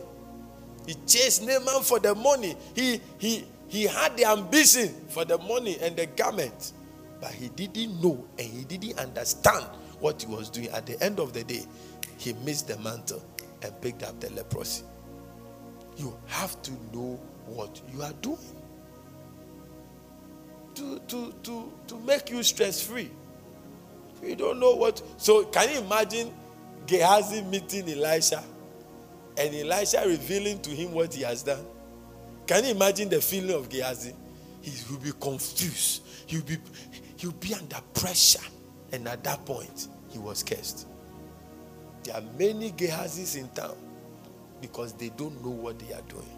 He 0.88 0.93
chased 1.05 1.43
Naaman 1.43 1.84
for 1.84 1.99
the 1.99 2.16
money. 2.16 2.55
He, 2.74 3.01
he, 3.18 3.45
he 3.68 3.84
had 3.84 4.16
the 4.16 4.26
ambition 4.26 4.89
for 5.09 5.26
the 5.26 5.38
money 5.38 5.78
and 5.82 5.95
the 5.97 6.05
garment. 6.05 6.74
But 7.20 7.32
he 7.32 7.49
didn't 7.49 8.01
know 8.01 8.26
and 8.38 8.47
he 8.47 8.63
didn't 8.63 8.99
understand 8.99 9.66
what 9.99 10.22
he 10.22 10.28
was 10.28 10.49
doing. 10.49 10.70
At 10.70 10.86
the 10.86 11.01
end 11.03 11.20
of 11.20 11.34
the 11.34 11.43
day, 11.43 11.66
he 12.18 12.34
missed 12.45 12.68
the 12.68 12.78
mantle 12.80 13.24
and 13.61 13.82
picked 13.82 14.03
up 14.03 14.20
the 14.20 14.30
leprosy. 14.32 14.84
You 15.98 16.16
have 16.28 16.62
to 16.64 16.72
know 16.93 17.20
what 17.46 17.82
you 17.93 18.02
are 18.02 18.14
doing 18.22 18.38
to, 20.76 21.00
to, 21.08 21.34
to, 21.43 21.74
to 21.88 22.00
make 22.00 22.30
you 22.30 22.43
stress 22.43 22.82
free. 22.82 23.10
You 24.22 24.36
don't 24.36 24.60
know 24.60 24.76
what. 24.76 25.02
So, 25.18 25.46
can 25.46 25.70
you 25.70 25.80
imagine 25.80 26.34
Gehazi 26.86 27.41
meeting 27.43 27.89
Elisha 27.89 28.43
and 29.38 29.56
Elisha 29.56 30.04
revealing 30.06 30.62
to 30.62 30.70
him 30.70 30.93
what 30.93 31.14
he 31.14 31.24
has 31.24 31.43
done? 31.43 31.66
Can 32.48 32.64
you 32.66 32.72
imagine 32.72 33.10
the 33.10 33.22
feeling 33.22 33.56
of 33.56 33.70
Gehazi? 33.70 34.14
He 34.62 34.72
will 34.91 35.00
be 35.00 35.12
confused. 35.20 36.04
He 36.26 36.38
will 36.38 36.46
be, 36.46 36.58
he 37.18 37.28
will 37.28 37.34
be 37.34 37.54
under 37.54 37.78
pressure. 37.93 38.39
And 38.91 39.08
at 39.08 39.24
that 39.24 39.46
point, 39.46 39.88
he 40.10 40.20
was 40.20 40.43
cursed. 40.43 40.88
There 42.04 42.16
are 42.16 42.24
many 42.38 42.72
Gehazis 42.72 43.38
in 43.38 43.50
town 43.50 43.76
because 44.62 44.93
they 44.93 45.10
don't 45.10 45.43
know 45.43 45.51
what 45.51 45.80
they 45.80 45.93
are 45.93 46.01
doing. 46.03 46.30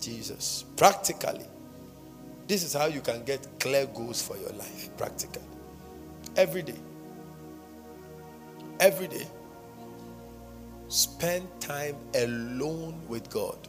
Jesus. 0.00 0.64
Practically, 0.76 1.46
this 2.48 2.64
is 2.64 2.72
how 2.74 2.86
you 2.86 3.00
can 3.00 3.24
get 3.24 3.46
clear 3.60 3.86
goals 3.86 4.22
for 4.22 4.36
your 4.36 4.50
life. 4.52 4.90
Practically. 4.96 5.42
Every 6.36 6.62
day. 6.62 6.78
Every 8.80 9.08
day. 9.08 9.26
Spend 10.88 11.48
time 11.60 11.96
alone 12.14 13.00
with 13.08 13.30
God. 13.30 13.68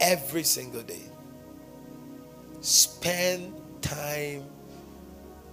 Every 0.00 0.42
single 0.44 0.82
day. 0.82 1.02
Spend 2.60 3.54
time 3.82 4.44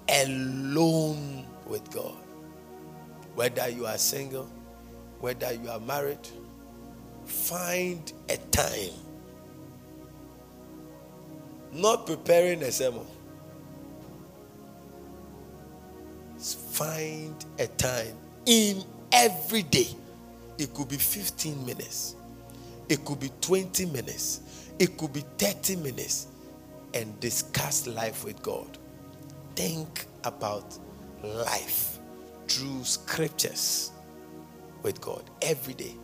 alone 0.10 1.45
with 1.68 1.90
God. 1.92 2.16
Whether 3.36 3.70
you 3.70 3.86
are 3.86 3.98
single, 3.98 4.50
whether 5.20 5.54
you 5.54 5.70
are 5.70 5.80
married, 5.80 6.28
find 7.26 8.12
a 8.30 8.38
time. 8.38 8.92
Not 11.74 12.06
preparing 12.06 12.64
a 12.64 12.72
sermon. 12.72 13.06
Find 16.38 17.34
a 17.60 17.68
time 17.68 18.16
in 18.46 18.84
every 19.12 19.64
day. 19.64 19.88
It 20.58 20.74
could 20.74 20.88
be 20.88 20.98
15 20.98 21.66
minutes, 21.66 22.16
it 22.88 23.04
could 23.04 23.20
be 23.20 23.30
20 23.42 23.88
minutes, 23.88 24.70
it 24.80 24.98
could 24.98 25.12
be 25.12 25.22
30 25.38 25.78
minutes, 25.78 26.28
and 26.94 27.20
discuss 27.20 27.88
life 27.88 28.24
with 28.24 28.42
God. 28.42 28.78
Think 29.56 30.06
about 30.24 30.78
life 31.26 32.00
through 32.48 32.84
scriptures 32.84 33.92
with 34.84 35.02
God 35.02 35.24
every 35.42 35.74
day. 35.74 35.96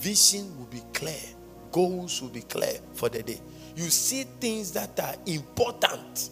Vision 0.00 0.56
will 0.58 0.66
be 0.66 0.82
clear, 0.92 1.20
goals 1.70 2.22
will 2.22 2.28
be 2.28 2.42
clear 2.42 2.78
for 2.94 3.08
the 3.08 3.22
day. 3.22 3.40
You 3.76 3.84
see 3.84 4.24
things 4.40 4.72
that 4.72 4.98
are 5.00 5.14
important 5.26 6.30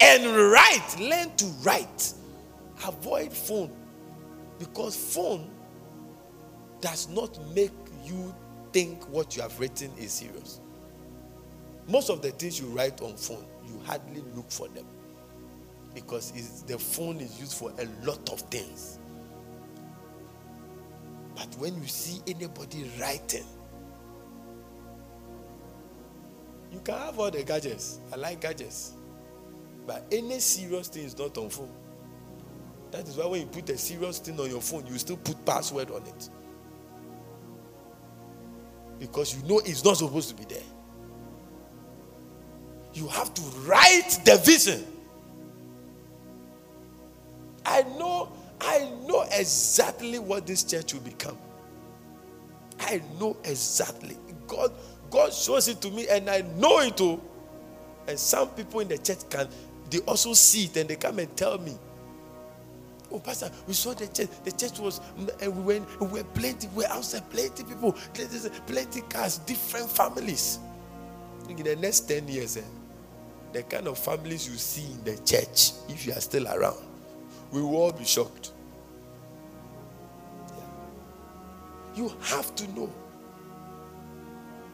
and 0.00 0.26
write, 0.26 0.96
learn 1.00 1.34
to 1.36 1.46
write. 1.62 2.12
Avoid 2.86 3.32
phone 3.32 3.72
because 4.58 4.94
phone 4.96 5.50
does 6.80 7.08
not 7.08 7.38
make 7.54 7.72
you 8.04 8.34
think 8.72 9.08
what 9.08 9.34
you 9.34 9.42
have 9.42 9.58
written 9.58 9.90
is 9.98 10.12
serious. 10.12 10.60
Most 11.88 12.10
of 12.10 12.20
the 12.20 12.30
things 12.32 12.60
you 12.60 12.66
write 12.66 13.00
on 13.00 13.16
phone, 13.16 13.46
you 13.66 13.80
hardly 13.86 14.22
look 14.34 14.50
for 14.50 14.68
them 14.68 14.86
because 15.96 16.62
the 16.66 16.78
phone 16.78 17.16
is 17.20 17.40
used 17.40 17.54
for 17.54 17.72
a 17.78 18.06
lot 18.06 18.30
of 18.30 18.40
things. 18.50 18.98
But 21.34 21.48
when 21.56 21.74
you 21.80 21.86
see 21.86 22.20
anybody 22.26 22.90
writing, 23.00 23.46
you 26.70 26.80
can 26.80 26.98
have 26.98 27.18
all 27.18 27.30
the 27.30 27.42
gadgets. 27.42 28.00
I 28.12 28.16
like 28.16 28.42
gadgets. 28.42 28.92
But 29.86 30.04
any 30.12 30.38
serious 30.38 30.88
thing 30.88 31.04
is 31.04 31.16
not 31.16 31.38
on 31.38 31.48
phone. 31.48 31.72
That 32.90 33.08
is 33.08 33.16
why 33.16 33.24
when 33.24 33.40
you 33.40 33.46
put 33.46 33.70
a 33.70 33.78
serious 33.78 34.18
thing 34.18 34.38
on 34.38 34.50
your 34.50 34.60
phone, 34.60 34.86
you 34.86 34.98
still 34.98 35.16
put 35.16 35.42
password 35.46 35.90
on 35.90 36.02
it. 36.02 36.28
Because 38.98 39.34
you 39.34 39.48
know 39.48 39.60
it's 39.60 39.82
not 39.82 39.96
supposed 39.96 40.28
to 40.28 40.34
be 40.34 40.44
there. 40.44 40.62
You 42.92 43.08
have 43.08 43.32
to 43.32 43.42
write 43.66 44.20
the 44.26 44.36
vision. 44.44 44.84
I 47.66 47.82
know, 47.98 48.32
I 48.60 48.90
know 49.06 49.26
exactly 49.32 50.18
what 50.18 50.46
this 50.46 50.62
church 50.62 50.94
will 50.94 51.00
become. 51.02 51.36
I 52.80 53.02
know 53.20 53.36
exactly. 53.44 54.16
God, 54.46 54.72
God 55.10 55.32
shows 55.32 55.68
it 55.68 55.80
to 55.82 55.90
me, 55.90 56.06
and 56.08 56.30
I 56.30 56.42
know 56.56 56.78
it 56.78 56.96
too. 56.96 57.20
And 58.06 58.18
some 58.18 58.48
people 58.50 58.80
in 58.80 58.88
the 58.88 58.98
church 58.98 59.28
can 59.28 59.48
they 59.90 59.98
also 60.00 60.32
see 60.32 60.64
it 60.64 60.76
and 60.76 60.88
they 60.88 60.96
come 60.96 61.18
and 61.18 61.36
tell 61.36 61.58
me. 61.58 61.76
Oh, 63.10 63.20
Pastor, 63.20 63.50
we 63.66 63.74
saw 63.74 63.94
the 63.94 64.08
church. 64.08 64.28
The 64.44 64.52
church 64.52 64.80
was, 64.80 65.00
and 65.40 65.56
we 65.56 65.74
went, 65.74 66.00
we 66.00 66.06
were 66.08 66.24
plenty, 66.24 66.66
we 66.68 66.82
were 66.84 66.90
outside, 66.90 67.28
plenty 67.30 67.62
people, 67.62 67.92
plenty 68.66 69.00
cars, 69.02 69.38
different 69.38 69.88
families. 69.88 70.58
In 71.48 71.56
the 71.56 71.76
next 71.76 72.00
10 72.00 72.26
years, 72.26 72.56
eh, 72.56 72.62
the 73.52 73.62
kind 73.62 73.86
of 73.86 73.96
families 73.96 74.48
you 74.48 74.56
see 74.56 74.90
in 74.90 75.04
the 75.04 75.16
church, 75.24 75.70
if 75.88 76.04
you 76.04 76.12
are 76.12 76.20
still 76.20 76.48
around, 76.48 76.84
we 77.50 77.60
will 77.62 77.76
all 77.76 77.92
be 77.92 78.04
shocked. 78.04 78.52
Yeah. 80.48 80.62
You 81.94 82.12
have 82.22 82.54
to 82.56 82.68
know. 82.72 82.92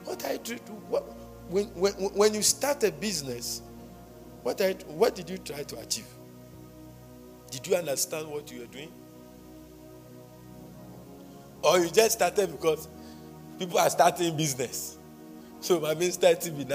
What 0.04 0.24
I 0.26 0.36
do, 0.38 0.54
what, 0.88 1.04
when, 1.48 1.66
when, 1.66 1.92
when 1.92 2.34
you 2.34 2.42
start 2.42 2.82
a 2.82 2.90
business, 2.90 3.62
what, 4.42 4.60
I, 4.60 4.72
what 4.88 5.14
did 5.14 5.30
you 5.30 5.38
try 5.38 5.62
to 5.62 5.78
achieve? 5.78 6.08
Did 7.50 7.66
you 7.66 7.76
understand 7.76 8.28
what 8.28 8.50
you 8.50 8.60
were 8.60 8.66
doing? 8.66 8.90
Or 11.62 11.78
you 11.78 11.90
just 11.90 12.12
started 12.12 12.50
because 12.50 12.88
people 13.58 13.78
are 13.78 13.90
starting 13.90 14.36
business. 14.36 14.98
So 15.60 15.78
my 15.78 15.94
starting 16.10 16.56
with 16.56 16.68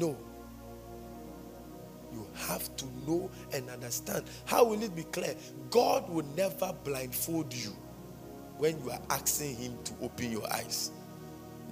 No. 0.00 0.16
You 2.12 2.26
have 2.34 2.74
to 2.76 2.86
know 3.06 3.30
and 3.52 3.68
understand. 3.70 4.24
How 4.44 4.64
will 4.64 4.82
it 4.82 4.94
be 4.94 5.04
clear? 5.04 5.34
God 5.70 6.08
will 6.08 6.26
never 6.36 6.74
blindfold 6.84 7.52
you 7.52 7.70
when 8.58 8.78
you 8.84 8.90
are 8.90 9.00
asking 9.10 9.56
Him 9.56 9.78
to 9.84 9.92
open 10.02 10.30
your 10.30 10.50
eyes. 10.52 10.90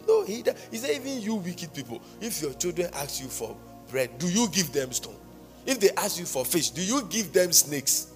No, 0.09 0.25
He, 0.25 0.43
he 0.71 0.77
said, 0.79 0.97
even 0.97 1.21
you 1.21 1.35
wicked 1.37 1.75
people, 1.75 2.01
if 2.21 2.43
your 2.43 2.55
children 2.55 2.91
ask 2.95 3.23
you 3.23 3.29
for 3.29 3.57
bread, 3.91 4.19
do 4.19 4.29
you 4.29 4.49
give 4.49 4.73
them 4.73 4.93
stone? 4.93 5.17
If 5.67 5.79
they 5.79 5.91
ask 5.91 6.19
you 6.19 6.25
for 6.25 6.45
fish, 6.45 6.71
do 6.71 6.83
you 6.83 7.03
give 7.11 7.33
them 7.33 7.53
snakes? 7.53 8.13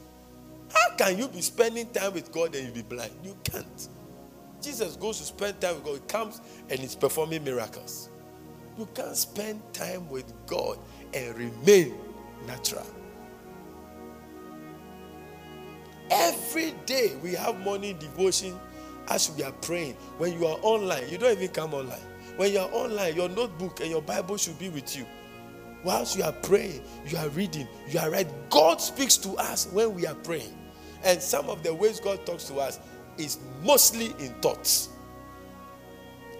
How 0.72 0.96
can 0.96 1.18
you 1.18 1.28
be 1.28 1.40
spending 1.40 1.90
time 1.90 2.14
with 2.14 2.32
God 2.32 2.54
and 2.54 2.66
you 2.66 2.72
be 2.72 2.82
blind? 2.82 3.12
You 3.22 3.36
can't. 3.44 3.88
Jesus 4.60 4.96
goes 4.96 5.18
to 5.18 5.24
spend 5.24 5.60
time 5.60 5.74
with 5.74 5.84
God. 5.84 5.94
He 5.94 6.00
comes 6.06 6.40
and 6.70 6.80
he's 6.80 6.94
performing 6.96 7.44
miracles. 7.44 8.08
You 8.78 8.88
can't 8.94 9.16
spend 9.16 9.60
time 9.72 10.08
with 10.08 10.32
God 10.46 10.78
and 11.12 11.36
remain 11.36 11.94
natural. 12.46 12.86
Every 16.10 16.72
day 16.86 17.16
we 17.22 17.32
have 17.32 17.58
morning 17.60 17.98
devotion 17.98 18.58
as 19.08 19.30
we 19.36 19.42
are 19.42 19.52
praying. 19.52 19.94
When 20.18 20.38
you 20.38 20.46
are 20.46 20.58
online, 20.62 21.08
you 21.08 21.18
don't 21.18 21.36
even 21.36 21.48
come 21.48 21.74
online. 21.74 22.00
When 22.36 22.52
you 22.52 22.58
are 22.58 22.70
online, 22.72 23.14
your 23.14 23.28
notebook 23.28 23.80
and 23.80 23.90
your 23.90 24.02
Bible 24.02 24.36
should 24.36 24.58
be 24.58 24.68
with 24.68 24.96
you. 24.96 25.06
Whilst 25.84 26.16
you 26.16 26.24
are 26.24 26.32
praying, 26.32 26.82
you 27.06 27.18
are 27.18 27.28
reading, 27.30 27.68
you 27.88 28.00
are 28.00 28.10
right. 28.10 28.26
God 28.50 28.80
speaks 28.80 29.16
to 29.18 29.30
us 29.36 29.68
when 29.72 29.94
we 29.94 30.06
are 30.06 30.14
praying. 30.14 30.56
And 31.04 31.20
some 31.20 31.50
of 31.50 31.62
the 31.62 31.74
ways 31.74 32.00
God 32.00 32.24
talks 32.24 32.44
to 32.44 32.56
us 32.56 32.80
is 33.18 33.38
mostly 33.62 34.06
in 34.18 34.32
thoughts. 34.40 34.88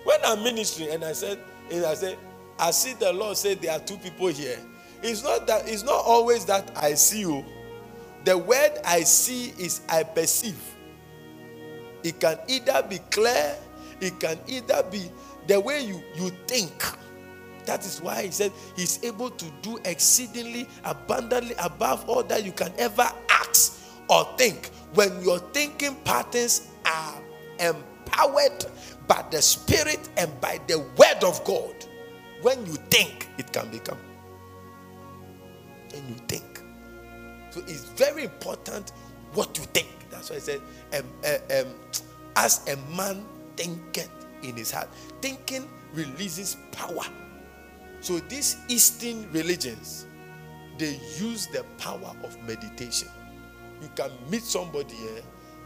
When 0.04 0.18
I'm 0.24 0.42
ministering 0.42 0.90
and 0.90 1.04
I 1.04 1.12
said, 1.12 1.38
and 1.70 1.84
I 1.84 1.94
said, 1.94 2.18
I 2.58 2.70
see 2.70 2.94
the 2.94 3.12
Lord 3.12 3.36
say 3.36 3.54
there 3.54 3.72
are 3.72 3.80
two 3.80 3.96
people 3.98 4.28
here. 4.28 4.58
It's 5.04 5.22
not 5.22 5.46
that 5.48 5.68
it's 5.68 5.82
not 5.82 6.02
always 6.02 6.46
that 6.46 6.72
I 6.74 6.94
see 6.94 7.20
you. 7.20 7.44
The 8.24 8.38
word 8.38 8.78
I 8.86 9.02
see 9.02 9.52
is 9.58 9.82
I 9.86 10.02
perceive. 10.02 10.58
It 12.02 12.18
can 12.20 12.38
either 12.48 12.82
be 12.88 12.98
clear, 13.10 13.54
it 14.00 14.18
can 14.18 14.38
either 14.46 14.82
be 14.90 15.10
the 15.46 15.60
way 15.60 15.84
you, 15.84 16.02
you 16.14 16.30
think. 16.46 16.72
That 17.66 17.84
is 17.84 18.00
why 18.00 18.22
he 18.22 18.30
said 18.30 18.50
he's 18.76 19.04
able 19.04 19.28
to 19.28 19.44
do 19.60 19.78
exceedingly 19.84 20.66
abundantly 20.84 21.54
above 21.58 22.08
all 22.08 22.22
that 22.22 22.42
you 22.42 22.52
can 22.52 22.72
ever 22.78 23.06
ask 23.28 23.82
or 24.08 24.26
think. 24.38 24.70
When 24.94 25.22
your 25.22 25.38
thinking 25.52 25.96
patterns 25.96 26.68
are 26.86 27.20
empowered 27.58 28.64
by 29.06 29.22
the 29.30 29.42
Spirit 29.42 30.08
and 30.16 30.40
by 30.40 30.60
the 30.66 30.78
Word 30.78 31.22
of 31.22 31.44
God, 31.44 31.74
when 32.40 32.64
you 32.64 32.72
think, 32.88 33.28
it 33.36 33.52
can 33.52 33.68
become. 33.70 33.98
When 35.94 36.08
you 36.08 36.14
think. 36.28 36.60
So 37.50 37.60
it's 37.66 37.84
very 37.84 38.24
important 38.24 38.92
what 39.32 39.56
you 39.56 39.64
think. 39.64 39.88
That's 40.10 40.30
why 40.30 40.36
I 40.36 40.38
said, 40.40 40.60
um, 40.98 41.04
uh, 41.24 41.60
um, 41.60 41.66
as 42.36 42.68
a 42.68 42.76
man 42.96 43.24
thinketh 43.56 44.10
in 44.42 44.56
his 44.56 44.70
heart, 44.70 44.88
thinking 45.20 45.68
releases 45.94 46.56
power 46.72 47.04
so 48.04 48.18
these 48.18 48.58
Eastern 48.68 49.32
religions, 49.32 50.04
they 50.76 51.00
use 51.18 51.46
the 51.46 51.64
power 51.78 52.14
of 52.22 52.36
meditation. 52.46 53.08
You 53.80 53.88
can 53.96 54.10
meet 54.28 54.42
somebody 54.42 54.94
here 54.94 55.22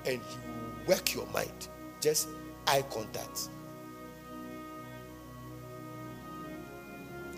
and 0.07 0.21
he 0.21 0.87
work 0.87 1.13
your 1.13 1.27
mind. 1.35 1.67
Just 2.01 2.29
eye 2.69 2.85
contact. 2.93 3.49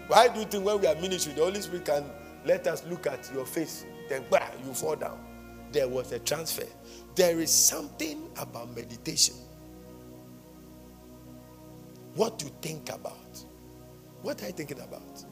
Why 0.06 0.28
do 0.28 0.40
you 0.40 0.44
think 0.44 0.66
when 0.66 0.78
we 0.82 0.86
are 0.86 0.94
ministry, 0.96 1.32
the 1.32 1.44
Holy 1.44 1.62
Spirit 1.62 1.86
can 1.86 2.04
let 2.44 2.66
us 2.66 2.84
look 2.86 3.06
at 3.06 3.30
your 3.32 3.46
face, 3.46 3.84
then 4.08 4.24
bah, 4.30 4.48
you 4.64 4.72
fall 4.74 4.96
down? 4.96 5.18
There 5.72 5.88
was 5.88 6.12
a 6.12 6.18
transfer. 6.18 6.66
There 7.14 7.40
is 7.40 7.50
something 7.50 8.28
about 8.40 8.74
meditation. 8.74 9.36
What 12.14 12.42
you 12.42 12.50
think 12.60 12.92
about 12.92 13.44
what 14.22 14.42
are 14.42 14.46
you 14.46 14.52
thinking 14.52 14.80
about? 14.80 15.24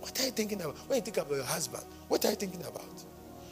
What 0.00 0.20
are 0.20 0.24
you 0.24 0.30
thinking 0.30 0.60
about? 0.60 0.76
When 0.88 0.96
you 0.96 1.02
think 1.02 1.16
about 1.16 1.34
your 1.34 1.44
husband, 1.44 1.84
what 2.08 2.24
are 2.24 2.30
you 2.30 2.36
thinking 2.36 2.60
about? 2.60 3.04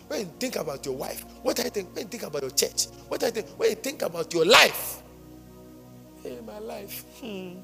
When 0.09 0.21
you 0.21 0.27
think 0.39 0.57
about 0.57 0.85
your 0.85 0.95
wife, 0.95 1.25
what 1.43 1.59
are 1.59 1.65
you 1.65 1.71
thinking? 1.71 1.95
When 1.95 2.05
you 2.05 2.09
think 2.09 2.23
about 2.25 2.43
your 2.43 2.51
church, 2.51 2.87
what 3.09 3.23
are 3.23 3.27
you 3.27 3.33
thinking? 3.33 3.55
When 3.57 3.71
you 3.71 3.77
think 3.77 4.03
about 4.03 4.33
your 4.33 4.45
life, 4.45 5.03
hey, 6.23 6.39
my 6.47 6.59
life, 6.59 7.05
hmm, 7.21 7.55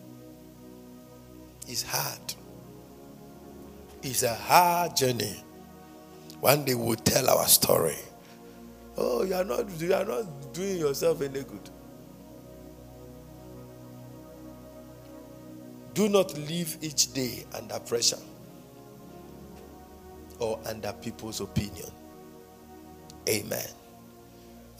it's 1.68 1.82
hard. 1.82 2.34
It's 4.02 4.22
a 4.22 4.34
hard 4.34 4.96
journey. 4.96 5.44
One 6.40 6.64
day 6.64 6.74
we'll 6.74 6.96
tell 6.96 7.28
our 7.28 7.46
story. 7.46 7.96
Oh, 8.96 9.24
you 9.24 9.34
are 9.34 9.44
not 9.44 9.68
you 9.78 9.92
are 9.92 10.04
not 10.04 10.52
doing 10.54 10.78
yourself 10.78 11.20
any 11.20 11.42
good. 11.42 11.70
Do 15.92 16.08
not 16.08 16.36
live 16.38 16.78
each 16.80 17.12
day 17.12 17.44
under 17.54 17.78
pressure 17.80 18.18
or 20.38 20.58
under 20.64 20.92
people's 20.94 21.40
opinion. 21.40 21.90
Amen. 23.28 23.66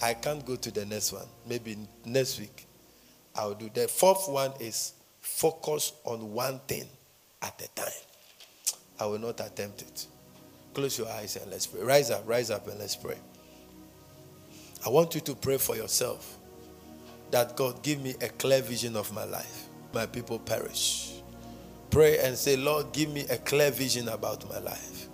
I 0.02 0.14
can't 0.14 0.44
go 0.46 0.56
to 0.56 0.70
the 0.70 0.86
next 0.86 1.12
one. 1.12 1.26
Maybe 1.46 1.76
next 2.06 2.40
week 2.40 2.66
I'll 3.34 3.54
do. 3.54 3.70
The 3.74 3.86
fourth 3.86 4.28
one 4.30 4.52
is 4.60 4.94
focus 5.20 5.92
on 6.04 6.32
one 6.32 6.60
thing 6.66 6.86
at 7.42 7.60
a 7.60 7.68
time. 7.78 8.09
I 9.00 9.06
will 9.06 9.18
not 9.18 9.40
attempt 9.40 9.82
it. 9.82 10.06
Close 10.74 10.98
your 10.98 11.08
eyes 11.08 11.36
and 11.36 11.50
let's 11.50 11.66
pray. 11.66 11.82
Rise 11.82 12.10
up, 12.10 12.22
rise 12.26 12.50
up 12.50 12.68
and 12.68 12.78
let's 12.78 12.96
pray. 12.96 13.16
I 14.86 14.88
want 14.90 15.14
you 15.14 15.20
to 15.22 15.34
pray 15.34 15.58
for 15.58 15.76
yourself 15.76 16.38
that 17.30 17.56
God 17.56 17.82
give 17.82 18.00
me 18.02 18.14
a 18.20 18.28
clear 18.28 18.62
vision 18.62 18.96
of 18.96 19.12
my 19.12 19.24
life 19.24 19.68
my 19.92 20.06
people 20.06 20.38
perish. 20.38 21.20
Pray 21.90 22.18
and 22.18 22.36
say, 22.36 22.56
Lord, 22.56 22.92
give 22.92 23.12
me 23.12 23.26
a 23.30 23.36
clear 23.38 23.70
vision 23.70 24.08
about 24.08 24.48
my 24.48 24.58
life. 24.60 25.08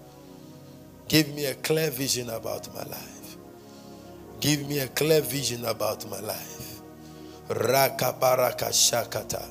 Give 1.09 1.35
me 1.35 1.47
a 1.47 1.55
clear 1.55 1.91
vision 1.91 2.29
about 2.31 2.73
my 2.75 2.83
life. 2.85 3.37
Give 4.41 4.69
me 4.69 4.81
a 4.81 4.89
clear 4.89 5.23
vision 5.23 5.65
about 5.65 6.09
my 6.11 6.21
life. 6.21 6.81
Raka 7.49 8.15
baraka 8.21 8.67
shakata. 8.67 9.43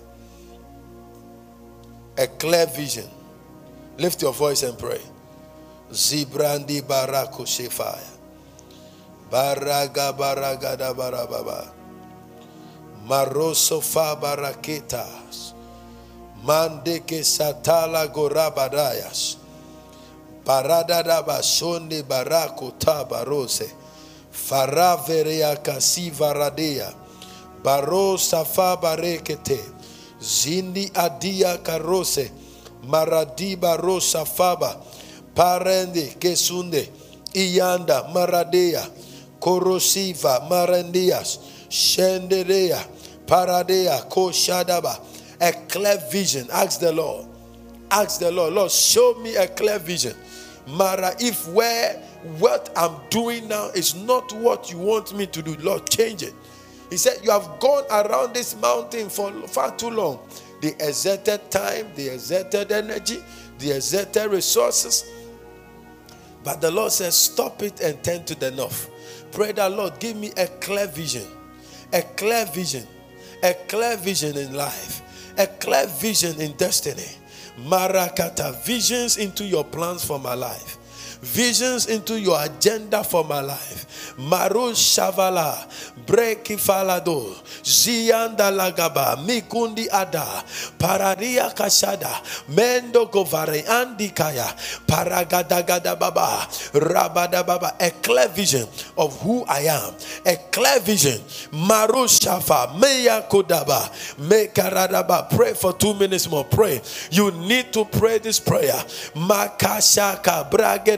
A 2.18 2.28
clear 2.28 2.68
vision. 2.68 3.10
Lift 3.98 4.22
your 4.22 4.34
voice 4.34 4.64
and 4.64 4.78
pray. 4.78 5.00
Zibrandi 5.92 6.82
barako 6.82 7.46
shefaya. 7.48 8.12
Baraga 9.32 10.12
baragada 10.12 10.94
barababa. 10.94 11.72
Maroso 13.08 13.82
fa 13.82 14.18
baraketas. 14.20 15.54
Mandeke 16.44 17.24
satala 17.24 18.12
gorabadayas. 18.12 19.38
Baradadaba 20.44 21.42
sonde 21.42 22.04
barakota 22.04 23.08
barose. 23.08 23.72
Faraverea 24.32 25.64
kasi 25.64 26.12
varadea. 26.12 26.94
Baro 27.64 28.18
safa 28.18 28.76
barekete. 28.76 29.64
Zindi 30.20 30.92
adia 30.94 31.58
karose. 31.64 32.30
Maradi 32.88 33.56
Rosa 33.82 34.26
safaba. 34.26 34.78
Parende 35.36 36.16
kesunde. 36.20 36.90
Iyanda 37.34 38.04
maradea. 38.14 38.88
Korosiva 39.40 40.48
marandias. 40.50 41.40
Shenderea. 41.70 42.80
Paradea 43.26 44.10
koshadaba. 44.10 45.00
A 45.42 45.52
clear 45.68 45.98
vision. 46.12 46.48
Ask 46.52 46.80
the 46.80 46.92
Lord. 46.92 47.28
Ask 47.92 48.20
the 48.20 48.32
Lord, 48.32 48.54
Lord, 48.54 48.72
show 48.72 49.14
me 49.22 49.36
a 49.36 49.48
clear 49.48 49.80
vision. 49.80 50.16
Mara, 50.68 51.16
if 51.20 51.48
where 51.50 51.94
what 52.40 52.72
I'm 52.76 52.96
doing 53.10 53.48
now 53.48 53.68
is 53.70 53.96
not 53.96 54.34
what 54.34 54.72
you 54.72 54.80
want 54.80 55.16
me 55.16 55.28
to 55.28 55.42
do, 55.42 55.56
Lord, 55.58 55.88
change 55.90 56.24
it. 56.24 56.34
He 56.90 56.98
said, 56.98 57.20
You 57.24 57.32
have 57.32 57.60
gone 57.60 57.84
around 57.92 58.34
this 58.34 58.60
mountain 58.60 59.10
for 59.10 59.32
far 59.48 59.76
too 59.76 59.90
long. 59.90 60.20
The 60.66 60.74
exerted 60.80 61.52
time, 61.52 61.92
the 61.94 62.10
exerted 62.10 62.72
energy, 62.72 63.24
the 63.60 63.74
exerted 63.74 64.32
resources. 64.32 65.06
But 66.44 66.60
the 66.60 66.72
Lord 66.72 66.92
says, 66.92 67.16
Stop 67.16 67.62
it 67.62 67.82
and 67.82 68.04
turn 68.04 68.26
to 68.26 68.34
the 68.34 68.50
north. 68.50 68.90
Pray 69.32 69.52
that, 69.52 69.72
Lord, 69.72 70.00
give 70.00 70.18
me 70.18 70.32
a 70.36 70.48
clear 70.48 70.88
vision, 70.88 71.28
a 71.94 72.02
clear 72.02 72.48
vision, 72.48 72.88
a 73.44 73.54
clear 73.68 73.96
vision 73.96 74.36
in 74.38 74.56
life, 74.56 75.04
a 75.38 75.46
clear 75.46 75.86
vision 75.86 76.42
in 76.42 76.54
destiny. 76.54 77.12
Marakata, 77.60 78.60
visions 78.66 79.18
into 79.18 79.46
your 79.46 79.66
plans 79.66 80.04
for 80.04 80.18
my 80.18 80.34
life 80.34 80.80
visions 81.22 81.88
into 81.88 82.20
your 82.20 82.42
agenda 82.44 83.04
for 83.04 83.24
my 83.24 83.42
life. 83.42 84.14
Maru 84.18 84.72
Shavala, 84.72 85.68
Breki 86.06 86.58
Falado, 86.60 87.34
Zianda 87.64 88.52
Lagaba, 88.52 89.18
Mikundi 89.26 89.88
Ada, 89.92 90.44
Pararia 90.78 91.54
Kashada, 91.56 92.12
Mendo 92.50 93.10
Govare, 93.12 93.64
Andikaya, 93.66 94.48
Paragadagada 94.86 95.98
Baba, 96.00 96.48
Rabada 96.74 97.46
Baba, 97.46 97.76
a 97.80 97.90
clear 97.92 98.28
vision 98.30 98.68
of 98.98 99.20
who 99.22 99.44
I 99.46 99.62
am, 99.62 99.94
a 100.26 100.36
clear 100.52 100.80
vision. 100.80 101.20
Maru 101.52 102.06
Shafa, 102.08 102.68
Meya 102.80 103.28
Kodaba, 103.30 103.90
Mekaradaba. 104.20 105.30
Pray 105.36 105.54
for 105.54 105.74
two 105.74 105.94
minutes 105.96 106.30
more. 106.30 106.44
Pray. 106.46 106.82
You 107.12 107.32
need 107.32 107.74
to 107.74 107.86
pray 107.86 108.20
this 108.20 108.40
prayer. 108.40 108.74
Makashaka, 109.16 110.50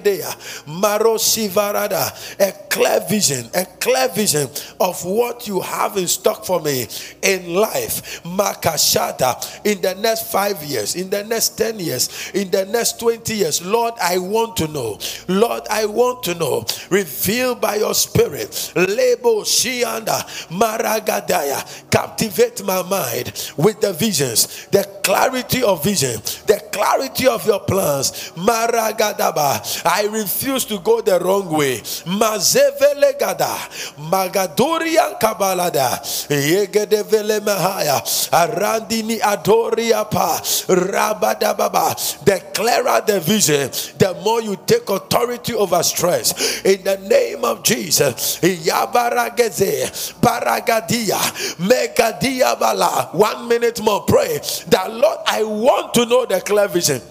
Bragede. 0.08 0.24
Marosivarada, 0.68 2.12
a 2.40 2.52
clear 2.70 3.00
vision, 3.10 3.50
a 3.54 3.66
clear 3.66 4.08
vision 4.10 4.48
of 4.80 5.04
what 5.06 5.48
you 5.48 5.62
have 5.62 5.98
in 5.98 6.08
stock 6.08 6.46
for 6.46 6.62
me 6.62 6.88
in 7.22 7.54
life. 7.56 8.24
Makashada, 8.24 9.62
in 9.66 9.82
the 9.82 9.96
next 9.96 10.32
five 10.32 10.62
years, 10.64 10.96
in 10.96 11.10
the 11.10 11.24
next 11.24 11.58
10 11.58 11.80
years, 11.80 12.32
in 12.34 12.50
the 12.52 12.66
next 12.66 13.00
20 13.00 13.34
years. 13.34 13.66
Lord, 13.66 13.94
I 14.02 14.18
want 14.18 14.58
to 14.58 14.68
know. 14.68 15.00
Lord, 15.28 15.64
I 15.70 15.86
want 15.86 16.24
to 16.24 16.36
know. 16.36 16.66
Reveal 16.90 17.56
by 17.56 17.76
your 17.76 17.94
spirit. 17.94 18.72
Lebo 18.76 19.42
Shianda 19.42 20.24
Maragadaya. 20.50 21.90
Captivate 21.90 22.64
my 22.64 22.84
mind 22.84 23.52
with 23.58 23.82
the 23.82 23.94
visions, 23.94 24.68
the 24.68 24.84
clarity 25.04 25.64
of 25.64 25.84
vision, 25.84 26.16
the 26.48 26.62
clarity 26.72 27.28
of 27.28 27.46
your 27.46 27.60
plans. 27.62 28.32
Maragadaba. 28.36 29.84
I 29.98 30.06
refuse 30.06 30.64
to 30.66 30.78
go 30.78 31.02
the 31.02 31.20
wrong 31.20 31.50
way. 31.50 31.78
Mazevele 32.06 33.18
gada, 33.18 33.58
magadoria 33.98 35.20
kabalada, 35.20 35.98
yegedevele 36.30 37.40
mahaya, 37.40 38.04
arandini 38.30 39.20
adoria 39.20 40.08
pa, 40.10 40.40
rabadababa. 40.68 41.96
The 42.24 42.40
clearer 42.54 43.02
the 43.08 43.20
vision, 43.22 43.72
the 43.98 44.16
more 44.24 44.40
you 44.40 44.56
take 44.68 44.88
authority 44.88 45.56
over 45.56 45.82
stress. 45.82 46.62
In 46.64 46.84
the 46.84 46.98
name 46.98 47.44
of 47.44 47.64
Jesus, 47.64 48.40
yabarageze, 48.42 50.14
baragadia, 50.22 51.18
megadia 51.58 52.60
bala. 52.60 53.10
One 53.14 53.48
minute 53.48 53.82
more, 53.82 54.04
pray 54.04 54.38
that 54.68 54.94
Lord, 54.94 55.18
I 55.26 55.42
want 55.42 55.96
to 55.96 56.06
know 56.06 56.28
the 56.28 56.40
clear 56.42 56.68
vision. 56.68 57.02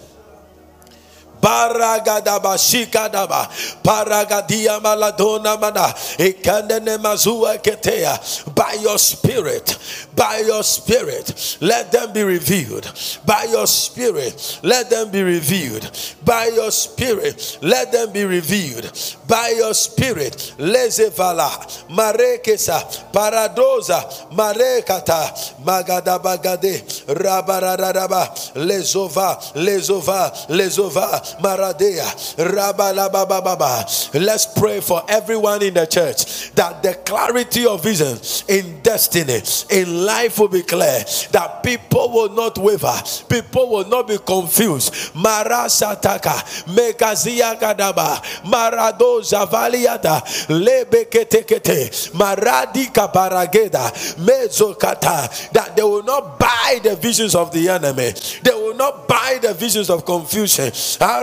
Baragadaba 1.47 2.57
shikadaba 2.57 3.47
paragadia 3.81 4.81
maladona 4.81 5.57
mana. 5.57 5.93
Ikandene 6.19 6.97
mazua 6.97 7.57
ketea. 7.63 8.19
By 8.53 8.73
your 8.81 8.97
spirit. 8.99 9.77
By 10.13 10.39
your 10.45 10.61
spirit. 10.63 11.57
Let 11.61 11.91
them 11.93 12.11
be 12.11 12.23
revealed. 12.23 12.91
By 13.25 13.47
your 13.49 13.65
spirit. 13.65 14.59
Let 14.61 14.89
them 14.89 15.09
be 15.09 15.23
revealed. 15.23 15.89
By 16.25 16.47
your 16.53 16.69
spirit. 16.71 17.59
Let 17.61 17.93
them 17.93 18.11
be 18.11 18.25
revealed. 18.25 18.91
By 19.25 19.53
your 19.57 19.73
spirit. 19.73 20.53
Lezevala 20.57 21.49
marekesa. 21.89 22.83
Paradoza. 23.13 24.03
Marekata. 24.33 25.31
Magadabagade 25.63 26.83
rabararaba 27.07 28.35
lezova. 28.55 29.39
Lezova. 29.55 30.31
Lezova 30.49 31.36
Maradea, 31.39 32.35
Rabalabababa. 32.37 34.13
Let's 34.13 34.45
pray 34.59 34.79
for 34.79 35.03
everyone 35.07 35.61
in 35.63 35.73
the 35.73 35.85
church 35.85 36.51
that 36.51 36.83
the 36.83 36.93
clarity 36.93 37.65
of 37.65 37.83
vision 37.83 38.17
in 38.47 38.81
destiny, 38.81 39.41
in 39.69 40.05
life 40.05 40.39
will 40.39 40.47
be 40.47 40.61
clear, 40.63 41.03
that 41.31 41.61
people 41.63 42.11
will 42.11 42.29
not 42.29 42.57
waver, 42.57 42.95
people 43.29 43.69
will 43.69 43.87
not 43.87 44.07
be 44.07 44.17
confused. 44.17 44.93
Marasataka, 45.13 46.65
Mekazia 46.75 47.59
Gadaba, 47.59 48.21
Marado 48.43 49.21
Zavaliada, 49.21 50.21
Lebeketekete, 50.47 52.11
Maradika 52.11 53.11
Barageda, 53.11 53.91
Mezokata, 54.17 55.51
that 55.51 55.75
they 55.75 55.83
will 55.83 56.03
not 56.03 56.39
buy 56.39 56.79
the 56.83 56.95
visions 56.95 57.35
of 57.35 57.51
the 57.51 57.69
enemy, 57.69 58.11
they 58.43 58.51
will 58.51 58.75
not 58.75 59.07
buy 59.07 59.39
the 59.41 59.53
visions 59.53 59.89
of 59.89 60.05
confusion. 60.05 60.71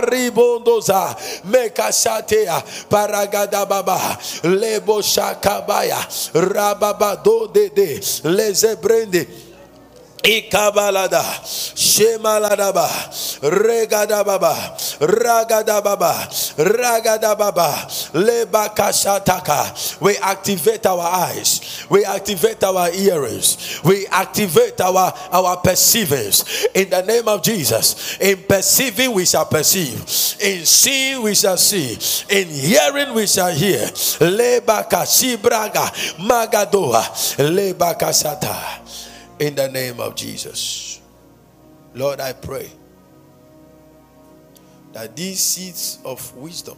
Aribondoza 0.05 1.15
Mekashatea 1.45 2.63
Paragada 2.89 3.67
Baba 3.67 4.17
Lebo 4.43 5.01
Shakabaya 5.01 5.99
Rababado 6.33 7.51
de 7.51 7.69
de 7.69 7.99
Lezebrende 8.23 9.44
Ikabalada, 10.25 11.21
Shemaladaba, 11.77 12.89
Regadababa, 13.45 14.73
Ragadababa, 14.97 16.25
Ragadababa, 16.57 17.85
Lebakashataka. 18.11 20.01
We 20.01 20.17
activate 20.17 20.85
our 20.87 20.99
eyes, 21.01 21.85
we 21.91 22.03
activate 22.03 22.63
our 22.63 22.89
earrings, 22.91 23.79
we 23.83 24.07
activate 24.07 24.81
our, 24.81 25.13
our 25.31 25.57
perceivings 25.57 26.67
in 26.73 26.89
the 26.89 27.03
name 27.03 27.27
of 27.27 27.43
Jesus. 27.43 28.17
In 28.19 28.37
perceiving, 28.49 29.13
we 29.13 29.25
shall 29.25 29.45
perceive, 29.45 29.99
in 30.41 30.65
seeing, 30.65 31.21
we 31.21 31.35
shall 31.35 31.57
see, 31.57 31.93
in 32.35 32.47
hearing, 32.47 33.13
we 33.13 33.27
shall 33.27 33.51
hear. 33.51 33.85
Lebakashibraga, 34.25 36.17
Magadoa, 36.17 37.03
Lebakasata 37.37 38.85
in 39.39 39.55
the 39.55 39.67
name 39.69 39.99
of 39.99 40.15
Jesus. 40.15 41.01
Lord, 41.93 42.19
I 42.19 42.33
pray 42.33 42.69
that 44.93 45.15
these 45.15 45.39
seeds 45.39 45.99
of 46.05 46.35
wisdom 46.35 46.77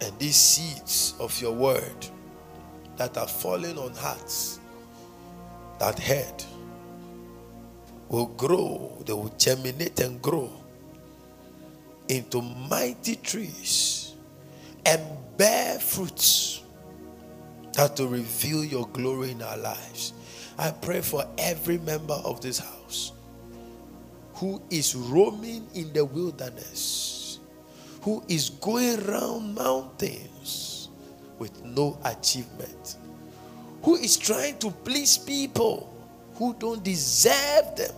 and 0.00 0.18
these 0.18 0.36
seeds 0.36 1.14
of 1.18 1.40
your 1.40 1.52
word 1.52 2.06
that 2.96 3.16
are 3.16 3.26
falling 3.26 3.78
on 3.78 3.94
hearts 3.94 4.60
that 5.78 5.98
head 5.98 6.44
will 8.08 8.26
grow, 8.26 9.02
they 9.06 9.12
will 9.12 9.34
germinate 9.38 9.98
and 10.00 10.20
grow 10.20 10.50
into 12.08 12.42
mighty 12.42 13.16
trees 13.16 14.14
and 14.84 15.00
bear 15.36 15.78
fruits 15.78 16.62
that 17.72 17.98
will 17.98 18.08
reveal 18.08 18.64
your 18.64 18.86
glory 18.88 19.30
in 19.32 19.42
our 19.42 19.56
lives. 19.56 20.12
I 20.58 20.70
pray 20.70 21.00
for 21.00 21.26
every 21.38 21.78
member 21.78 22.14
of 22.14 22.40
this 22.40 22.58
house 22.58 23.12
who 24.34 24.60
is 24.70 24.94
roaming 24.94 25.66
in 25.74 25.92
the 25.92 26.04
wilderness, 26.04 27.38
who 28.02 28.22
is 28.28 28.50
going 28.50 29.00
around 29.08 29.54
mountains 29.54 30.88
with 31.38 31.64
no 31.64 31.98
achievement, 32.04 32.96
who 33.82 33.96
is 33.96 34.16
trying 34.16 34.58
to 34.58 34.70
please 34.70 35.18
people 35.18 35.92
who 36.34 36.54
don't 36.54 36.82
deserve 36.82 37.76
them, 37.76 37.94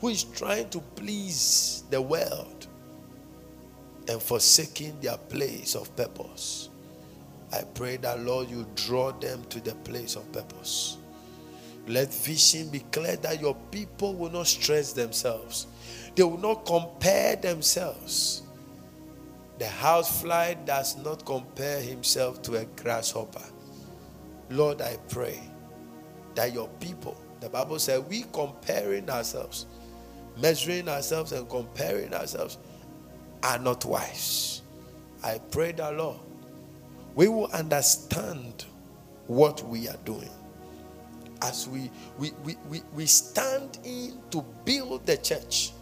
who 0.00 0.08
is 0.08 0.24
trying 0.24 0.68
to 0.70 0.80
please 0.80 1.84
the 1.90 2.00
world 2.00 2.66
and 4.08 4.20
forsaking 4.22 4.98
their 5.00 5.16
place 5.16 5.74
of 5.74 5.94
purpose. 5.96 6.68
I 7.52 7.62
pray 7.74 7.96
that, 7.98 8.20
Lord, 8.20 8.50
you 8.50 8.66
draw 8.74 9.12
them 9.12 9.44
to 9.50 9.60
the 9.60 9.74
place 9.76 10.16
of 10.16 10.30
purpose. 10.32 10.98
Let 11.86 12.12
vision 12.12 12.70
be 12.70 12.80
clear 12.80 13.16
that 13.16 13.40
your 13.40 13.54
people 13.70 14.14
will 14.14 14.30
not 14.30 14.46
stress 14.46 14.92
themselves, 14.92 15.66
they 16.14 16.22
will 16.22 16.38
not 16.38 16.64
compare 16.64 17.36
themselves. 17.36 18.42
The 19.58 19.68
housefly 19.68 20.54
does 20.64 20.96
not 20.96 21.24
compare 21.24 21.80
himself 21.80 22.42
to 22.42 22.56
a 22.56 22.64
grasshopper. 22.64 23.44
Lord, 24.50 24.82
I 24.82 24.96
pray 25.08 25.40
that 26.34 26.52
your 26.52 26.68
people, 26.80 27.16
the 27.38 27.48
Bible 27.48 27.78
said, 27.78 28.08
we 28.08 28.24
comparing 28.32 29.08
ourselves, 29.08 29.66
measuring 30.40 30.88
ourselves 30.88 31.30
and 31.30 31.48
comparing 31.48 32.12
ourselves 32.12 32.58
are 33.44 33.58
not 33.58 33.84
wise. 33.84 34.62
I 35.22 35.38
pray 35.52 35.70
that, 35.72 35.96
Lord, 35.96 36.18
we 37.14 37.28
will 37.28 37.46
understand 37.52 38.64
what 39.28 39.62
we 39.68 39.88
are 39.88 39.96
doing 40.04 40.30
as 41.44 41.68
we, 41.68 41.90
we, 42.18 42.32
we, 42.42 42.56
we, 42.68 42.82
we 42.94 43.06
stand 43.06 43.78
in 43.84 44.18
to 44.30 44.44
build 44.64 45.06
the 45.06 45.16
church, 45.18 45.72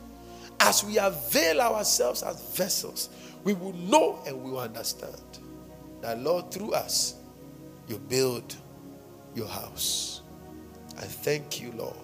as 0.61 0.85
we 0.85 0.99
avail 0.99 1.61
ourselves 1.61 2.23
as 2.23 2.41
vessels, 2.57 3.09
we 3.45 3.55
will 3.55 3.73
know 3.73 4.21
and 4.27 4.43
we 4.43 4.51
will 4.51 4.61
understand 4.61 5.17
that, 6.01 6.19
Lord, 6.21 6.51
through 6.51 6.73
us, 6.73 7.15
you 7.89 7.99
build 7.99 8.55
your 9.35 9.49
house. 9.49 10.23
I 10.99 11.03
thank 11.03 11.61
you, 11.61 11.73
Lord. 11.73 11.97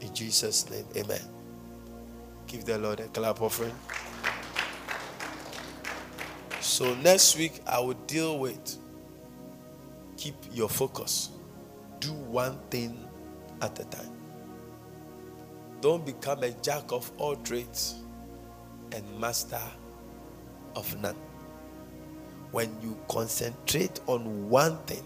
In 0.00 0.14
Jesus' 0.14 0.70
name, 0.70 0.86
amen. 0.96 1.20
Give 2.46 2.64
the 2.64 2.78
Lord 2.78 3.00
a 3.00 3.08
clap 3.08 3.42
offering. 3.42 3.74
So 6.60 6.94
next 6.96 7.36
week 7.36 7.60
I 7.66 7.80
will 7.80 7.94
deal 8.06 8.38
with 8.38 8.76
keep 10.16 10.34
your 10.52 10.68
focus. 10.68 11.30
Do 12.06 12.12
one 12.12 12.56
thing 12.70 12.96
at 13.60 13.80
a 13.80 13.84
time. 13.86 14.12
Don't 15.80 16.06
become 16.06 16.44
a 16.44 16.52
jack 16.62 16.92
of 16.92 17.10
all 17.18 17.34
trades 17.34 17.96
and 18.92 19.02
master 19.18 19.60
of 20.76 21.02
none. 21.02 21.16
When 22.52 22.70
you 22.80 22.96
concentrate 23.08 23.98
on 24.06 24.48
one 24.48 24.78
thing 24.84 25.02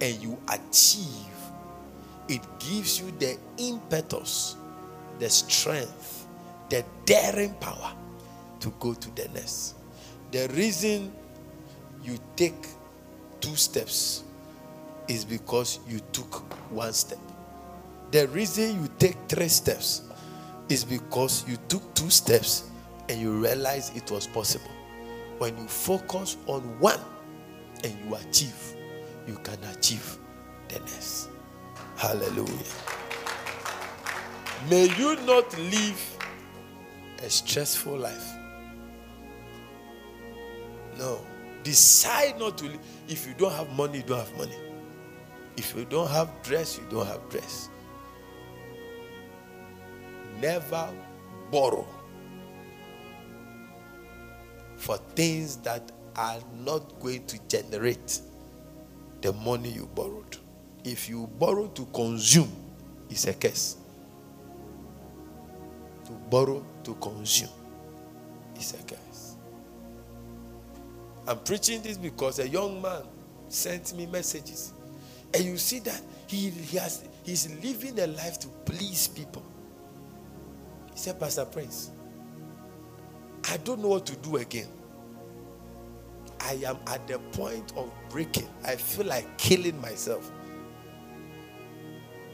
and 0.00 0.20
you 0.20 0.36
achieve, 0.48 1.06
it 2.26 2.42
gives 2.58 2.98
you 2.98 3.12
the 3.20 3.38
impetus, 3.58 4.56
the 5.20 5.30
strength, 5.30 6.26
the 6.70 6.84
daring 7.04 7.54
power 7.60 7.92
to 8.58 8.74
go 8.80 8.94
to 8.94 9.14
the 9.14 9.28
next. 9.28 9.76
The 10.32 10.48
reason 10.48 11.12
you 12.02 12.18
take 12.34 12.66
two 13.40 13.54
steps 13.54 14.24
is 15.08 15.24
because 15.24 15.80
you 15.88 16.00
took 16.12 16.34
one 16.70 16.92
step. 16.92 17.18
The 18.10 18.28
reason 18.28 18.82
you 18.82 18.88
take 18.98 19.16
three 19.28 19.48
steps 19.48 20.02
is 20.68 20.84
because 20.84 21.46
you 21.48 21.56
took 21.68 21.94
two 21.94 22.10
steps 22.10 22.70
and 23.08 23.20
you 23.20 23.32
realize 23.32 23.90
it 23.96 24.10
was 24.10 24.26
possible. 24.26 24.70
When 25.38 25.56
you 25.56 25.66
focus 25.66 26.36
on 26.46 26.60
one 26.78 27.00
and 27.84 27.96
you 28.04 28.14
achieve, 28.14 28.74
you 29.26 29.36
can 29.42 29.58
achieve 29.64 30.18
the 30.68 30.78
next. 30.80 31.28
Hallelujah. 31.96 32.48
May 34.68 34.94
you 34.96 35.16
not 35.24 35.56
live 35.58 36.18
a 37.22 37.30
stressful 37.30 37.96
life. 37.96 38.26
No. 40.98 41.20
Decide 41.62 42.38
not 42.38 42.58
to 42.58 42.64
live. 42.64 42.80
If 43.08 43.26
you 43.26 43.34
don't 43.36 43.52
have 43.52 43.70
money, 43.76 43.98
you 43.98 44.04
don't 44.04 44.18
have 44.18 44.36
money. 44.36 44.56
If 45.58 45.74
you 45.74 45.84
don't 45.84 46.08
have 46.10 46.30
dress, 46.44 46.78
you 46.78 46.84
don't 46.88 47.04
have 47.04 47.28
dress. 47.30 47.68
Never 50.40 50.88
borrow 51.50 51.84
for 54.76 54.98
things 55.16 55.56
that 55.56 55.90
are 56.14 56.38
not 56.60 57.00
going 57.00 57.26
to 57.26 57.40
generate 57.48 58.20
the 59.20 59.32
money 59.32 59.70
you 59.70 59.90
borrowed. 59.96 60.36
If 60.84 61.08
you 61.08 61.26
borrow 61.40 61.66
to 61.66 61.84
consume, 61.86 62.52
it's 63.10 63.26
a 63.26 63.34
curse. 63.34 63.78
To 66.04 66.12
borrow 66.30 66.64
to 66.84 66.94
consume 66.94 67.50
is 68.56 68.74
a 68.74 68.82
curse. 68.84 69.34
I'm 71.26 71.40
preaching 71.40 71.82
this 71.82 71.98
because 71.98 72.38
a 72.38 72.48
young 72.48 72.80
man 72.80 73.02
sent 73.48 73.96
me 73.96 74.06
messages. 74.06 74.72
And 75.34 75.44
you 75.44 75.56
see 75.56 75.80
that 75.80 76.00
he, 76.26 76.50
he 76.50 76.76
has 76.78 77.04
he's 77.22 77.50
living 77.62 77.98
a 78.00 78.06
life 78.06 78.38
to 78.40 78.48
please 78.64 79.08
people. 79.08 79.44
He 80.92 80.98
said, 80.98 81.20
Pastor 81.20 81.44
Prince, 81.44 81.90
I 83.50 83.56
don't 83.58 83.80
know 83.80 83.88
what 83.88 84.06
to 84.06 84.16
do 84.16 84.36
again. 84.36 84.68
I 86.40 86.52
am 86.66 86.78
at 86.86 87.06
the 87.06 87.18
point 87.32 87.72
of 87.76 87.90
breaking. 88.10 88.48
I 88.64 88.76
feel 88.76 89.06
like 89.06 89.38
killing 89.38 89.80
myself. 89.80 90.30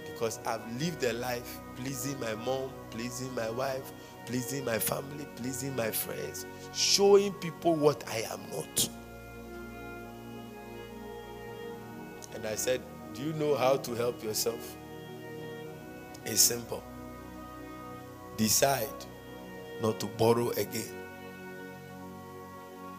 Because 0.05 0.39
I've 0.47 0.63
lived 0.81 1.03
a 1.05 1.13
life 1.15 1.61
pleasing 1.77 2.19
my 2.21 2.35
mom, 2.37 2.71
pleasing 2.91 3.35
my 3.35 3.51
wife, 3.51 3.93
pleasing 4.27 4.65
my 4.65 4.79
family, 4.79 5.27
pleasing 5.37 5.75
my 5.75 5.91
friends, 5.91 6.47
showing 6.73 7.33
people 7.35 7.75
what 7.75 8.05
I 8.09 8.25
am 8.33 8.41
not. 8.53 8.89
And 12.45 12.53
I 12.53 12.57
said, 12.57 12.83
Do 13.15 13.23
you 13.23 13.33
know 13.33 13.55
how 13.55 13.79
to 13.79 13.95
help 13.95 14.23
yourself? 14.23 14.77
It's 16.27 16.43
simple. 16.43 16.85
Decide 18.37 19.07
not 19.81 19.99
to 20.01 20.07
borrow 20.19 20.51
again. 20.51 20.93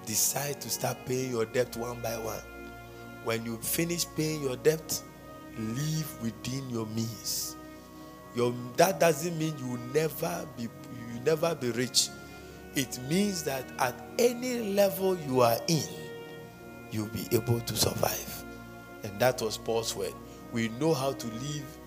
Decide 0.08 0.60
to 0.62 0.70
start 0.72 0.98
paying 1.06 1.30
your 1.30 1.46
debt 1.46 1.78
one 1.78 2.02
by 2.02 2.18
one. 2.18 2.42
When 3.24 3.46
you 3.46 3.58
finish 3.58 4.08
paying 4.16 4.42
your 4.42 4.58
debt, 4.58 5.00
live 5.60 6.24
within 6.24 6.68
your 6.72 6.88
means. 6.88 7.56
Your, 8.34 8.52
that 8.78 9.00
doesn't 9.00 9.38
mean 9.38 9.54
you 9.60 9.68
will 9.68 9.94
never 9.94 10.48
be 10.58 10.64
you 10.64 11.20
never 11.24 11.54
be 11.54 11.70
rich. 11.70 12.10
It 12.74 13.00
means 13.08 13.44
that 13.44 13.64
at 13.78 13.94
any 14.18 14.74
level 14.74 15.16
you 15.20 15.42
are 15.42 15.60
in, 15.68 15.88
you'll 16.90 17.10
be 17.10 17.28
able 17.32 17.60
to 17.60 17.76
survive. 17.76 18.35
And 19.06 19.20
that 19.20 19.40
was 19.40 19.56
Paul's 19.56 19.96
word. 19.96 20.14
We 20.52 20.70
know 20.70 20.94
how 20.94 21.14
to 21.14 21.28
live 21.28 21.78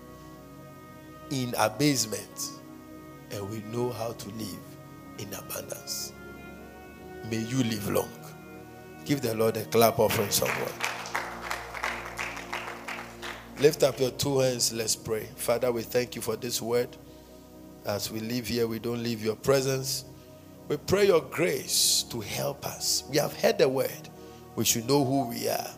in 1.31 1.53
abasement, 1.57 2.51
and 3.31 3.49
we 3.49 3.59
know 3.73 3.89
how 3.89 4.13
to 4.13 4.29
live 4.29 4.59
in 5.17 5.33
abundance. 5.33 6.13
May 7.29 7.39
you 7.39 7.61
live 7.63 7.89
long. 7.89 8.09
Give 9.03 9.21
the 9.21 9.35
Lord 9.35 9.57
a 9.57 9.65
clap 9.65 9.99
offering 9.99 10.29
someone. 10.29 10.71
Lift 13.59 13.83
up 13.83 13.99
your 13.99 14.11
two 14.11 14.39
hands. 14.39 14.71
Let's 14.71 14.95
pray. 14.95 15.27
Father, 15.35 15.73
we 15.73 15.81
thank 15.81 16.15
you 16.15 16.21
for 16.21 16.37
this 16.37 16.61
word. 16.61 16.95
As 17.85 18.09
we 18.09 18.21
live 18.21 18.47
here, 18.47 18.65
we 18.65 18.79
don't 18.79 19.03
leave 19.03 19.21
your 19.21 19.35
presence. 19.35 20.05
We 20.69 20.77
pray 20.77 21.07
your 21.07 21.21
grace 21.21 22.05
to 22.11 22.21
help 22.21 22.65
us. 22.65 23.03
We 23.09 23.17
have 23.17 23.33
heard 23.33 23.57
the 23.57 23.67
word. 23.67 24.09
We 24.55 24.63
should 24.63 24.87
know 24.87 25.03
who 25.03 25.27
we 25.27 25.49
are. 25.49 25.69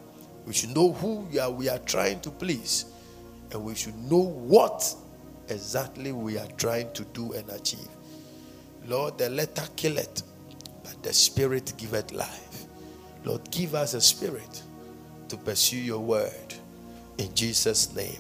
We 0.46 0.54
should 0.54 0.76
know 0.76 0.94
who 0.94 1.18
we 1.32 1.40
are, 1.40 1.52
we 1.52 1.70
are 1.70 1.80
trying 1.80 2.22
to 2.22 2.32
please. 2.32 2.86
And 3.52 3.64
we 3.64 3.76
should 3.76 3.98
know 4.12 4.20
what 4.24 4.96
exactly 5.50 6.12
we 6.12 6.38
are 6.38 6.48
trying 6.58 6.92
to 6.94 7.04
do 7.06 7.34
and 7.34 7.50
achieve. 7.50 7.88
Lord, 8.88 9.18
the 9.18 9.30
letter 9.30 9.64
killeth, 9.76 10.24
but 10.84 11.02
the 11.04 11.14
spirit 11.14 11.74
giveth 11.78 12.12
life. 12.14 12.66
Lord, 13.26 13.50
give 13.52 13.76
us 13.76 13.94
a 13.94 14.02
spirit 14.02 14.64
to 15.30 15.38
pursue 15.38 15.78
your 15.78 16.00
word. 16.00 16.56
In 17.18 17.34
Jesus' 17.36 17.96
name, 17.96 18.20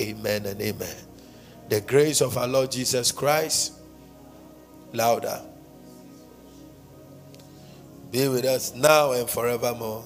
amen 0.00 0.46
and 0.46 0.60
amen. 0.60 0.96
The 1.68 1.80
grace 1.82 2.20
of 2.20 2.38
our 2.38 2.48
Lord 2.48 2.72
Jesus 2.72 3.12
Christ, 3.12 3.74
louder, 4.92 5.40
be 8.10 8.28
with 8.28 8.44
us 8.44 8.74
now 8.74 9.12
and 9.12 9.28
forevermore. 9.30 10.04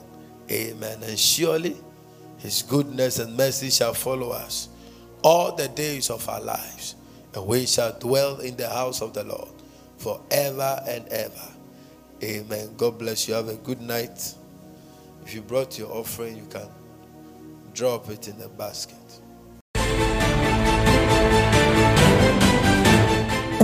Amen. 0.51 1.03
And 1.03 1.19
surely 1.19 1.77
his 2.39 2.63
goodness 2.63 3.19
and 3.19 3.37
mercy 3.37 3.71
shall 3.71 3.95
follow 3.95 4.31
us 4.31 4.69
all 5.23 5.55
the 5.57 5.69
days 5.69 6.11
of 6.11 6.29
our 6.29 6.41
lives, 6.41 6.97
and 7.35 7.47
we 7.47 7.67
shall 7.67 7.99
dwell 7.99 8.41
in 8.41 8.57
the 8.57 8.69
house 8.69 9.01
of 9.01 9.15
the 9.15 9.25
Lord 9.25 9.49
forever 9.97 10.83
and 10.87 11.09
ever. 11.09 11.49
Amen. 12.23 12.75
God 12.77 12.99
bless 12.99 13.27
you. 13.27 13.35
Have 13.35 13.49
a 13.49 13.57
good 13.57 13.81
night. 13.81 14.35
If 15.25 15.35
you 15.35 15.41
brought 15.41 15.79
your 15.79 15.91
offering, 15.91 16.37
you 16.37 16.47
can 16.47 16.69
drop 17.73 18.11
it 18.11 18.29
in 18.29 18.39
the 18.39 18.49
basket. 18.49 18.97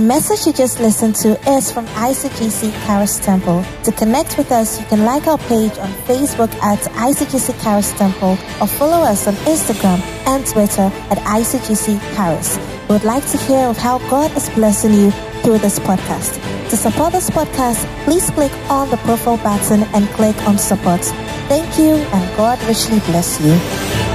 The 0.01 0.07
message 0.07 0.47
you 0.47 0.53
just 0.53 0.79
listened 0.79 1.15
to 1.17 1.39
is 1.47 1.71
from 1.71 1.85
ICGC 1.85 2.71
Charis 2.87 3.19
Temple. 3.19 3.63
To 3.83 3.91
connect 3.91 4.35
with 4.35 4.51
us, 4.51 4.79
you 4.79 4.85
can 4.87 5.05
like 5.05 5.27
our 5.27 5.37
page 5.37 5.77
on 5.77 5.89
Facebook 6.09 6.51
at 6.55 6.79
ICGC 6.79 7.61
Charis 7.61 7.93
Temple 7.93 8.31
or 8.59 8.65
follow 8.65 9.03
us 9.03 9.27
on 9.27 9.35
Instagram 9.45 9.99
and 10.25 10.43
Twitter 10.47 10.89
at 11.11 11.19
ICGC 11.19 11.99
Charis. 12.15 12.57
We 12.89 12.95
would 12.95 13.03
like 13.03 13.27
to 13.27 13.37
hear 13.37 13.67
of 13.67 13.77
how 13.77 13.99
God 14.09 14.35
is 14.35 14.49
blessing 14.49 14.95
you 14.95 15.11
through 15.43 15.59
this 15.59 15.77
podcast. 15.77 16.33
To 16.71 16.77
support 16.77 17.11
this 17.11 17.29
podcast, 17.29 17.85
please 18.05 18.27
click 18.31 18.51
on 18.71 18.89
the 18.89 18.97
profile 19.05 19.37
button 19.37 19.83
and 19.93 20.07
click 20.15 20.35
on 20.47 20.57
support. 20.57 21.01
Thank 21.47 21.77
you 21.77 21.93
and 21.93 22.37
God 22.37 22.57
richly 22.63 22.97
bless 23.01 23.39
you. 23.39 24.10